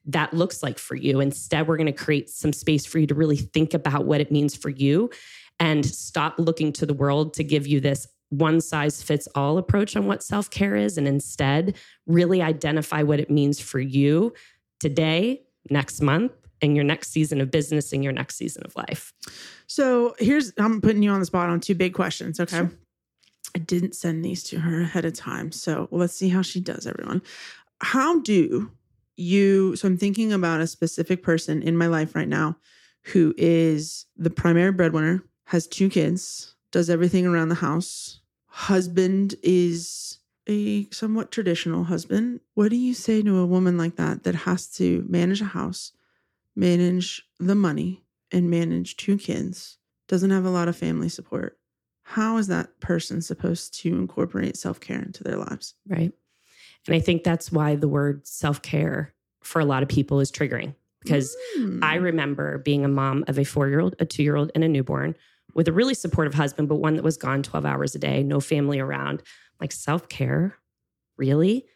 that 0.07 0.33
looks 0.33 0.63
like 0.63 0.79
for 0.79 0.95
you. 0.95 1.21
Instead, 1.21 1.67
we're 1.67 1.77
going 1.77 1.87
to 1.87 1.93
create 1.93 2.31
some 2.31 2.53
space 2.53 2.87
for 2.87 3.01
you 3.01 3.07
to 3.09 3.15
really 3.15 3.37
think 3.37 3.75
about 3.75 4.07
what 4.07 4.21
it 4.21 4.31
means 4.31 4.57
for 4.57 4.71
you 4.71 5.11
and 5.59 5.85
stop 5.85 6.37
looking 6.39 6.73
to 6.75 6.87
the 6.87 6.95
world 6.95 7.35
to 7.35 7.45
give 7.45 7.67
you 7.67 7.81
this 7.81 8.07
one 8.31 8.61
size 8.61 9.03
fits 9.03 9.29
all 9.35 9.59
approach 9.59 9.97
on 9.97 10.07
what 10.07 10.23
self 10.23 10.49
care 10.51 10.77
is, 10.77 10.97
and 10.97 11.09
instead 11.09 11.77
really 12.07 12.41
identify 12.41 13.03
what 13.03 13.19
it 13.19 13.29
means 13.29 13.59
for 13.59 13.81
you 13.81 14.33
today, 14.79 15.43
next 15.69 16.01
month, 16.01 16.33
in 16.61 16.75
your 16.75 16.85
next 16.85 17.11
season 17.11 17.41
of 17.41 17.51
business, 17.51 17.93
in 17.93 18.03
your 18.03 18.13
next 18.13 18.37
season 18.37 18.63
of 18.65 18.75
life. 18.77 19.13
So 19.67 20.15
here's, 20.19 20.53
I'm 20.59 20.81
putting 20.81 21.03
you 21.03 21.11
on 21.11 21.21
the 21.21 21.27
spot 21.27 21.49
on 21.49 21.61
two 21.61 21.75
big 21.75 21.95
questions. 21.95 22.39
Okay. 22.41 22.57
Sure. 22.57 22.71
I 23.55 23.59
didn't 23.59 23.95
send 23.95 24.25
these 24.25 24.43
to 24.45 24.61
her 24.61 24.83
ahead 24.83 25.05
of 25.05 25.15
time. 25.15 25.51
So 25.53 25.89
let's 25.91 26.15
see 26.15 26.29
how 26.29 26.43
she 26.43 26.61
does, 26.61 26.87
everyone. 26.87 27.23
How 27.81 28.21
do 28.21 28.71
you, 29.17 29.75
so 29.77 29.89
I'm 29.89 29.97
thinking 29.97 30.33
about 30.33 30.61
a 30.61 30.67
specific 30.67 31.23
person 31.23 31.63
in 31.63 31.77
my 31.77 31.87
life 31.87 32.15
right 32.15 32.29
now 32.29 32.57
who 33.05 33.35
is 33.37 34.07
the 34.17 34.31
primary 34.31 34.73
breadwinner, 34.73 35.25
has 35.45 35.67
two 35.67 35.89
kids, 35.89 36.55
does 36.71 36.91
everything 36.91 37.27
around 37.27 37.49
the 37.49 37.55
house, 37.57 38.21
husband 38.47 39.35
is 39.43 40.19
a 40.49 40.89
somewhat 40.91 41.33
traditional 41.33 41.85
husband. 41.85 42.41
What 42.55 42.71
do 42.71 42.77
you 42.77 42.95
say 42.95 43.23
to 43.23 43.39
a 43.39 43.47
woman 43.47 43.79
like 43.79 43.97
that 43.97 44.25
that 44.25 44.35
has 44.35 44.69
to 44.75 45.05
manage 45.09 45.41
a 45.41 45.47
house, 45.47 45.93
manage 46.57 47.23
the 47.39 47.55
money, 47.55 48.05
and 48.33 48.51
manage 48.51 48.97
two 48.97 49.17
kids, 49.17 49.79
doesn't 50.09 50.31
have 50.31 50.45
a 50.45 50.51
lot 50.51 50.69
of 50.69 50.77
family 50.77 51.09
support? 51.09 51.59
How 52.03 52.37
is 52.39 52.49
that 52.49 52.81
person 52.81 53.23
supposed 53.23 53.75
to 53.81 53.89
incorporate 53.89 54.57
self 54.57 54.81
care 54.81 55.01
into 55.01 55.23
their 55.23 55.37
lives? 55.37 55.75
Right. 55.89 56.13
And 56.87 56.97
I 56.97 57.01
think 57.01 57.25
that's 57.25 57.53
why 57.53 57.77
the 57.77 57.89
word 57.89 58.27
self 58.27 58.63
care 58.63 59.15
for 59.43 59.61
a 59.61 59.65
lot 59.65 59.83
of 59.83 59.89
people 59.89 60.21
is 60.21 60.31
triggering 60.31 60.75
because 61.01 61.37
mm. 61.57 61.83
I 61.83 61.95
remember 61.97 62.59
being 62.59 62.85
a 62.85 62.89
mom 62.89 63.25
of 63.27 63.39
a 63.39 63.45
four 63.45 63.69
year 63.69 63.81
old, 63.81 63.95
a 63.99 64.05
two 64.05 64.23
year 64.23 64.37
old, 64.37 64.51
and 64.55 64.65
a 64.65 64.69
newborn 64.69 65.15
with 65.55 65.69
a 65.69 65.73
really 65.73 65.95
supportive 65.95 66.35
husband, 66.35 66.69
but 66.69 66.77
one 66.77 66.95
that 66.97 67.05
was 67.05 67.17
gone 67.17 67.43
12 67.43 67.65
hours 67.65 67.95
a 67.95 67.99
day, 67.99 68.23
no 68.23 68.41
family 68.41 68.79
around. 68.79 69.23
Like 69.61 69.73
self 69.73 70.09
care, 70.09 70.57
really? 71.17 71.67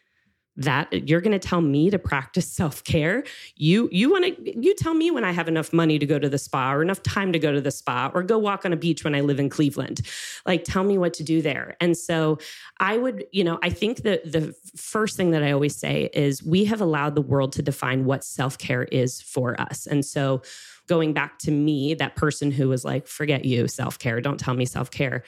That 0.57 1.09
you're 1.09 1.21
going 1.21 1.33
to 1.33 1.39
tell 1.39 1.61
me 1.61 1.91
to 1.91 1.99
practice 1.99 2.47
self 2.47 2.85
care? 2.85 3.25
You 3.57 3.89
you 3.91 4.11
want 4.11 4.25
to 4.25 4.61
you 4.61 4.75
tell 4.75 4.95
me 4.95 5.11
when 5.11 5.25
I 5.25 5.33
have 5.33 5.49
enough 5.49 5.73
money 5.73 5.99
to 5.99 6.07
go 6.07 6.19
to 6.19 6.29
the 6.29 6.39
spa 6.39 6.73
or 6.73 6.83
enough 6.83 7.03
time 7.03 7.33
to 7.33 7.39
go 7.39 7.53
to 7.53 7.61
the 7.61 7.73
spa 7.73 8.11
or 8.15 8.23
go 8.23 8.39
walk 8.39 8.65
on 8.65 8.73
a 8.73 8.77
beach 8.77 9.03
when 9.03 9.15
I 9.15 9.21
live 9.21 9.41
in 9.41 9.49
Cleveland. 9.49 10.03
Like 10.47 10.63
tell 10.63 10.85
me 10.85 10.97
what 10.97 11.15
to 11.15 11.25
do 11.25 11.43
there. 11.43 11.77
And 11.81 11.97
so 11.97 12.39
I 12.79 12.97
would, 12.97 13.25
you 13.33 13.43
know, 13.43 13.59
I 13.63 13.71
think 13.71 14.03
that 14.03 14.31
the 14.31 14.55
first 14.77 15.17
thing 15.17 15.33
that 15.33 15.43
I 15.43 15.51
always 15.51 15.77
say 15.77 16.09
is 16.13 16.43
we 16.43 16.67
have 16.67 16.81
allowed 16.81 17.17
the 17.17 17.23
world 17.23 17.53
to 17.55 17.63
define 17.63 18.05
what 18.05 18.23
self 18.23 18.57
care 18.59 18.85
is 18.85 19.21
for 19.21 19.61
us, 19.61 19.87
and 19.87 20.05
so 20.05 20.43
going 20.87 21.13
back 21.13 21.39
to 21.39 21.51
me, 21.51 21.95
that 21.95 22.17
person 22.17 22.51
who 22.51 22.69
was 22.69 22.85
like, 22.85 23.07
forget 23.07 23.45
you, 23.45 23.69
self 23.69 23.99
care, 23.99 24.21
don't 24.21 24.39
tell 24.39 24.55
me 24.55 24.67
self 24.67 24.91
care. 24.91 25.25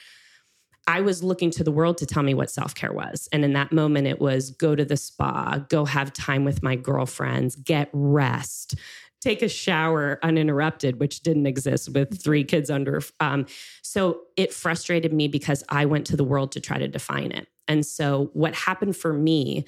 I 0.87 1.01
was 1.01 1.21
looking 1.21 1.51
to 1.51 1.63
the 1.63 1.71
world 1.71 1.97
to 1.99 2.05
tell 2.05 2.23
me 2.23 2.33
what 2.33 2.49
self 2.49 2.73
care 2.73 2.93
was. 2.93 3.27
And 3.31 3.43
in 3.43 3.53
that 3.53 3.71
moment, 3.71 4.07
it 4.07 4.19
was 4.19 4.51
go 4.51 4.75
to 4.75 4.85
the 4.85 4.97
spa, 4.97 5.59
go 5.69 5.85
have 5.85 6.13
time 6.13 6.43
with 6.45 6.63
my 6.63 6.75
girlfriends, 6.75 7.55
get 7.55 7.89
rest, 7.93 8.75
take 9.19 9.41
a 9.41 9.49
shower 9.49 10.19
uninterrupted, 10.23 10.99
which 10.99 11.21
didn't 11.21 11.45
exist 11.45 11.89
with 11.89 12.21
three 12.21 12.43
kids 12.43 12.69
under. 12.69 13.01
Um, 13.19 13.45
so 13.81 14.21
it 14.37 14.53
frustrated 14.53 15.13
me 15.13 15.27
because 15.27 15.63
I 15.69 15.85
went 15.85 16.07
to 16.07 16.17
the 16.17 16.23
world 16.23 16.53
to 16.53 16.61
try 16.61 16.77
to 16.77 16.87
define 16.87 17.31
it. 17.31 17.47
And 17.67 17.85
so 17.85 18.29
what 18.33 18.55
happened 18.55 18.95
for 18.95 19.13
me 19.13 19.65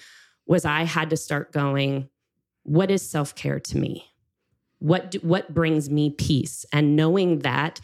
was 0.48 0.66
I 0.66 0.84
had 0.84 1.10
to 1.10 1.18
start 1.18 1.52
going, 1.52 2.10
what 2.64 2.90
is 2.90 3.08
self 3.08 3.36
care 3.36 3.60
to 3.60 3.78
me? 3.78 4.10
what 4.80 5.12
do, 5.12 5.20
what 5.20 5.54
brings 5.54 5.90
me 5.90 6.10
peace 6.10 6.66
and 6.74 6.96
knowing 6.96 7.40
that 7.40 7.80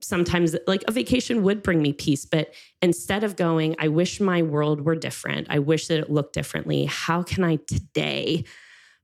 sometimes 0.00 0.54
like 0.66 0.84
a 0.86 0.92
vacation 0.92 1.42
would 1.42 1.62
bring 1.62 1.80
me 1.80 1.92
peace 1.92 2.24
but 2.24 2.52
instead 2.82 3.24
of 3.24 3.36
going 3.36 3.74
i 3.78 3.88
wish 3.88 4.20
my 4.20 4.42
world 4.42 4.82
were 4.82 4.94
different. 4.94 5.46
I 5.50 5.58
wish 5.58 5.88
that 5.88 5.98
it 5.98 6.10
looked 6.10 6.34
differently. 6.34 6.84
How 6.86 7.22
can 7.22 7.44
i 7.44 7.56
today 7.66 8.44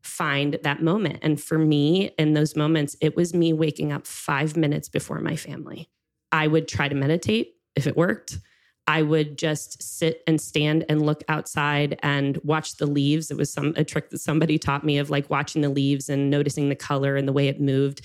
find 0.03 0.59
that 0.65 0.83
moment? 0.83 1.21
And 1.23 1.41
for 1.41 1.59
me 1.59 2.11
in 2.19 2.35
those 2.35 2.57
moments 2.57 2.97
it 3.01 3.17
was 3.17 3.35
me 3.35 3.53
waking 3.53 3.93
up 3.93 4.07
5 4.07 4.57
minutes 4.57 4.89
before 4.89 5.21
my 5.21 5.37
family. 5.37 5.89
I 6.31 6.47
would 6.47 6.69
try 6.69 6.89
to 6.89 6.95
meditate 6.95 7.55
if 7.77 7.87
it 7.87 7.97
worked. 7.97 8.39
I 8.87 9.03
would 9.03 9.39
just 9.39 9.83
sit 9.83 10.23
and 10.27 10.41
stand 10.41 10.85
and 10.89 11.07
look 11.07 11.23
outside 11.29 11.99
and 12.03 12.39
watch 12.43 12.77
the 12.77 12.87
leaves. 12.87 13.31
It 13.31 13.37
was 13.37 13.53
some 13.53 13.75
a 13.77 13.85
trick 13.85 14.11
that 14.11 14.19
somebody 14.19 14.59
taught 14.59 14.85
me 14.85 14.99
of 14.99 15.09
like 15.09 15.31
watching 15.31 15.63
the 15.63 15.69
leaves 15.69 16.09
and 16.09 16.31
noticing 16.31 16.69
the 16.69 16.75
color 16.75 17.17
and 17.17 17.29
the 17.29 17.33
way 17.33 17.49
it 17.49 17.61
moved. 17.61 18.03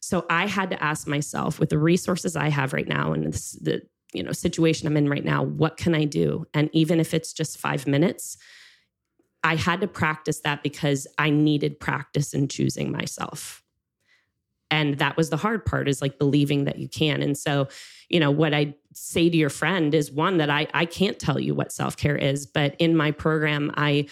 So 0.00 0.26
I 0.30 0.46
had 0.46 0.70
to 0.70 0.82
ask 0.82 1.06
myself, 1.06 1.58
with 1.58 1.70
the 1.70 1.78
resources 1.78 2.36
I 2.36 2.48
have 2.48 2.72
right 2.72 2.88
now 2.88 3.12
and 3.12 3.26
this, 3.26 3.52
the 3.52 3.82
you 4.12 4.22
know 4.22 4.32
situation 4.32 4.86
I'm 4.86 4.96
in 4.96 5.08
right 5.08 5.24
now, 5.24 5.42
what 5.42 5.76
can 5.76 5.94
I 5.94 6.04
do? 6.04 6.46
And 6.54 6.70
even 6.72 7.00
if 7.00 7.14
it's 7.14 7.32
just 7.32 7.58
five 7.58 7.86
minutes, 7.86 8.36
I 9.42 9.56
had 9.56 9.80
to 9.80 9.88
practice 9.88 10.40
that 10.40 10.62
because 10.62 11.06
I 11.18 11.30
needed 11.30 11.80
practice 11.80 12.34
in 12.34 12.48
choosing 12.48 12.90
myself. 12.90 13.62
And 14.70 14.98
that 14.98 15.16
was 15.16 15.30
the 15.30 15.36
hard 15.36 15.64
part 15.64 15.88
is 15.88 16.02
like 16.02 16.18
believing 16.18 16.64
that 16.64 16.78
you 16.78 16.88
can. 16.88 17.22
And 17.22 17.36
so 17.36 17.68
you 18.08 18.20
know 18.20 18.30
what 18.30 18.54
i 18.54 18.74
say 18.92 19.28
to 19.28 19.36
your 19.36 19.50
friend 19.50 19.94
is 19.94 20.10
one 20.10 20.38
that 20.38 20.50
i 20.50 20.66
i 20.74 20.84
can't 20.84 21.18
tell 21.18 21.38
you 21.38 21.54
what 21.54 21.72
self-care 21.72 22.16
is 22.16 22.46
but 22.46 22.74
in 22.78 22.96
my 22.96 23.10
program 23.10 23.72
i 23.76 24.06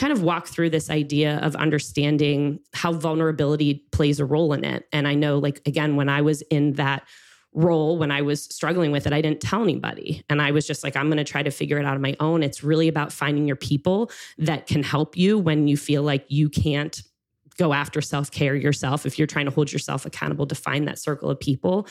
kind 0.00 0.14
of 0.14 0.22
walk 0.22 0.48
through 0.48 0.70
this 0.70 0.88
idea 0.88 1.38
of 1.40 1.54
understanding 1.56 2.58
how 2.72 2.90
vulnerability 2.90 3.84
plays 3.92 4.18
a 4.18 4.24
role 4.24 4.54
in 4.54 4.64
it. 4.64 4.88
And 4.94 5.06
i 5.06 5.14
know 5.14 5.38
like 5.38 5.60
again 5.66 5.94
when 5.94 6.08
i 6.08 6.22
was 6.22 6.40
in 6.42 6.72
that 6.74 7.06
role 7.52 7.98
when 7.98 8.10
i 8.10 8.22
was 8.22 8.44
struggling 8.44 8.92
with 8.92 9.06
it 9.06 9.12
i 9.12 9.20
didn't 9.20 9.42
tell 9.42 9.62
anybody. 9.62 10.24
And 10.30 10.40
i 10.40 10.52
was 10.52 10.66
just 10.66 10.82
like 10.82 10.96
i'm 10.96 11.08
going 11.08 11.18
to 11.18 11.24
try 11.24 11.42
to 11.42 11.50
figure 11.50 11.78
it 11.78 11.84
out 11.84 11.96
on 11.96 12.00
my 12.00 12.16
own. 12.18 12.42
It's 12.42 12.64
really 12.64 12.88
about 12.88 13.12
finding 13.12 13.46
your 13.46 13.56
people 13.56 14.10
that 14.38 14.66
can 14.66 14.82
help 14.82 15.18
you 15.18 15.38
when 15.38 15.68
you 15.68 15.76
feel 15.76 16.02
like 16.02 16.24
you 16.28 16.48
can't 16.48 17.02
go 17.58 17.74
after 17.74 18.00
self-care 18.00 18.54
yourself 18.54 19.04
if 19.04 19.18
you're 19.18 19.26
trying 19.26 19.44
to 19.44 19.50
hold 19.50 19.70
yourself 19.70 20.06
accountable 20.06 20.46
to 20.46 20.54
find 20.54 20.88
that 20.88 20.98
circle 20.98 21.28
of 21.28 21.38
people. 21.38 21.86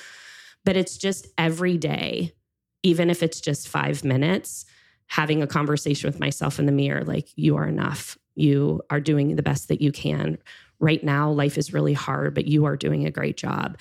But 0.65 0.75
it's 0.75 0.97
just 0.97 1.27
every 1.37 1.77
day, 1.77 2.33
even 2.81 3.11
if 3.11 3.21
it's 3.21 3.39
just 3.39 3.67
five 3.67 4.03
minutes, 4.03 4.65
having 5.09 5.41
a 5.41 5.47
conversation 5.47 6.07
with 6.07 6.19
myself 6.19 6.59
in 6.59 6.65
the 6.65 6.71
mirror 6.71 7.03
like, 7.03 7.29
you 7.35 7.57
are 7.57 7.67
enough. 7.67 8.17
You 8.35 8.81
are 8.89 9.01
doing 9.01 9.35
the 9.35 9.43
best 9.43 9.67
that 9.67 9.81
you 9.81 9.91
can. 9.91 10.37
Right 10.79 11.03
now, 11.03 11.31
life 11.31 11.57
is 11.57 11.73
really 11.73 11.93
hard, 11.93 12.33
but 12.33 12.47
you 12.47 12.65
are 12.65 12.77
doing 12.77 13.05
a 13.05 13.11
great 13.11 13.35
job. 13.35 13.77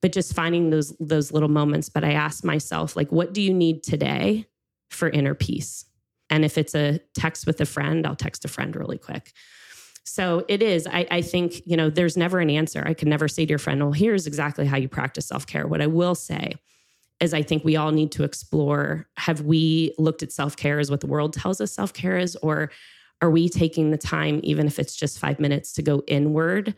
But 0.00 0.12
just 0.12 0.32
finding 0.32 0.70
those 0.70 0.96
those 1.00 1.32
little 1.32 1.48
moments. 1.48 1.88
But 1.88 2.04
I 2.04 2.12
ask 2.12 2.44
myself, 2.44 2.96
like, 2.96 3.10
what 3.10 3.34
do 3.34 3.42
you 3.42 3.52
need 3.52 3.82
today 3.82 4.46
for 4.90 5.10
inner 5.10 5.34
peace? 5.34 5.84
And 6.30 6.44
if 6.44 6.56
it's 6.56 6.74
a 6.74 7.00
text 7.14 7.46
with 7.46 7.60
a 7.60 7.66
friend, 7.66 8.06
I'll 8.06 8.14
text 8.14 8.44
a 8.44 8.48
friend 8.48 8.74
really 8.76 8.98
quick. 8.98 9.32
So 10.04 10.44
it 10.48 10.62
is. 10.62 10.86
I, 10.86 11.06
I, 11.10 11.22
think, 11.22 11.62
you 11.66 11.76
know, 11.76 11.90
there's 11.90 12.16
never 12.16 12.38
an 12.38 12.48
answer. 12.48 12.82
I 12.86 12.94
can 12.94 13.10
never 13.10 13.28
say 13.28 13.44
to 13.44 13.50
your 13.50 13.58
friend, 13.58 13.82
well, 13.82 13.92
here's 13.92 14.26
exactly 14.26 14.66
how 14.66 14.76
you 14.76 14.88
practice 14.88 15.26
self 15.26 15.46
care. 15.46 15.66
What 15.66 15.82
I 15.82 15.86
will 15.86 16.14
say 16.14 16.54
is, 17.20 17.34
I 17.34 17.42
think 17.42 17.64
we 17.64 17.76
all 17.76 17.92
need 17.92 18.12
to 18.12 18.24
explore 18.24 19.08
have 19.16 19.42
we 19.42 19.94
looked 19.98 20.22
at 20.22 20.32
self 20.32 20.56
care 20.56 20.78
as 20.78 20.90
what 20.90 21.00
the 21.00 21.06
world 21.06 21.32
tells 21.32 21.60
us 21.60 21.72
self 21.72 21.92
care 21.92 22.16
is, 22.16 22.36
or 22.36 22.70
are 23.20 23.30
we 23.30 23.48
taking 23.48 23.90
the 23.90 23.98
time, 23.98 24.40
even 24.42 24.66
if 24.66 24.78
it's 24.78 24.94
just 24.94 25.18
five 25.18 25.40
minutes, 25.40 25.72
to 25.74 25.82
go 25.82 26.02
inward 26.06 26.74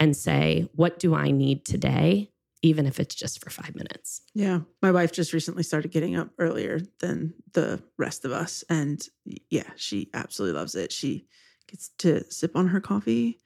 and 0.00 0.16
say, 0.16 0.68
what 0.74 0.98
do 0.98 1.14
I 1.14 1.30
need 1.30 1.64
today? 1.64 2.30
Even 2.62 2.86
if 2.86 2.98
it's 2.98 3.14
just 3.14 3.42
for 3.42 3.50
five 3.50 3.76
minutes. 3.76 4.22
Yeah. 4.34 4.60
My 4.82 4.90
wife 4.90 5.12
just 5.12 5.32
recently 5.32 5.62
started 5.62 5.92
getting 5.92 6.16
up 6.16 6.30
earlier 6.38 6.80
than 6.98 7.34
the 7.52 7.80
rest 7.96 8.24
of 8.24 8.32
us. 8.32 8.64
And 8.68 9.00
yeah, 9.48 9.70
she 9.76 10.10
absolutely 10.12 10.58
loves 10.58 10.74
it. 10.74 10.90
She, 10.90 11.28
gets 11.68 11.90
to 11.98 12.24
sip 12.30 12.56
on 12.56 12.68
her 12.68 12.80
coffee 12.80 13.38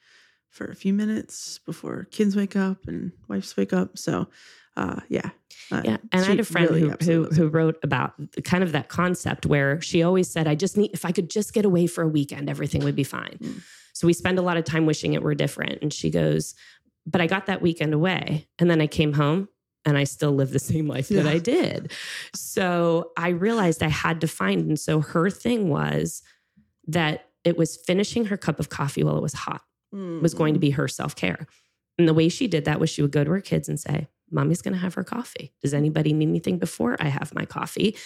for 0.48 0.66
a 0.66 0.76
few 0.76 0.92
minutes 0.92 1.58
before 1.66 2.06
kids 2.10 2.36
wake 2.36 2.56
up 2.56 2.86
and 2.86 3.12
wives 3.28 3.56
wake 3.56 3.72
up. 3.72 3.98
So, 3.98 4.28
uh, 4.76 5.00
yeah. 5.08 5.30
Uh, 5.70 5.82
yeah. 5.84 5.96
And 6.12 6.24
I 6.24 6.28
had 6.28 6.40
a 6.40 6.44
friend 6.44 6.70
really 6.70 6.80
who, 6.80 6.90
who, 7.00 7.24
who, 7.24 7.48
wrote 7.48 7.76
about 7.82 8.14
kind 8.44 8.62
of 8.62 8.72
that 8.72 8.88
concept 8.88 9.46
where 9.46 9.80
she 9.80 10.02
always 10.02 10.28
said, 10.28 10.46
I 10.46 10.54
just 10.54 10.76
need, 10.76 10.90
if 10.92 11.04
I 11.04 11.12
could 11.12 11.30
just 11.30 11.54
get 11.54 11.64
away 11.64 11.86
for 11.86 12.02
a 12.02 12.08
weekend, 12.08 12.50
everything 12.50 12.84
would 12.84 12.96
be 12.96 13.04
fine. 13.04 13.38
Mm. 13.40 13.62
So 13.92 14.06
we 14.06 14.12
spend 14.12 14.38
a 14.38 14.42
lot 14.42 14.56
of 14.56 14.64
time 14.64 14.86
wishing 14.86 15.12
it 15.14 15.22
were 15.22 15.34
different. 15.34 15.82
And 15.82 15.92
she 15.92 16.10
goes, 16.10 16.54
But 17.06 17.20
I 17.20 17.26
got 17.26 17.46
that 17.46 17.62
weekend 17.62 17.94
away. 17.94 18.48
And 18.58 18.70
then 18.70 18.80
I 18.80 18.86
came 18.86 19.12
home 19.12 19.48
and 19.84 19.98
I 19.98 20.04
still 20.04 20.32
live 20.32 20.50
the 20.50 20.58
same 20.58 20.88
life 20.88 21.10
yeah. 21.10 21.22
that 21.22 21.32
I 21.32 21.38
did. 21.38 21.92
So 22.34 23.12
I 23.16 23.28
realized 23.30 23.82
I 23.82 23.88
had 23.88 24.20
to 24.22 24.28
find. 24.28 24.66
And 24.66 24.80
so 24.80 25.00
her 25.00 25.30
thing 25.30 25.68
was 25.68 26.22
that 26.86 27.28
it 27.44 27.56
was 27.56 27.76
finishing 27.76 28.26
her 28.26 28.36
cup 28.36 28.60
of 28.60 28.68
coffee 28.68 29.02
while 29.02 29.16
it 29.16 29.22
was 29.22 29.32
hot, 29.32 29.62
mm. 29.94 30.20
was 30.22 30.34
going 30.34 30.54
to 30.54 30.60
be 30.60 30.70
her 30.70 30.88
self 30.88 31.16
care. 31.16 31.46
And 31.98 32.08
the 32.08 32.14
way 32.14 32.28
she 32.28 32.48
did 32.48 32.64
that 32.64 32.80
was 32.80 32.90
she 32.90 33.02
would 33.02 33.12
go 33.12 33.24
to 33.24 33.30
her 33.30 33.40
kids 33.40 33.68
and 33.68 33.78
say, 33.78 34.08
Mommy's 34.32 34.62
going 34.62 34.74
to 34.74 34.80
have 34.80 34.94
her 34.94 35.04
coffee. 35.04 35.52
Does 35.60 35.74
anybody 35.74 36.12
need 36.12 36.28
anything 36.28 36.58
before 36.58 36.96
I 37.00 37.08
have 37.08 37.34
my 37.34 37.44
coffee? 37.44 37.96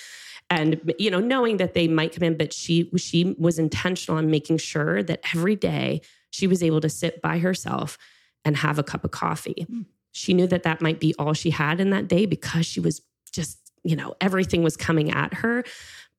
And 0.48 0.92
you 0.98 1.10
know, 1.10 1.18
knowing 1.20 1.56
that 1.56 1.74
they 1.74 1.88
might 1.88 2.14
come 2.14 2.22
in, 2.22 2.36
but 2.36 2.52
she 2.52 2.90
she 2.96 3.34
was 3.38 3.58
intentional 3.58 4.18
on 4.18 4.30
making 4.30 4.58
sure 4.58 5.02
that 5.02 5.20
every 5.34 5.56
day 5.56 6.02
she 6.30 6.46
was 6.46 6.62
able 6.62 6.80
to 6.80 6.88
sit 6.88 7.20
by 7.20 7.38
herself 7.38 7.98
and 8.44 8.56
have 8.58 8.78
a 8.78 8.84
cup 8.84 9.04
of 9.04 9.10
coffee. 9.10 9.66
Mm. 9.68 9.86
She 10.12 10.34
knew 10.34 10.46
that 10.46 10.62
that 10.62 10.80
might 10.80 11.00
be 11.00 11.14
all 11.18 11.32
she 11.32 11.50
had 11.50 11.80
in 11.80 11.90
that 11.90 12.08
day 12.08 12.26
because 12.26 12.64
she 12.64 12.80
was 12.80 13.02
just, 13.32 13.58
you 13.82 13.96
know, 13.96 14.14
everything 14.20 14.62
was 14.62 14.76
coming 14.76 15.10
at 15.10 15.34
her. 15.34 15.64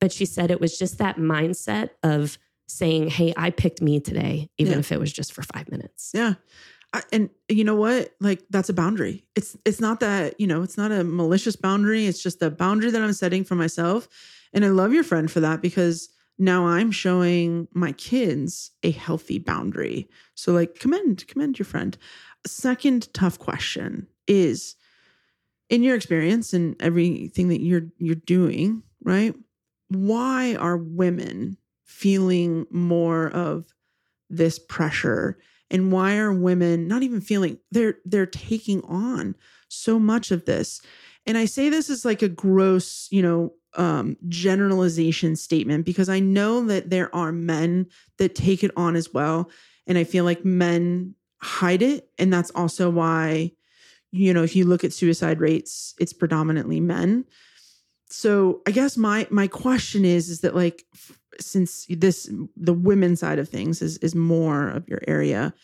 But 0.00 0.12
she 0.12 0.24
said 0.24 0.50
it 0.50 0.60
was 0.60 0.78
just 0.78 0.98
that 0.98 1.16
mindset 1.16 1.90
of 2.02 2.38
saying, 2.68 3.08
Hey, 3.08 3.32
I 3.36 3.50
picked 3.50 3.80
me 3.80 3.98
today, 3.98 4.50
even 4.58 4.74
yeah. 4.74 4.78
if 4.78 4.92
it 4.92 5.00
was 5.00 5.12
just 5.12 5.32
for 5.32 5.42
five 5.42 5.70
minutes. 5.70 6.10
Yeah. 6.14 6.34
I, 6.92 7.02
and 7.12 7.30
you 7.48 7.64
know 7.64 7.74
what? 7.74 8.14
Like 8.20 8.42
that's 8.50 8.68
a 8.68 8.74
boundary. 8.74 9.24
It's 9.36 9.56
it's 9.64 9.80
not 9.80 10.00
that 10.00 10.40
you 10.40 10.46
know 10.46 10.62
it's 10.62 10.78
not 10.78 10.92
a 10.92 11.04
malicious 11.04 11.56
boundary. 11.56 12.06
It's 12.06 12.22
just 12.22 12.42
a 12.42 12.50
boundary 12.50 12.90
that 12.90 13.02
i'm 13.02 13.12
setting 13.12 13.44
for 13.44 13.54
myself. 13.54 14.08
And 14.52 14.64
i 14.64 14.68
love 14.68 14.92
your 14.92 15.04
friend 15.04 15.30
for 15.30 15.40
that 15.40 15.60
because 15.60 16.08
now 16.38 16.66
i'm 16.66 16.90
showing 16.90 17.68
my 17.74 17.92
kids 17.92 18.70
a 18.82 18.90
healthy 18.90 19.38
boundary. 19.38 20.08
So 20.34 20.52
like 20.52 20.78
commend 20.78 21.26
commend 21.28 21.58
your 21.58 21.66
friend. 21.66 21.96
Second 22.46 23.12
tough 23.12 23.38
question 23.38 24.06
is 24.26 24.76
in 25.68 25.82
your 25.82 25.94
experience 25.94 26.54
and 26.54 26.74
everything 26.80 27.48
that 27.48 27.60
you're 27.60 27.88
you're 27.98 28.14
doing 28.14 28.82
right? 29.02 29.34
Why 29.88 30.54
are 30.56 30.76
women 30.76 31.56
feeling 31.84 32.66
more 32.70 33.28
of 33.28 33.64
this 34.30 34.58
pressure 34.58 35.38
and 35.70 35.92
why 35.92 36.16
are 36.16 36.32
women 36.32 36.88
not 36.88 37.02
even 37.02 37.20
feeling 37.20 37.58
they're 37.70 37.98
they're 38.04 38.26
taking 38.26 38.82
on 38.84 39.36
so 39.68 39.98
much 39.98 40.30
of 40.30 40.44
this? 40.44 40.80
And 41.26 41.36
i 41.36 41.44
say 41.44 41.68
this 41.68 41.90
as 41.90 42.04
like 42.04 42.22
a 42.22 42.28
gross 42.28 43.08
you 43.10 43.22
know 43.22 43.52
um 43.74 44.16
generalization 44.28 45.36
statement 45.36 45.84
because 45.84 46.08
i 46.08 46.18
know 46.18 46.64
that 46.64 46.88
there 46.88 47.14
are 47.14 47.32
men 47.32 47.86
that 48.16 48.34
take 48.34 48.64
it 48.64 48.70
on 48.76 48.96
as 48.96 49.12
well. 49.12 49.50
And 49.86 49.98
i 49.98 50.04
feel 50.04 50.24
like 50.24 50.44
men 50.44 51.14
hide 51.40 51.82
it. 51.82 52.08
And 52.18 52.32
that's 52.32 52.50
also 52.52 52.90
why 52.90 53.52
you 54.10 54.32
know 54.32 54.42
if 54.42 54.56
you 54.56 54.64
look 54.64 54.84
at 54.84 54.92
suicide 54.92 55.40
rates 55.40 55.94
it's 56.00 56.12
predominantly 56.12 56.80
men. 56.80 57.24
So 58.10 58.62
i 58.66 58.70
guess 58.70 58.96
my 58.96 59.26
my 59.30 59.48
question 59.48 60.04
is 60.04 60.30
is 60.30 60.40
that 60.40 60.56
like 60.56 60.84
since 61.40 61.86
this 61.88 62.30
the 62.56 62.72
women 62.72 63.16
side 63.16 63.38
of 63.38 63.48
things 63.48 63.82
is 63.82 63.98
is 63.98 64.14
more 64.14 64.68
of 64.68 64.88
your 64.88 65.00
area 65.06 65.54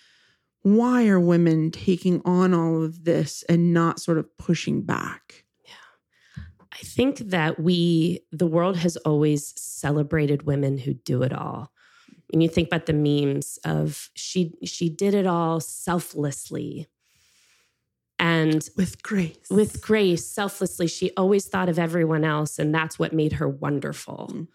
why 0.64 1.06
are 1.08 1.20
women 1.20 1.70
taking 1.70 2.22
on 2.24 2.54
all 2.54 2.82
of 2.82 3.04
this 3.04 3.44
and 3.50 3.74
not 3.74 4.00
sort 4.00 4.16
of 4.16 4.36
pushing 4.38 4.80
back? 4.80 5.44
Yeah. 5.62 6.44
I 6.72 6.78
think 6.78 7.18
that 7.18 7.60
we 7.60 8.24
the 8.32 8.46
world 8.46 8.78
has 8.78 8.96
always 8.96 9.52
celebrated 9.60 10.44
women 10.44 10.78
who 10.78 10.94
do 10.94 11.22
it 11.22 11.34
all. 11.34 11.70
And 12.32 12.42
you 12.42 12.48
think 12.48 12.68
about 12.68 12.86
the 12.86 12.94
memes 12.94 13.58
of 13.66 14.08
she 14.14 14.54
she 14.64 14.88
did 14.88 15.12
it 15.12 15.26
all 15.26 15.60
selflessly. 15.60 16.88
And 18.18 18.66
with 18.74 19.02
grace. 19.02 19.36
With 19.50 19.82
grace 19.82 20.26
selflessly. 20.26 20.86
She 20.86 21.10
always 21.14 21.44
thought 21.44 21.68
of 21.68 21.78
everyone 21.78 22.24
else 22.24 22.58
and 22.58 22.74
that's 22.74 22.98
what 22.98 23.12
made 23.12 23.34
her 23.34 23.48
wonderful. 23.48 24.30
Mm. 24.32 24.48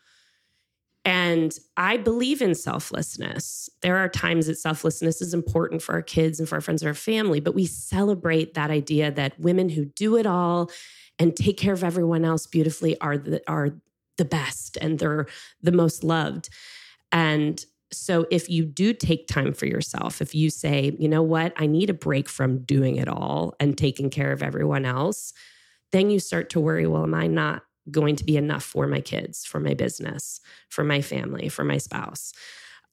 And 1.06 1.58
I 1.78 1.97
believe 1.97 2.41
in 2.41 2.56
selflessness. 2.56 3.70
There 3.82 3.97
are 3.97 4.10
times 4.10 4.47
that 4.47 4.58
selflessness 4.58 5.22
is 5.22 5.34
important 5.34 5.82
for 5.82 5.93
our 5.93 6.02
kids 6.02 6.39
and 6.39 6.47
for 6.47 6.56
our 6.56 6.62
friends 6.62 6.82
and 6.82 6.88
our 6.88 6.93
family, 6.93 7.39
but 7.39 7.56
we 7.56 7.66
celebrate 7.66 8.54
that 8.54 8.70
idea 8.70 9.12
that 9.12 9.39
women 9.39 9.70
who 9.70 9.86
do 9.86 10.18
it 10.18 10.26
all 10.26 10.70
and 11.18 11.36
take 11.36 11.58
care 11.58 11.74
of 11.74 11.84
everyone 11.84 12.26
else 12.26 12.47
beautifully 12.47 13.00
are 13.00 13.18
the, 13.18 13.41
are 13.47 13.70
the 14.18 14.26
best 14.26 14.78
and 14.82 15.00
they're 15.00 15.28
the 15.62 15.72
most 15.72 16.04
loved. 16.04 16.50
And 17.12 17.64
so 17.91 18.28
if 18.30 18.50
you 18.50 18.66
do 18.66 18.93
take 18.93 19.28
time 19.28 19.54
for 19.54 19.66
yourself, 19.66 20.22
if 20.22 20.36
you 20.36 20.50
say, 20.50 20.95
you 21.00 21.08
know 21.08 21.24
what, 21.24 21.54
I 21.58 21.66
need 21.66 21.89
a 21.89 21.93
break 21.93 22.30
from 22.30 22.64
doing 22.64 22.97
it 22.97 23.08
all 23.08 23.56
and 23.60 23.78
taking 23.78 24.10
care 24.10 24.32
of 24.32 24.43
everyone 24.43 24.86
else, 24.86 25.34
then 25.91 26.10
you 26.10 26.20
start 26.20 26.52
to 26.52 26.60
worry, 26.60 26.86
well, 26.86 27.04
am 27.04 27.16
I 27.16 27.28
not 27.28 27.64
going 27.91 28.15
to 28.15 28.23
be 28.23 28.37
enough 28.37 28.63
for 28.63 28.87
my 28.87 29.01
kids, 29.01 29.45
for 29.45 29.59
my 29.59 29.73
business, 29.73 30.41
for 30.69 30.83
my 30.83 31.01
family, 31.01 31.49
for 31.49 31.63
my 31.63 31.77
spouse. 31.77 32.33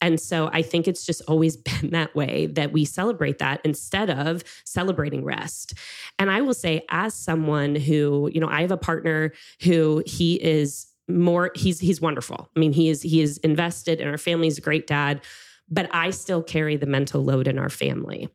And 0.00 0.20
so 0.20 0.50
I 0.52 0.62
think 0.62 0.86
it's 0.86 1.06
just 1.06 1.22
always 1.26 1.56
been 1.80 1.90
that 1.90 2.14
way 2.14 2.46
that 2.46 2.72
we 2.72 2.84
celebrate 2.84 3.38
that 3.38 3.60
instead 3.64 4.10
of 4.10 4.44
celebrating 4.64 5.24
rest. 5.24 5.74
And 6.18 6.30
I 6.30 6.40
will 6.40 6.54
say, 6.54 6.82
as 6.90 7.14
someone 7.14 7.74
who, 7.74 8.30
you 8.32 8.40
know, 8.40 8.48
I 8.48 8.60
have 8.60 8.70
a 8.70 8.76
partner 8.76 9.32
who 9.62 10.02
he 10.06 10.34
is 10.42 10.86
more, 11.08 11.50
he's 11.54 11.78
he's 11.78 12.00
wonderful. 12.00 12.50
I 12.56 12.58
mean, 12.58 12.72
he 12.72 12.88
is 12.88 13.02
he 13.02 13.20
is 13.20 13.38
invested 13.38 14.00
in 14.00 14.08
our 14.08 14.18
family, 14.18 14.48
he's 14.48 14.58
a 14.58 14.62
great 14.62 14.86
dad, 14.86 15.22
but 15.68 15.88
I 15.92 16.10
still 16.10 16.42
carry 16.42 16.76
the 16.76 16.86
mental 16.86 17.22
load 17.22 17.46
in 17.46 17.58
our 17.58 17.70
family. 17.70 18.28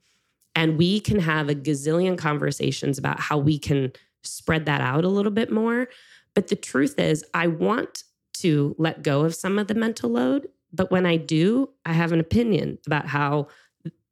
And 0.55 0.77
we 0.77 0.99
can 0.99 1.19
have 1.19 1.49
a 1.49 1.55
gazillion 1.55 2.17
conversations 2.17 2.97
about 2.97 3.19
how 3.19 3.37
we 3.37 3.57
can 3.57 3.93
spread 4.23 4.65
that 4.65 4.81
out 4.81 5.03
a 5.05 5.09
little 5.09 5.31
bit 5.31 5.51
more. 5.51 5.87
But 6.35 6.47
the 6.47 6.55
truth 6.55 6.99
is, 6.99 7.23
I 7.33 7.47
want 7.47 8.03
to 8.35 8.75
let 8.77 9.03
go 9.03 9.21
of 9.21 9.35
some 9.35 9.59
of 9.59 9.67
the 9.67 9.75
mental 9.75 10.09
load. 10.09 10.47
But 10.73 10.91
when 10.91 11.05
I 11.05 11.17
do, 11.17 11.69
I 11.85 11.93
have 11.93 12.11
an 12.11 12.19
opinion 12.19 12.77
about 12.87 13.07
how 13.07 13.47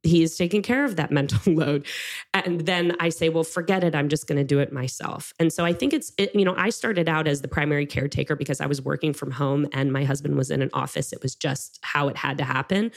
he 0.02 0.22
is 0.22 0.36
taking 0.36 0.62
care 0.62 0.84
of 0.84 0.96
that 0.96 1.10
mental 1.10 1.52
load. 1.52 1.86
And 2.32 2.62
then 2.62 2.96
I 3.00 3.08
say, 3.08 3.28
well, 3.28 3.44
forget 3.44 3.84
it. 3.84 3.94
I'm 3.94 4.08
just 4.08 4.26
going 4.26 4.38
to 4.38 4.44
do 4.44 4.58
it 4.58 4.72
myself. 4.72 5.32
And 5.38 5.52
so 5.52 5.64
I 5.64 5.72
think 5.72 5.92
it's, 5.92 6.12
it, 6.18 6.34
you 6.34 6.44
know, 6.44 6.54
I 6.56 6.70
started 6.70 7.08
out 7.08 7.26
as 7.26 7.42
the 7.42 7.48
primary 7.48 7.86
caretaker 7.86 8.36
because 8.36 8.60
I 8.60 8.66
was 8.66 8.80
working 8.80 9.12
from 9.12 9.30
home 9.30 9.66
and 9.72 9.92
my 9.92 10.04
husband 10.04 10.36
was 10.36 10.50
in 10.50 10.62
an 10.62 10.70
office. 10.72 11.12
It 11.12 11.22
was 11.22 11.34
just 11.34 11.78
how 11.82 12.08
it 12.08 12.16
had 12.16 12.38
to 12.38 12.44
happen. 12.44 12.92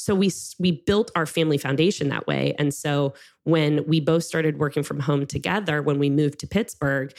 So 0.00 0.14
we 0.14 0.30
we 0.60 0.70
built 0.86 1.10
our 1.16 1.26
family 1.26 1.58
foundation 1.58 2.08
that 2.10 2.28
way. 2.28 2.54
And 2.56 2.72
so 2.72 3.14
when 3.42 3.84
we 3.86 3.98
both 3.98 4.22
started 4.22 4.58
working 4.58 4.84
from 4.84 5.00
home 5.00 5.26
together, 5.26 5.82
when 5.82 5.98
we 5.98 6.08
moved 6.08 6.38
to 6.40 6.46
Pittsburgh, 6.46 7.12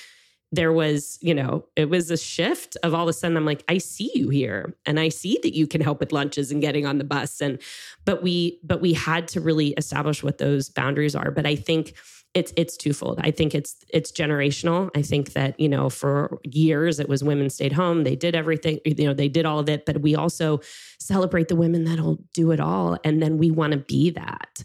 there 0.51 0.73
was, 0.73 1.19
you 1.21 1.33
know, 1.33 1.65
it 1.75 1.89
was 1.89 2.09
a 2.09 2.17
shift 2.17 2.75
of 2.83 2.93
all 2.93 3.03
of 3.03 3.09
a 3.09 3.13
sudden 3.13 3.37
I'm 3.37 3.45
like, 3.45 3.63
I 3.67 3.77
see 3.77 4.11
you 4.15 4.29
here 4.29 4.73
and 4.85 4.99
I 4.99 5.09
see 5.09 5.39
that 5.43 5.55
you 5.55 5.67
can 5.67 5.81
help 5.81 5.99
with 5.99 6.11
lunches 6.11 6.51
and 6.51 6.61
getting 6.61 6.85
on 6.85 6.97
the 6.97 7.03
bus. 7.03 7.39
And 7.39 7.61
but 8.05 8.23
we 8.23 8.59
but 8.63 8.81
we 8.81 8.93
had 8.93 9.27
to 9.29 9.41
really 9.41 9.69
establish 9.69 10.23
what 10.23 10.39
those 10.39 10.69
boundaries 10.69 11.15
are. 11.15 11.29
But 11.29 11.45
I 11.45 11.55
think 11.55 11.93
it's 12.33 12.53
it's 12.55 12.77
twofold. 12.77 13.19
I 13.21 13.31
think 13.31 13.53
it's 13.53 13.77
it's 13.89 14.11
generational. 14.11 14.89
I 14.95 15.01
think 15.01 15.33
that, 15.33 15.59
you 15.59 15.69
know, 15.69 15.89
for 15.89 16.39
years 16.43 16.99
it 16.99 17.09
was 17.09 17.23
women 17.23 17.49
stayed 17.49 17.73
home, 17.73 18.03
they 18.03 18.15
did 18.15 18.35
everything, 18.35 18.79
you 18.85 19.05
know, 19.05 19.13
they 19.13 19.29
did 19.29 19.45
all 19.45 19.59
of 19.59 19.69
it, 19.69 19.85
but 19.85 20.01
we 20.01 20.15
also 20.15 20.61
celebrate 20.99 21.47
the 21.47 21.55
women 21.55 21.83
that'll 21.83 22.19
do 22.33 22.51
it 22.51 22.59
all. 22.59 22.97
And 23.03 23.21
then 23.21 23.37
we 23.37 23.51
want 23.51 23.73
to 23.73 23.79
be 23.79 24.11
that. 24.11 24.63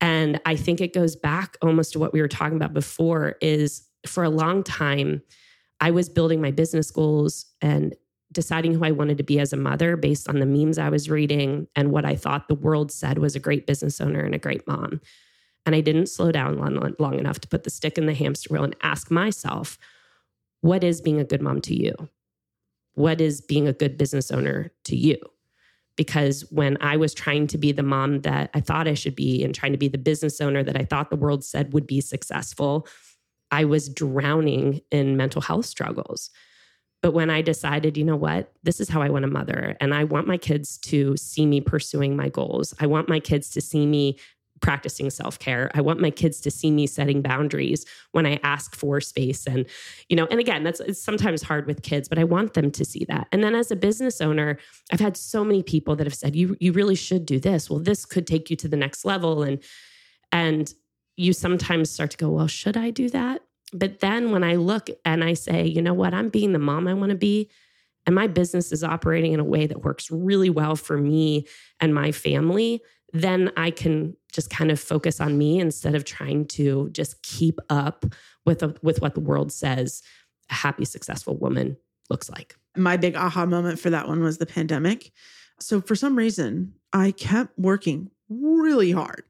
And 0.00 0.40
I 0.46 0.56
think 0.56 0.80
it 0.80 0.94
goes 0.94 1.14
back 1.14 1.58
almost 1.60 1.92
to 1.92 1.98
what 1.98 2.12
we 2.12 2.20
were 2.20 2.28
talking 2.28 2.56
about 2.56 2.72
before 2.72 3.36
is 3.40 3.82
for 4.06 4.24
a 4.24 4.30
long 4.30 4.62
time, 4.62 5.22
I 5.80 5.90
was 5.90 6.08
building 6.08 6.40
my 6.40 6.50
business 6.50 6.90
goals 6.90 7.46
and 7.60 7.94
deciding 8.32 8.74
who 8.74 8.84
I 8.84 8.92
wanted 8.92 9.18
to 9.18 9.24
be 9.24 9.40
as 9.40 9.52
a 9.52 9.56
mother 9.56 9.96
based 9.96 10.28
on 10.28 10.38
the 10.38 10.46
memes 10.46 10.78
I 10.78 10.88
was 10.88 11.10
reading 11.10 11.66
and 11.74 11.90
what 11.90 12.04
I 12.04 12.14
thought 12.14 12.48
the 12.48 12.54
world 12.54 12.92
said 12.92 13.18
was 13.18 13.34
a 13.34 13.40
great 13.40 13.66
business 13.66 14.00
owner 14.00 14.20
and 14.20 14.34
a 14.34 14.38
great 14.38 14.66
mom. 14.68 15.00
And 15.66 15.74
I 15.74 15.80
didn't 15.80 16.08
slow 16.08 16.30
down 16.30 16.58
long, 16.58 16.94
long 16.98 17.18
enough 17.18 17.40
to 17.40 17.48
put 17.48 17.64
the 17.64 17.70
stick 17.70 17.98
in 17.98 18.06
the 18.06 18.14
hamster 18.14 18.52
wheel 18.52 18.64
and 18.64 18.76
ask 18.82 19.10
myself, 19.10 19.78
what 20.60 20.84
is 20.84 21.00
being 21.00 21.18
a 21.18 21.24
good 21.24 21.42
mom 21.42 21.60
to 21.62 21.74
you? 21.74 21.94
What 22.94 23.20
is 23.20 23.40
being 23.40 23.66
a 23.66 23.72
good 23.72 23.96
business 23.96 24.30
owner 24.30 24.72
to 24.84 24.96
you? 24.96 25.18
Because 25.96 26.42
when 26.50 26.78
I 26.80 26.96
was 26.96 27.12
trying 27.12 27.46
to 27.48 27.58
be 27.58 27.72
the 27.72 27.82
mom 27.82 28.20
that 28.20 28.50
I 28.54 28.60
thought 28.60 28.88
I 28.88 28.94
should 28.94 29.16
be 29.16 29.44
and 29.44 29.54
trying 29.54 29.72
to 29.72 29.78
be 29.78 29.88
the 29.88 29.98
business 29.98 30.40
owner 30.40 30.62
that 30.62 30.76
I 30.76 30.84
thought 30.84 31.10
the 31.10 31.16
world 31.16 31.44
said 31.44 31.72
would 31.72 31.86
be 31.86 32.00
successful, 32.00 32.86
I 33.50 33.64
was 33.64 33.88
drowning 33.88 34.80
in 34.90 35.16
mental 35.16 35.42
health 35.42 35.66
struggles. 35.66 36.30
But 37.02 37.12
when 37.12 37.30
I 37.30 37.40
decided, 37.40 37.96
you 37.96 38.04
know 38.04 38.16
what, 38.16 38.52
this 38.62 38.78
is 38.78 38.90
how 38.90 39.00
I 39.00 39.08
want 39.08 39.22
to 39.22 39.30
mother, 39.30 39.76
and 39.80 39.94
I 39.94 40.04
want 40.04 40.26
my 40.26 40.36
kids 40.36 40.76
to 40.78 41.16
see 41.16 41.46
me 41.46 41.60
pursuing 41.60 42.14
my 42.14 42.28
goals, 42.28 42.74
I 42.78 42.86
want 42.86 43.08
my 43.08 43.20
kids 43.20 43.48
to 43.50 43.60
see 43.60 43.86
me 43.86 44.18
practicing 44.60 45.08
self-care. 45.08 45.70
I 45.74 45.80
want 45.80 46.00
my 46.00 46.10
kids 46.10 46.40
to 46.42 46.50
see 46.50 46.70
me 46.70 46.86
setting 46.86 47.22
boundaries 47.22 47.86
when 48.12 48.26
I 48.26 48.38
ask 48.42 48.76
for 48.76 49.00
space 49.00 49.46
and 49.46 49.66
you 50.08 50.16
know, 50.16 50.26
and 50.30 50.38
again, 50.38 50.64
that's 50.64 50.80
it's 50.80 51.02
sometimes 51.02 51.42
hard 51.42 51.66
with 51.66 51.82
kids, 51.82 52.08
but 52.08 52.18
I 52.18 52.24
want 52.24 52.54
them 52.54 52.70
to 52.72 52.84
see 52.84 53.04
that. 53.08 53.26
And 53.32 53.42
then 53.42 53.54
as 53.54 53.70
a 53.70 53.76
business 53.76 54.20
owner, 54.20 54.58
I've 54.92 55.00
had 55.00 55.16
so 55.16 55.44
many 55.44 55.62
people 55.62 55.96
that 55.96 56.06
have 56.06 56.14
said 56.14 56.36
you 56.36 56.56
you 56.60 56.72
really 56.72 56.94
should 56.94 57.24
do 57.26 57.40
this. 57.40 57.70
Well, 57.70 57.78
this 57.78 58.04
could 58.04 58.26
take 58.26 58.50
you 58.50 58.56
to 58.56 58.68
the 58.68 58.76
next 58.76 59.04
level 59.04 59.42
and 59.42 59.62
and 60.32 60.72
you 61.20 61.32
sometimes 61.34 61.90
start 61.90 62.10
to 62.12 62.16
go, 62.16 62.30
well, 62.30 62.46
should 62.46 62.76
I 62.76 62.90
do 62.90 63.10
that? 63.10 63.42
But 63.72 64.00
then 64.00 64.32
when 64.32 64.42
I 64.42 64.56
look 64.56 64.88
and 65.04 65.22
I 65.22 65.34
say, 65.34 65.66
you 65.66 65.82
know 65.82 65.94
what, 65.94 66.14
I'm 66.14 66.30
being 66.30 66.52
the 66.52 66.58
mom 66.58 66.88
I 66.88 66.94
want 66.94 67.10
to 67.10 67.16
be, 67.16 67.50
and 68.06 68.14
my 68.14 68.26
business 68.26 68.72
is 68.72 68.82
operating 68.82 69.32
in 69.32 69.40
a 69.40 69.44
way 69.44 69.66
that 69.66 69.84
works 69.84 70.10
really 70.10 70.48
well 70.48 70.76
for 70.76 70.96
me 70.96 71.46
and 71.78 71.94
my 71.94 72.10
family, 72.10 72.80
then 73.12 73.52
I 73.56 73.70
can 73.70 74.16
just 74.32 74.48
kind 74.48 74.70
of 74.70 74.80
focus 74.80 75.20
on 75.20 75.36
me 75.36 75.60
instead 75.60 75.94
of 75.94 76.04
trying 76.04 76.46
to 76.46 76.88
just 76.90 77.22
keep 77.22 77.60
up 77.68 78.06
with 78.46 78.62
a, 78.62 78.74
with 78.82 79.02
what 79.02 79.14
the 79.14 79.20
world 79.20 79.52
says 79.52 80.02
a 80.50 80.54
happy 80.54 80.86
successful 80.86 81.36
woman 81.36 81.76
looks 82.08 82.30
like. 82.30 82.56
My 82.76 82.96
big 82.96 83.14
aha 83.14 83.44
moment 83.44 83.78
for 83.78 83.90
that 83.90 84.08
one 84.08 84.22
was 84.22 84.38
the 84.38 84.46
pandemic. 84.46 85.12
So 85.60 85.82
for 85.82 85.94
some 85.94 86.16
reason, 86.16 86.74
I 86.92 87.10
kept 87.10 87.58
working 87.58 88.10
really 88.30 88.92
hard. 88.92 89.24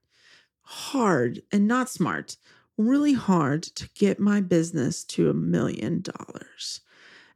Hard 0.71 1.43
and 1.51 1.67
not 1.67 1.91
smart. 1.91 2.37
Really 2.79 3.13
hard 3.13 3.65
to 3.65 3.89
get 3.95 4.21
my 4.21 4.41
business 4.41 5.03
to 5.05 5.29
a 5.29 5.35
million 5.35 6.01
dollars. 6.01 6.81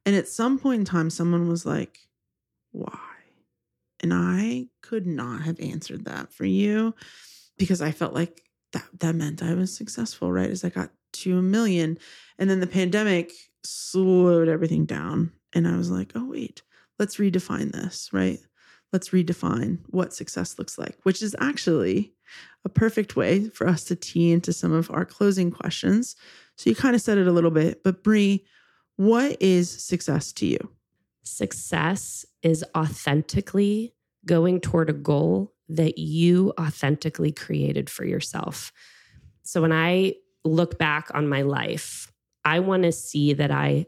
And 0.07 0.15
at 0.15 0.29
some 0.29 0.57
point 0.57 0.81
in 0.81 0.85
time 0.85 1.11
someone 1.11 1.49
was 1.49 1.67
like, 1.67 1.99
"Why?" 2.71 3.01
And 3.99 4.15
I 4.15 4.69
could 4.83 5.05
not 5.05 5.43
have 5.43 5.59
answered 5.59 6.05
that 6.05 6.33
for 6.33 6.45
you 6.45 6.95
because 7.59 7.83
I 7.83 7.91
felt 7.91 8.15
like 8.15 8.43
that 8.73 8.85
that 9.01 9.17
meant 9.17 9.43
I 9.43 9.55
was 9.55 9.75
successful, 9.75 10.31
right? 10.31 10.51
As 10.51 10.63
I 10.63 10.69
got 10.69 10.91
to 11.15 11.39
a 11.39 11.43
million. 11.43 11.99
And 12.39 12.49
then 12.49 12.61
the 12.61 12.69
pandemic 12.69 13.33
slowed 13.65 14.47
everything 14.49 14.85
down. 14.85 15.33
And 15.53 15.67
I 15.67 15.77
was 15.77 15.91
like, 15.91 16.13
oh, 16.15 16.27
wait, 16.27 16.63
let's 17.01 17.17
redefine 17.17 17.73
this, 17.73 18.11
right? 18.13 18.39
Let's 18.93 19.11
redefine 19.11 19.79
what 19.89 20.15
success 20.15 20.57
looks 20.57 20.79
like, 20.79 20.99
which 21.03 21.21
is 21.21 21.35
actually 21.41 22.13
a 22.65 22.69
perfect 22.69 23.17
way 23.17 23.49
for 23.49 23.67
us 23.67 23.85
to 23.85 23.97
tee 23.97 24.33
into 24.33 24.53
some 24.53 24.73
of 24.73 24.91
our 24.91 25.05
closing 25.05 25.51
questions. 25.51 26.17
So 26.57 26.71
you 26.71 26.77
kind 26.77 26.95
of 26.95 27.03
said 27.03 27.19
it 27.19 27.27
a 27.27 27.33
little 27.33 27.51
bit, 27.51 27.83
but 27.83 28.03
Brea, 28.03 28.45
what 28.97 29.37
is 29.41 29.69
success 29.71 30.33
to 30.35 30.47
you? 30.47 30.59
Success 31.25 32.25
is 32.43 32.65
authentically 32.77 33.95
going 34.25 34.61
toward 34.61 34.89
a 34.89 34.95
goal 34.95 35.53
that 35.69 35.99
you 35.99 36.53
authentically 36.61 37.33
created 37.33 37.89
for 37.91 38.05
yourself. 38.05 38.73
So 39.43 39.63
when 39.63 39.73
I 39.73 40.15
look 40.45 40.79
back 40.79 41.11
on 41.15 41.29
my 41.29 41.43
life, 41.43 42.13
I 42.45 42.61
want 42.61 42.83
to 42.85 42.93
see 42.93 43.33
that 43.35 43.51
I 43.51 43.87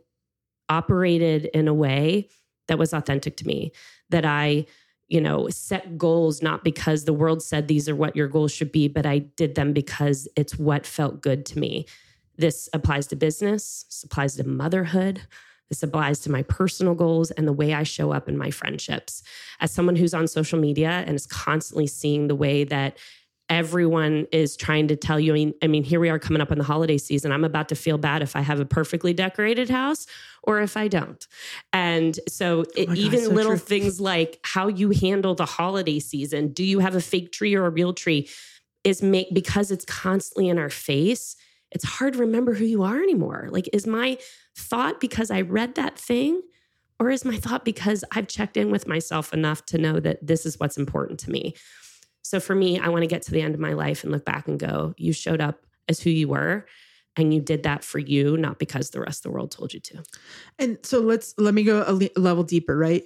operated 0.69 1.47
in 1.47 1.69
a 1.69 1.75
way 1.75 2.29
that 2.69 2.79
was 2.79 2.93
authentic 2.93 3.37
to 3.37 3.47
me, 3.47 3.73
that 4.11 4.25
I, 4.25 4.67
you 5.09 5.21
know, 5.21 5.49
set 5.51 5.97
goals 5.97 6.43
not 6.43 6.65
because 6.65 7.05
the 7.05 7.13
world 7.13 7.43
said 7.43 7.69
these 7.69 7.89
are 7.89 7.97
what 7.97 8.17
your 8.17 8.29
goals 8.29 8.53
should 8.53 8.73
be, 8.73 8.89
but 8.89 9.07
I 9.07 9.19
did 9.19 9.55
them 9.55 9.73
because 9.73 10.29
it's 10.37 10.59
what 10.59 10.87
felt 10.87 11.21
good 11.21 11.47
to 11.47 11.59
me. 11.59 11.87
This 12.37 12.69
applies 12.73 13.07
to 13.09 13.17
business, 13.17 13.85
this 13.89 14.05
applies 14.05 14.37
to 14.37 14.47
motherhood, 14.47 15.23
this 15.69 15.83
applies 15.83 16.21
to 16.21 16.31
my 16.31 16.43
personal 16.43 16.95
goals 16.95 17.31
and 17.33 17.47
the 17.47 17.53
way 17.53 17.73
I 17.73 17.83
show 17.83 18.13
up 18.13 18.29
in 18.29 18.37
my 18.37 18.51
friendships. 18.51 19.23
As 19.61 19.71
someone 19.71 19.97
who's 19.97 20.15
on 20.15 20.29
social 20.29 20.59
media 20.59 21.05
and 21.07 21.15
is 21.15 21.27
constantly 21.27 21.87
seeing 21.87 22.29
the 22.29 22.37
way 22.37 22.65
that 22.65 22.99
everyone 23.49 24.27
is 24.33 24.57
trying 24.57 24.89
to 24.89 24.97
tell 24.97 25.21
you. 25.21 25.33
I 25.33 25.35
mean, 25.35 25.55
I 25.63 25.67
mean, 25.67 25.85
here 25.85 26.01
we 26.01 26.09
are 26.11 26.19
coming 26.19 26.43
up 26.43 26.51
on 26.51 26.59
the 26.59 26.65
holiday 26.65 26.99
season. 26.99 27.33
I'm 27.33 27.45
about 27.45 27.69
to 27.69 27.75
feel 27.75 27.99
bad 27.99 28.23
if 28.23 28.35
I 28.35 28.41
have 28.41 28.61
a 28.61 28.65
perfectly 28.65 29.13
decorated 29.13 29.71
house 29.71 30.07
or 30.43 30.61
if 30.61 30.77
I 30.77 30.89
don't. 30.89 31.27
And 31.73 32.19
so, 32.29 32.65
it, 32.77 32.83
oh 32.83 32.87
God, 32.87 32.99
even 32.99 33.21
so 33.21 33.31
little 33.31 33.53
true. 33.53 33.59
things 33.59 34.01
like 34.01 34.41
how 34.43 34.69
you 34.69 34.91
handle 34.91 35.35
the 35.35 35.47
holiday 35.47 35.99
season. 35.99 36.49
Do 36.49 36.65
you 36.65 36.81
have 36.81 36.95
a 36.95 37.01
fake 37.01 37.33
tree 37.33 37.55
or 37.55 37.67
a 37.67 37.71
real 37.71 37.93
tree? 37.93 38.29
Is 38.85 39.03
make 39.03 39.35
because 39.35 39.73
it's 39.73 39.85
constantly 39.85 40.49
in 40.49 40.59
our 40.59 40.71
face 40.71 41.35
it's 41.73 41.85
hard 41.85 42.15
to 42.15 42.21
remember 42.21 42.55
who 42.55 42.65
you 42.65 42.83
are 42.83 42.97
anymore. 42.97 43.49
Like, 43.51 43.69
is 43.73 43.87
my 43.87 44.19
thought 44.57 45.01
because 45.01 45.31
I 45.31 45.43
read 45.43 45.75
that 45.75 45.99
thing? 45.99 46.43
Or 46.99 47.11
is 47.11 47.25
my 47.25 47.37
thought 47.37 47.65
because 47.65 48.03
I've 48.13 48.29
checked 48.29 48.57
in 48.57 48.71
with 48.71 48.89
myself 48.89 49.35
enough 49.35 49.67
to 49.67 49.79
know 49.79 50.01
that 50.01 50.27
this 50.27 50.47
is 50.47 50.59
what's 50.59 50.79
important 50.79 51.21
to 51.21 51.31
me? 51.31 51.55
So 52.27 52.41
for 52.41 52.55
me, 52.55 52.79
I 52.79 52.89
want 52.89 53.03
to 53.03 53.09
get 53.09 53.23
to 53.23 53.31
the 53.31 53.41
end 53.41 53.55
of 53.55 53.61
my 53.61 53.73
life 53.73 54.03
and 54.03 54.13
look 54.13 54.25
back 54.25 54.49
and 54.49 54.59
go, 54.59 54.95
you 54.97 55.13
showed 55.13 55.41
up 55.41 55.65
as 55.89 56.01
who 56.01 56.11
you 56.11 56.29
were 56.29 56.67
and 57.17 57.33
you 57.33 57.41
did 57.41 57.63
that 57.63 57.85
for 57.85 57.99
you, 57.99 58.37
not 58.37 58.59
because 58.59 58.91
the 58.91 59.01
rest 59.01 59.21
of 59.21 59.31
the 59.31 59.31
world 59.31 59.51
told 59.51 59.73
you 59.73 59.81
to. 59.81 60.03
And 60.59 60.79
so 60.83 61.01
let's 61.01 61.35
let 61.39 61.55
me 61.55 61.63
go 61.63 61.85
a 61.87 62.19
level 62.19 62.45
deeper, 62.45 62.77
right? 62.77 63.05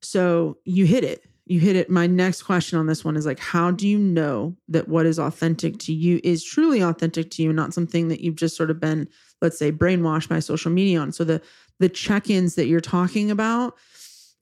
So 0.00 0.58
you 0.64 0.86
hit 0.86 1.04
it 1.04 1.24
you 1.44 1.58
hit 1.58 1.76
it. 1.76 1.90
My 1.90 2.06
next 2.06 2.44
question 2.44 2.78
on 2.78 2.86
this 2.86 3.04
one 3.04 3.16
is 3.16 3.26
like, 3.26 3.40
how 3.40 3.70
do 3.70 3.88
you 3.88 3.98
know 3.98 4.56
that 4.68 4.88
what 4.88 5.06
is 5.06 5.18
authentic 5.18 5.78
to 5.80 5.92
you 5.92 6.20
is 6.22 6.44
truly 6.44 6.80
authentic 6.80 7.30
to 7.32 7.42
you, 7.42 7.52
not 7.52 7.74
something 7.74 8.08
that 8.08 8.20
you've 8.20 8.36
just 8.36 8.56
sort 8.56 8.70
of 8.70 8.78
been, 8.78 9.08
let's 9.40 9.58
say, 9.58 9.72
brainwashed 9.72 10.28
by 10.28 10.38
social 10.38 10.70
media 10.70 11.00
on? 11.00 11.12
So 11.12 11.24
the 11.24 11.42
the 11.78 11.88
check-ins 11.88 12.54
that 12.54 12.66
you're 12.66 12.80
talking 12.80 13.30
about, 13.30 13.76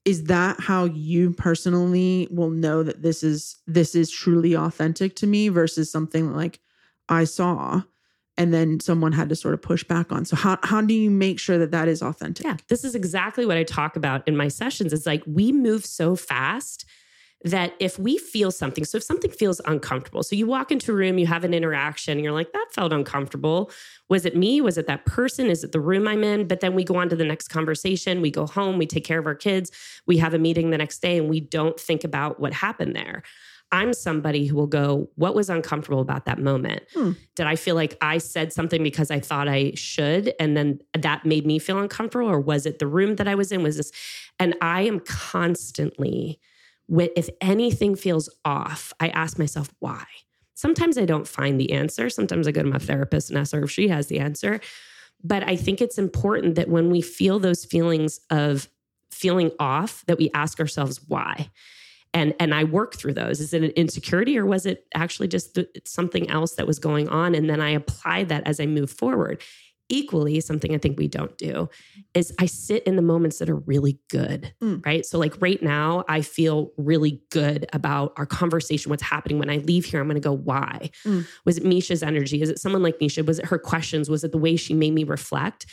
is 0.05 0.25
that 0.25 0.59
how 0.59 0.85
you 0.85 1.31
personally 1.31 2.27
will 2.31 2.49
know 2.49 2.83
that 2.83 3.01
this 3.01 3.23
is 3.23 3.57
this 3.67 3.95
is 3.95 4.09
truly 4.09 4.55
authentic 4.55 5.15
to 5.17 5.27
me 5.27 5.49
versus 5.49 5.91
something 5.91 6.33
like 6.35 6.59
I 7.09 7.25
saw 7.25 7.83
and 8.37 8.53
then 8.53 8.79
someone 8.79 9.11
had 9.11 9.29
to 9.29 9.35
sort 9.35 9.53
of 9.53 9.61
push 9.61 9.83
back 9.83 10.11
on. 10.11 10.25
So 10.25 10.35
how 10.35 10.57
how 10.63 10.81
do 10.81 10.93
you 10.93 11.11
make 11.11 11.39
sure 11.39 11.57
that 11.57 11.71
that 11.71 11.87
is 11.87 12.01
authentic? 12.01 12.45
Yeah, 12.45 12.57
this 12.69 12.83
is 12.83 12.95
exactly 12.95 13.45
what 13.45 13.57
I 13.57 13.63
talk 13.63 13.95
about 13.95 14.27
in 14.27 14.35
my 14.35 14.47
sessions. 14.47 14.93
It's 14.93 15.05
like 15.05 15.23
we 15.27 15.51
move 15.51 15.85
so 15.85 16.15
fast 16.15 16.85
that 17.43 17.73
if 17.79 17.97
we 17.97 18.17
feel 18.17 18.51
something, 18.51 18.85
so 18.85 18.97
if 18.97 19.03
something 19.03 19.31
feels 19.31 19.59
uncomfortable, 19.65 20.23
so 20.23 20.35
you 20.35 20.45
walk 20.45 20.71
into 20.71 20.91
a 20.91 20.95
room, 20.95 21.17
you 21.17 21.27
have 21.27 21.43
an 21.43 21.53
interaction, 21.53 22.17
and 22.17 22.23
you're 22.23 22.33
like, 22.33 22.51
that 22.53 22.67
felt 22.71 22.93
uncomfortable. 22.93 23.71
Was 24.09 24.25
it 24.25 24.35
me? 24.35 24.61
Was 24.61 24.77
it 24.77 24.87
that 24.87 25.05
person? 25.05 25.47
Is 25.47 25.63
it 25.63 25.71
the 25.71 25.79
room 25.79 26.07
I'm 26.07 26.23
in? 26.23 26.47
But 26.47 26.59
then 26.59 26.75
we 26.75 26.83
go 26.83 26.97
on 26.97 27.09
to 27.09 27.15
the 27.15 27.25
next 27.25 27.47
conversation. 27.47 28.21
We 28.21 28.31
go 28.31 28.45
home, 28.45 28.77
we 28.77 28.85
take 28.85 29.05
care 29.05 29.19
of 29.19 29.25
our 29.25 29.35
kids, 29.35 29.71
we 30.05 30.17
have 30.17 30.33
a 30.33 30.39
meeting 30.39 30.69
the 30.69 30.77
next 30.77 31.01
day, 31.01 31.17
and 31.17 31.29
we 31.29 31.39
don't 31.39 31.79
think 31.79 32.03
about 32.03 32.39
what 32.39 32.53
happened 32.53 32.95
there. 32.95 33.23
I'm 33.71 33.93
somebody 33.93 34.45
who 34.47 34.55
will 34.55 34.67
go, 34.67 35.09
What 35.15 35.33
was 35.33 35.49
uncomfortable 35.49 36.01
about 36.01 36.25
that 36.25 36.39
moment? 36.39 36.83
Hmm. 36.93 37.11
Did 37.35 37.47
I 37.47 37.55
feel 37.55 37.75
like 37.75 37.97
I 38.01 38.17
said 38.17 38.51
something 38.51 38.83
because 38.83 39.11
I 39.11 39.19
thought 39.19 39.47
I 39.47 39.71
should? 39.75 40.33
And 40.39 40.57
then 40.57 40.79
that 40.93 41.25
made 41.25 41.45
me 41.45 41.57
feel 41.57 41.79
uncomfortable? 41.79 42.29
Or 42.29 42.39
was 42.39 42.65
it 42.65 42.79
the 42.79 42.87
room 42.87 43.15
that 43.15 43.27
I 43.27 43.35
was 43.35 43.51
in? 43.51 43.63
Was 43.63 43.77
this? 43.77 43.91
And 44.39 44.55
I 44.61 44.81
am 44.81 44.99
constantly, 44.99 46.39
if 47.15 47.29
anything 47.39 47.95
feels 47.95 48.29
off, 48.43 48.93
I 48.99 49.09
ask 49.09 49.37
myself, 49.39 49.69
Why? 49.79 50.03
Sometimes 50.53 50.97
I 50.97 51.05
don't 51.05 51.27
find 51.27 51.59
the 51.59 51.71
answer. 51.71 52.09
Sometimes 52.09 52.47
I 52.47 52.51
go 52.51 52.61
to 52.61 52.69
my 52.69 52.77
therapist 52.77 53.29
and 53.29 53.39
ask 53.39 53.53
her 53.53 53.63
if 53.63 53.71
she 53.71 53.87
has 53.87 54.07
the 54.07 54.19
answer. 54.19 54.59
But 55.23 55.43
I 55.47 55.55
think 55.55 55.81
it's 55.81 55.97
important 55.97 56.55
that 56.55 56.69
when 56.69 56.91
we 56.91 57.01
feel 57.01 57.39
those 57.39 57.65
feelings 57.65 58.19
of 58.29 58.69
feeling 59.11 59.51
off, 59.59 60.03
that 60.07 60.17
we 60.17 60.29
ask 60.33 60.59
ourselves 60.59 60.99
why 61.07 61.49
and 62.13 62.33
and 62.39 62.53
i 62.53 62.63
work 62.63 62.95
through 62.95 63.13
those 63.13 63.39
is 63.39 63.53
it 63.53 63.63
an 63.63 63.71
insecurity 63.71 64.37
or 64.37 64.45
was 64.45 64.65
it 64.65 64.85
actually 64.93 65.27
just 65.27 65.57
something 65.85 66.29
else 66.29 66.55
that 66.55 66.67
was 66.67 66.79
going 66.79 67.07
on 67.09 67.35
and 67.35 67.49
then 67.49 67.61
i 67.61 67.69
apply 67.69 68.23
that 68.23 68.45
as 68.45 68.59
i 68.59 68.65
move 68.65 68.91
forward 68.91 69.41
equally 69.91 70.39
something 70.39 70.73
i 70.73 70.77
think 70.77 70.97
we 70.97 71.07
don't 71.07 71.37
do 71.37 71.69
is 72.13 72.33
i 72.39 72.45
sit 72.45 72.83
in 72.83 72.95
the 72.95 73.01
moments 73.01 73.39
that 73.39 73.49
are 73.49 73.57
really 73.57 73.99
good 74.09 74.53
mm. 74.61 74.83
right 74.85 75.05
so 75.05 75.19
like 75.19 75.39
right 75.41 75.61
now 75.61 76.03
i 76.07 76.21
feel 76.21 76.71
really 76.77 77.21
good 77.29 77.67
about 77.73 78.13
our 78.17 78.25
conversation 78.25 78.89
what's 78.89 79.03
happening 79.03 79.37
when 79.37 79.49
i 79.49 79.57
leave 79.57 79.85
here 79.85 79.99
i'm 79.99 80.07
going 80.07 80.15
to 80.15 80.21
go 80.21 80.33
why 80.33 80.89
mm. 81.05 81.25
was 81.45 81.57
it 81.57 81.63
Meesha's 81.63 82.03
energy 82.03 82.41
is 82.41 82.49
it 82.49 82.59
someone 82.59 82.81
like 82.81 82.99
Meesha 82.99 83.25
was 83.25 83.39
it 83.39 83.45
her 83.45 83.59
questions 83.59 84.09
was 84.09 84.23
it 84.23 84.31
the 84.31 84.37
way 84.37 84.55
she 84.55 84.73
made 84.73 84.93
me 84.93 85.03
reflect 85.03 85.65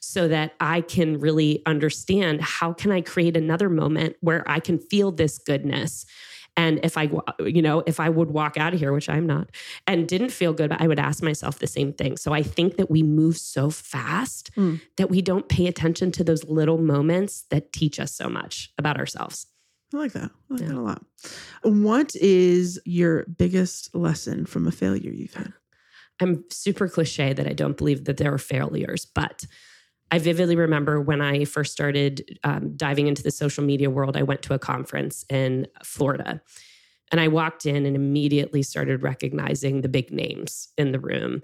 so 0.00 0.28
that 0.28 0.52
I 0.60 0.82
can 0.82 1.18
really 1.18 1.62
understand 1.66 2.40
how 2.40 2.72
can 2.72 2.92
I 2.92 3.00
create 3.00 3.36
another 3.36 3.68
moment 3.68 4.16
where 4.20 4.48
I 4.48 4.60
can 4.60 4.78
feel 4.78 5.10
this 5.10 5.38
goodness. 5.38 6.06
And 6.56 6.80
if 6.82 6.96
I, 6.96 7.10
you 7.40 7.60
know, 7.60 7.82
if 7.86 8.00
I 8.00 8.08
would 8.08 8.30
walk 8.30 8.56
out 8.56 8.72
of 8.72 8.80
here, 8.80 8.92
which 8.92 9.08
I'm 9.08 9.26
not, 9.26 9.50
and 9.86 10.08
didn't 10.08 10.30
feel 10.30 10.52
good, 10.52 10.72
I 10.72 10.86
would 10.86 10.98
ask 10.98 11.22
myself 11.22 11.58
the 11.58 11.66
same 11.66 11.92
thing. 11.92 12.16
So 12.16 12.32
I 12.32 12.42
think 12.42 12.76
that 12.76 12.90
we 12.90 13.02
move 13.02 13.36
so 13.36 13.70
fast 13.70 14.50
mm. 14.56 14.80
that 14.96 15.10
we 15.10 15.20
don't 15.20 15.48
pay 15.48 15.66
attention 15.66 16.10
to 16.12 16.24
those 16.24 16.44
little 16.44 16.78
moments 16.78 17.44
that 17.50 17.72
teach 17.72 18.00
us 18.00 18.14
so 18.14 18.28
much 18.28 18.72
about 18.78 18.98
ourselves. 18.98 19.46
I 19.94 19.98
like 19.98 20.12
that. 20.12 20.30
I 20.50 20.54
like 20.54 20.62
yeah. 20.62 20.68
that 20.68 20.76
a 20.76 20.80
lot. 20.80 21.04
What 21.62 22.16
is 22.16 22.80
your 22.84 23.24
biggest 23.24 23.94
lesson 23.94 24.46
from 24.46 24.66
a 24.66 24.72
failure 24.72 25.12
you've 25.12 25.34
had? 25.34 25.52
I'm 26.20 26.44
super 26.50 26.88
cliche 26.88 27.34
that 27.34 27.46
I 27.46 27.52
don't 27.52 27.76
believe 27.76 28.06
that 28.06 28.16
there 28.16 28.32
are 28.32 28.38
failures, 28.38 29.04
but 29.04 29.44
I 30.10 30.18
vividly 30.18 30.56
remember 30.56 31.00
when 31.00 31.20
I 31.20 31.44
first 31.44 31.72
started 31.72 32.38
um, 32.44 32.76
diving 32.76 33.08
into 33.08 33.22
the 33.22 33.30
social 33.30 33.64
media 33.64 33.90
world, 33.90 34.16
I 34.16 34.22
went 34.22 34.42
to 34.42 34.54
a 34.54 34.58
conference 34.58 35.24
in 35.28 35.66
Florida. 35.82 36.40
And 37.12 37.20
I 37.20 37.28
walked 37.28 37.66
in 37.66 37.86
and 37.86 37.96
immediately 37.96 38.62
started 38.62 39.02
recognizing 39.02 39.80
the 39.80 39.88
big 39.88 40.12
names 40.12 40.68
in 40.76 40.92
the 40.92 40.98
room. 40.98 41.42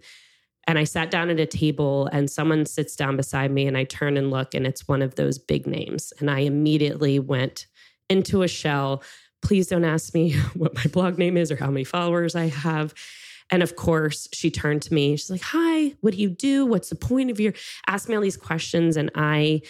And 0.67 0.79
I 0.79 0.85
sat 0.85 1.11
down 1.11 1.31
at 1.31 1.41
a 1.41 1.47
table 1.47 2.09
and 2.13 2.31
someone 2.31 2.67
sits 2.67 2.95
down 2.95 3.17
beside 3.17 3.51
me 3.51 3.67
and 3.67 3.77
I 3.77 3.85
turn 3.85 4.17
and 4.17 4.31
look 4.31 4.55
and 4.55 4.67
it's 4.67 4.87
one 4.87 5.03
of 5.03 5.17
those 5.17 5.39
big 5.39 5.67
names. 5.67 6.13
And 6.21 6.31
I 6.31 6.41
immediately 6.41 7.19
went 7.19 7.67
into 8.09 8.43
a 8.43 8.49
shell. 8.49 9.03
Please 9.41 9.67
don't 9.67 9.85
ask 9.85 10.15
me 10.15 10.33
what 10.55 10.75
my 10.75 10.85
blog 10.85 11.19
name 11.19 11.37
is 11.37 11.51
or 11.51 11.57
how 11.57 11.71
many 11.71 11.85
followers 11.85 12.37
I 12.37 12.47
have. 12.49 12.95
And 13.53 13.63
of 13.63 13.77
course, 13.77 14.29
she 14.33 14.51
turned 14.51 14.83
to 14.83 14.95
me. 14.95 15.17
She's 15.17 15.31
like, 15.31 15.43
Hi, 15.43 15.95
what 16.01 16.15
do 16.15 16.19
you 16.19 16.31
do? 16.31 16.67
What's 16.67 16.89
the 16.89 16.97
point 16.97 17.31
of 17.31 17.39
your 17.39 17.53
ask 17.87 18.09
me 18.09 18.17
all 18.17 18.23
these 18.23 18.37
questions? 18.37 18.97
And 18.97 19.11
I 19.15 19.61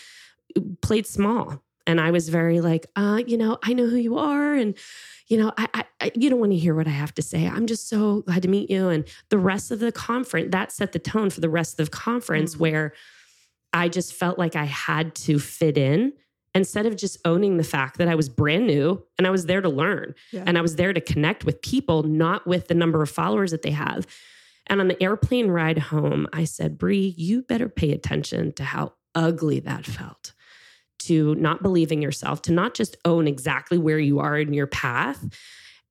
played 0.80 1.06
small. 1.06 1.62
And 1.84 2.00
I 2.00 2.12
was 2.12 2.28
very 2.28 2.60
like, 2.60 2.86
uh, 2.94 3.20
you 3.26 3.36
know, 3.36 3.58
I 3.62 3.72
know 3.72 3.88
who 3.88 3.96
you 3.96 4.16
are. 4.16 4.54
And 4.54 4.76
you 5.26 5.38
know, 5.38 5.52
I, 5.56 5.84
I, 6.00 6.12
you 6.14 6.30
don't 6.30 6.40
want 6.40 6.52
to 6.52 6.58
hear 6.58 6.74
what 6.74 6.86
I 6.86 6.90
have 6.90 7.14
to 7.14 7.22
say. 7.22 7.46
I'm 7.46 7.66
just 7.66 7.88
so 7.88 8.20
glad 8.20 8.42
to 8.42 8.48
meet 8.48 8.70
you. 8.70 8.88
And 8.88 9.04
the 9.30 9.38
rest 9.38 9.70
of 9.70 9.80
the 9.80 9.90
conference, 9.90 10.52
that 10.52 10.70
set 10.70 10.92
the 10.92 10.98
tone 10.98 11.30
for 11.30 11.40
the 11.40 11.48
rest 11.48 11.80
of 11.80 11.90
the 11.90 11.96
conference, 11.96 12.52
mm-hmm. 12.52 12.62
where 12.62 12.92
I 13.72 13.88
just 13.88 14.12
felt 14.12 14.38
like 14.38 14.54
I 14.56 14.64
had 14.64 15.14
to 15.16 15.38
fit 15.38 15.78
in 15.78 16.12
instead 16.54 16.86
of 16.86 16.96
just 16.96 17.18
owning 17.24 17.56
the 17.56 17.64
fact 17.64 17.98
that 17.98 18.08
I 18.08 18.14
was 18.14 18.28
brand 18.28 18.66
new 18.66 19.02
and 19.18 19.26
I 19.26 19.30
was 19.30 19.46
there 19.46 19.60
to 19.60 19.68
learn 19.68 20.14
yeah. 20.32 20.44
and 20.46 20.58
I 20.58 20.60
was 20.60 20.76
there 20.76 20.92
to 20.92 21.00
connect 21.00 21.44
with 21.44 21.62
people, 21.62 22.02
not 22.02 22.46
with 22.46 22.68
the 22.68 22.74
number 22.74 23.02
of 23.02 23.10
followers 23.10 23.52
that 23.52 23.62
they 23.62 23.70
have. 23.70 24.06
And 24.66 24.80
on 24.80 24.88
the 24.88 25.02
airplane 25.02 25.48
ride 25.48 25.78
home, 25.78 26.26
I 26.32 26.44
said, 26.44 26.78
Brea, 26.78 27.14
you 27.16 27.42
better 27.42 27.68
pay 27.68 27.92
attention 27.92 28.52
to 28.52 28.64
how 28.64 28.92
ugly 29.14 29.60
that 29.60 29.86
felt 29.86 30.32
to 31.00 31.34
not 31.34 31.62
believing 31.62 32.00
yourself, 32.00 32.42
to 32.42 32.52
not 32.52 32.74
just 32.74 32.96
own 33.04 33.26
exactly 33.26 33.76
where 33.76 33.98
you 33.98 34.20
are 34.20 34.38
in 34.38 34.54
your 34.54 34.68
path, 34.68 35.24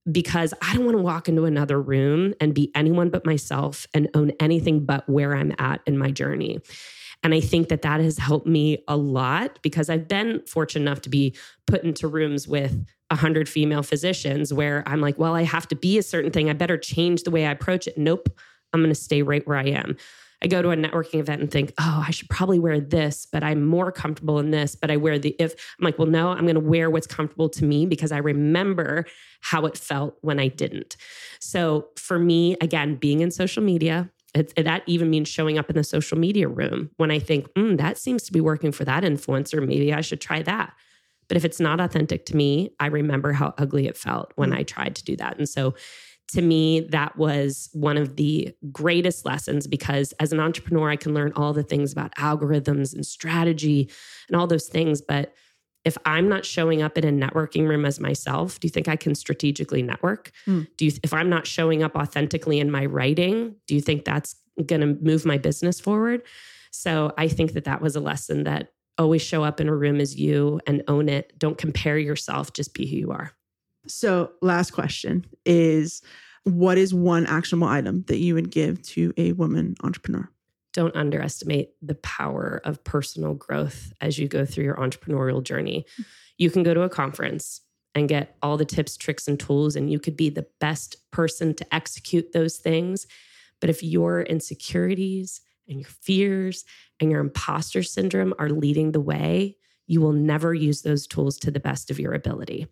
because 0.09 0.53
I 0.61 0.73
don't 0.73 0.85
want 0.85 0.97
to 0.97 1.03
walk 1.03 1.27
into 1.27 1.45
another 1.45 1.79
room 1.79 2.33
and 2.39 2.53
be 2.53 2.71
anyone 2.75 3.09
but 3.09 3.25
myself 3.25 3.87
and 3.93 4.09
own 4.13 4.31
anything 4.39 4.85
but 4.85 5.07
where 5.09 5.35
I'm 5.35 5.53
at 5.59 5.81
in 5.85 5.97
my 5.97 6.11
journey. 6.11 6.59
And 7.23 7.33
I 7.33 7.39
think 7.39 7.69
that 7.69 7.83
that 7.83 8.01
has 8.01 8.17
helped 8.17 8.47
me 8.47 8.83
a 8.87 8.97
lot 8.97 9.59
because 9.61 9.89
I've 9.89 10.07
been 10.07 10.41
fortunate 10.47 10.89
enough 10.89 11.01
to 11.01 11.09
be 11.09 11.35
put 11.67 11.83
into 11.83 12.07
rooms 12.07 12.47
with 12.47 12.85
100 13.09 13.47
female 13.47 13.83
physicians 13.83 14.53
where 14.53 14.83
I'm 14.87 15.01
like, 15.01 15.19
well, 15.19 15.35
I 15.35 15.43
have 15.43 15.67
to 15.67 15.75
be 15.75 15.97
a 15.97 16.03
certain 16.03 16.31
thing. 16.31 16.49
I 16.49 16.53
better 16.53 16.77
change 16.77 17.23
the 17.23 17.31
way 17.31 17.45
I 17.45 17.51
approach 17.51 17.87
it. 17.87 17.97
Nope, 17.97 18.29
I'm 18.73 18.79
going 18.81 18.89
to 18.89 18.95
stay 18.95 19.21
right 19.21 19.45
where 19.47 19.57
I 19.57 19.65
am. 19.65 19.97
I 20.43 20.47
go 20.47 20.61
to 20.61 20.71
a 20.71 20.75
networking 20.75 21.19
event 21.19 21.41
and 21.41 21.51
think, 21.51 21.71
oh, 21.79 22.03
I 22.07 22.11
should 22.11 22.29
probably 22.29 22.57
wear 22.57 22.79
this, 22.79 23.27
but 23.31 23.43
I'm 23.43 23.63
more 23.63 23.91
comfortable 23.91 24.39
in 24.39 24.49
this. 24.49 24.75
But 24.75 24.89
I 24.89 24.97
wear 24.97 25.19
the 25.19 25.35
if 25.37 25.53
I'm 25.79 25.85
like, 25.85 25.99
well, 25.99 26.07
no, 26.07 26.29
I'm 26.29 26.45
going 26.45 26.55
to 26.55 26.59
wear 26.59 26.89
what's 26.89 27.05
comfortable 27.05 27.49
to 27.49 27.63
me 27.63 27.85
because 27.85 28.11
I 28.11 28.17
remember 28.17 29.05
how 29.41 29.65
it 29.65 29.77
felt 29.77 30.17
when 30.21 30.39
I 30.39 30.47
didn't. 30.47 30.97
So 31.39 31.89
for 31.95 32.17
me, 32.17 32.57
again, 32.59 32.95
being 32.95 33.19
in 33.21 33.29
social 33.29 33.61
media, 33.61 34.09
it, 34.33 34.55
that 34.55 34.83
even 34.85 35.09
means 35.09 35.27
showing 35.27 35.57
up 35.57 35.69
in 35.69 35.75
the 35.75 35.83
social 35.83 36.17
media 36.17 36.47
room 36.47 36.89
when 36.97 37.11
I 37.11 37.19
think, 37.19 37.47
mm, 37.53 37.77
that 37.77 37.97
seems 37.97 38.23
to 38.23 38.31
be 38.31 38.41
working 38.41 38.71
for 38.71 38.85
that 38.85 39.03
influencer. 39.03 39.65
Maybe 39.65 39.93
I 39.93 40.01
should 40.01 40.21
try 40.21 40.41
that. 40.43 40.73
But 41.27 41.37
if 41.37 41.45
it's 41.45 41.59
not 41.59 41.79
authentic 41.79 42.25
to 42.27 42.35
me, 42.35 42.71
I 42.79 42.87
remember 42.87 43.33
how 43.33 43.53
ugly 43.57 43.87
it 43.87 43.97
felt 43.97 44.31
when 44.35 44.51
mm. 44.51 44.57
I 44.57 44.63
tried 44.63 44.95
to 44.95 45.03
do 45.03 45.15
that. 45.17 45.37
And 45.37 45.47
so 45.47 45.75
to 46.33 46.41
me, 46.41 46.79
that 46.91 47.17
was 47.17 47.69
one 47.73 47.97
of 47.97 48.15
the 48.15 48.55
greatest 48.71 49.25
lessons 49.25 49.67
because 49.67 50.13
as 50.13 50.31
an 50.31 50.39
entrepreneur, 50.39 50.89
I 50.89 50.95
can 50.95 51.13
learn 51.13 51.33
all 51.35 51.51
the 51.51 51.63
things 51.63 51.91
about 51.91 52.15
algorithms 52.15 52.93
and 52.93 53.05
strategy 53.05 53.91
and 54.29 54.37
all 54.37 54.47
those 54.47 54.67
things. 54.67 55.01
But 55.01 55.33
if 55.83 55.97
I'm 56.05 56.29
not 56.29 56.45
showing 56.45 56.81
up 56.81 56.97
in 56.97 57.05
a 57.05 57.27
networking 57.27 57.67
room 57.67 57.85
as 57.85 57.99
myself, 57.99 58.59
do 58.59 58.67
you 58.67 58.69
think 58.69 58.87
I 58.87 58.95
can 58.95 59.15
strategically 59.15 59.81
network? 59.81 60.31
Mm. 60.47 60.67
Do 60.77 60.85
you, 60.85 60.91
if 61.03 61.13
I'm 61.13 61.29
not 61.29 61.47
showing 61.47 61.81
up 61.83 61.95
authentically 61.95 62.59
in 62.59 62.69
my 62.69 62.85
writing, 62.85 63.55
do 63.67 63.75
you 63.75 63.81
think 63.81 64.05
that's 64.05 64.35
going 64.65 64.81
to 64.81 65.01
move 65.03 65.25
my 65.25 65.37
business 65.37 65.79
forward? 65.79 66.21
So 66.71 67.13
I 67.17 67.27
think 67.27 67.53
that 67.53 67.65
that 67.65 67.81
was 67.81 67.95
a 67.95 67.99
lesson 67.99 68.43
that 68.43 68.71
always 68.97 69.21
show 69.21 69.43
up 69.43 69.59
in 69.59 69.67
a 69.67 69.75
room 69.75 69.99
as 69.99 70.15
you 70.15 70.59
and 70.67 70.83
own 70.87 71.09
it. 71.09 71.37
Don't 71.39 71.57
compare 71.57 71.97
yourself, 71.97 72.53
just 72.53 72.73
be 72.73 72.85
who 72.85 72.97
you 72.97 73.11
are. 73.11 73.31
So, 73.87 74.31
last 74.41 74.71
question 74.71 75.25
is 75.45 76.03
what 76.43 76.77
is 76.77 76.93
one 76.93 77.25
actionable 77.25 77.67
item 77.67 78.03
that 78.07 78.17
you 78.17 78.35
would 78.35 78.51
give 78.51 78.81
to 78.83 79.13
a 79.17 79.31
woman 79.33 79.75
entrepreneur? 79.83 80.29
Don't 80.73 80.95
underestimate 80.95 81.71
the 81.81 81.95
power 81.95 82.61
of 82.63 82.83
personal 82.83 83.33
growth 83.33 83.91
as 83.99 84.17
you 84.17 84.27
go 84.27 84.45
through 84.45 84.63
your 84.63 84.75
entrepreneurial 84.75 85.43
journey. 85.43 85.85
You 86.37 86.49
can 86.49 86.63
go 86.63 86.73
to 86.73 86.81
a 86.81 86.89
conference 86.89 87.61
and 87.93 88.07
get 88.07 88.37
all 88.41 88.57
the 88.57 88.65
tips, 88.65 88.95
tricks, 88.95 89.27
and 89.27 89.39
tools, 89.39 89.75
and 89.75 89.91
you 89.91 89.99
could 89.99 90.15
be 90.15 90.29
the 90.29 90.47
best 90.59 90.95
person 91.11 91.53
to 91.55 91.75
execute 91.75 92.31
those 92.31 92.57
things. 92.57 93.05
But 93.59 93.69
if 93.69 93.83
your 93.83 94.21
insecurities 94.21 95.41
and 95.67 95.79
your 95.79 95.89
fears 95.89 96.63
and 96.99 97.11
your 97.11 97.19
imposter 97.19 97.83
syndrome 97.83 98.33
are 98.39 98.49
leading 98.49 98.91
the 98.91 99.01
way, 99.01 99.57
you 99.87 99.99
will 99.99 100.13
never 100.13 100.53
use 100.53 100.83
those 100.83 101.05
tools 101.05 101.37
to 101.39 101.51
the 101.51 101.59
best 101.59 101.91
of 101.91 101.99
your 101.99 102.13
ability. 102.13 102.67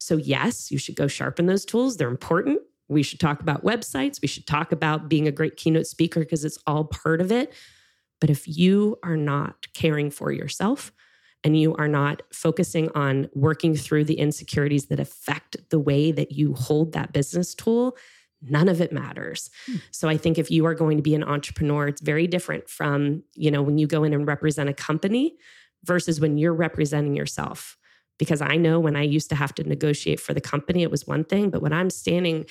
So, 0.00 0.16
yes, 0.16 0.72
you 0.72 0.78
should 0.78 0.96
go 0.96 1.06
sharpen 1.06 1.46
those 1.46 1.64
tools. 1.64 1.96
They're 1.96 2.08
important. 2.08 2.60
We 2.88 3.02
should 3.02 3.20
talk 3.20 3.40
about 3.40 3.64
websites. 3.64 4.20
We 4.20 4.28
should 4.28 4.46
talk 4.46 4.72
about 4.72 5.08
being 5.08 5.26
a 5.26 5.32
great 5.32 5.56
keynote 5.56 5.86
speaker 5.86 6.20
because 6.20 6.44
it's 6.44 6.58
all 6.66 6.84
part 6.84 7.20
of 7.20 7.32
it. 7.32 7.52
But 8.20 8.30
if 8.30 8.46
you 8.46 8.98
are 9.02 9.16
not 9.16 9.66
caring 9.74 10.10
for 10.10 10.32
yourself 10.32 10.92
and 11.42 11.58
you 11.58 11.74
are 11.76 11.88
not 11.88 12.22
focusing 12.32 12.90
on 12.94 13.28
working 13.34 13.76
through 13.76 14.04
the 14.04 14.18
insecurities 14.18 14.86
that 14.86 15.00
affect 15.00 15.56
the 15.70 15.78
way 15.78 16.12
that 16.12 16.32
you 16.32 16.54
hold 16.54 16.92
that 16.92 17.12
business 17.12 17.54
tool, 17.54 17.96
none 18.40 18.68
of 18.68 18.80
it 18.80 18.92
matters. 18.92 19.50
Hmm. 19.66 19.76
So 19.90 20.08
I 20.08 20.16
think 20.16 20.38
if 20.38 20.50
you 20.50 20.66
are 20.66 20.74
going 20.74 20.96
to 20.96 21.02
be 21.02 21.14
an 21.14 21.24
entrepreneur, 21.24 21.88
it's 21.88 22.00
very 22.00 22.26
different 22.26 22.68
from, 22.68 23.22
you 23.34 23.50
know, 23.50 23.62
when 23.62 23.78
you 23.78 23.86
go 23.86 24.04
in 24.04 24.12
and 24.12 24.26
represent 24.26 24.68
a 24.68 24.74
company 24.74 25.36
versus 25.84 26.20
when 26.20 26.38
you're 26.38 26.54
representing 26.54 27.14
yourself. 27.14 27.76
Because 28.18 28.40
I 28.40 28.56
know 28.56 28.78
when 28.78 28.96
I 28.96 29.02
used 29.02 29.28
to 29.30 29.34
have 29.34 29.54
to 29.56 29.64
negotiate 29.64 30.20
for 30.20 30.34
the 30.34 30.40
company, 30.40 30.82
it 30.82 30.90
was 30.90 31.06
one 31.06 31.24
thing. 31.24 31.50
But 31.50 31.62
when 31.62 31.72
I'm 31.72 31.90
standing 31.90 32.46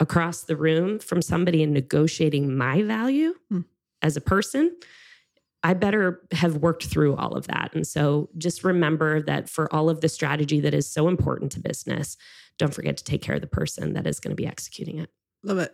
across 0.00 0.42
the 0.42 0.56
room 0.56 0.98
from 0.98 1.22
somebody 1.22 1.62
and 1.62 1.72
negotiating 1.72 2.56
my 2.56 2.82
value 2.82 3.34
hmm. 3.48 3.60
as 4.00 4.16
a 4.16 4.20
person, 4.20 4.74
I 5.62 5.74
better 5.74 6.22
have 6.32 6.56
worked 6.56 6.86
through 6.86 7.14
all 7.16 7.36
of 7.36 7.46
that. 7.46 7.70
And 7.74 7.86
so 7.86 8.28
just 8.36 8.64
remember 8.64 9.22
that 9.22 9.48
for 9.48 9.72
all 9.72 9.88
of 9.88 10.00
the 10.00 10.08
strategy 10.08 10.60
that 10.60 10.74
is 10.74 10.88
so 10.88 11.08
important 11.08 11.52
to 11.52 11.60
business, 11.60 12.16
don't 12.58 12.74
forget 12.74 12.96
to 12.96 13.04
take 13.04 13.22
care 13.22 13.36
of 13.36 13.40
the 13.42 13.46
person 13.46 13.92
that 13.92 14.06
is 14.06 14.18
going 14.18 14.30
to 14.30 14.36
be 14.36 14.46
executing 14.46 14.98
it. 14.98 15.10
Love 15.44 15.58
it. 15.58 15.72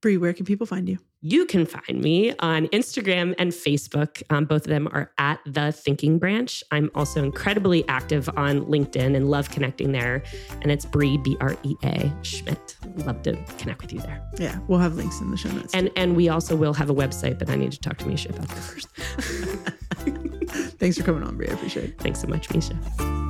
Brea, 0.00 0.16
where 0.16 0.32
can 0.32 0.46
people 0.46 0.66
find 0.66 0.88
you? 0.88 0.98
You 1.20 1.44
can 1.46 1.66
find 1.66 2.00
me 2.00 2.32
on 2.38 2.68
Instagram 2.68 3.34
and 3.38 3.50
Facebook. 3.50 4.22
Um, 4.30 4.44
both 4.44 4.62
of 4.62 4.68
them 4.68 4.86
are 4.92 5.10
at 5.18 5.40
The 5.44 5.72
Thinking 5.72 6.20
Branch. 6.20 6.62
I'm 6.70 6.90
also 6.94 7.24
incredibly 7.24 7.86
active 7.88 8.28
on 8.36 8.60
LinkedIn 8.66 9.16
and 9.16 9.28
love 9.28 9.50
connecting 9.50 9.90
there. 9.90 10.22
And 10.62 10.70
it's 10.70 10.84
Brea, 10.84 11.16
B 11.16 11.36
R 11.40 11.56
E 11.64 11.74
A 11.82 12.12
Schmidt. 12.22 12.76
Love 12.98 13.22
to 13.22 13.36
connect 13.58 13.82
with 13.82 13.92
you 13.92 14.00
there. 14.00 14.24
Yeah, 14.38 14.60
we'll 14.68 14.78
have 14.78 14.94
links 14.94 15.20
in 15.20 15.32
the 15.32 15.36
show 15.36 15.50
notes. 15.50 15.74
And, 15.74 15.90
and 15.96 16.14
we 16.14 16.28
also 16.28 16.54
will 16.54 16.74
have 16.74 16.90
a 16.90 16.94
website, 16.94 17.40
but 17.40 17.50
I 17.50 17.56
need 17.56 17.72
to 17.72 17.80
talk 17.80 17.98
to 17.98 18.04
Meesha 18.04 18.30
about 18.30 18.46
that 18.48 18.58
first. 18.58 18.88
Thanks 20.78 20.96
for 20.96 21.02
coming 21.02 21.24
on, 21.24 21.36
Brea. 21.36 21.48
I 21.48 21.54
appreciate 21.54 21.90
it. 21.90 21.98
Thanks 21.98 22.20
so 22.20 22.28
much, 22.28 22.48
Meesha. 22.50 23.27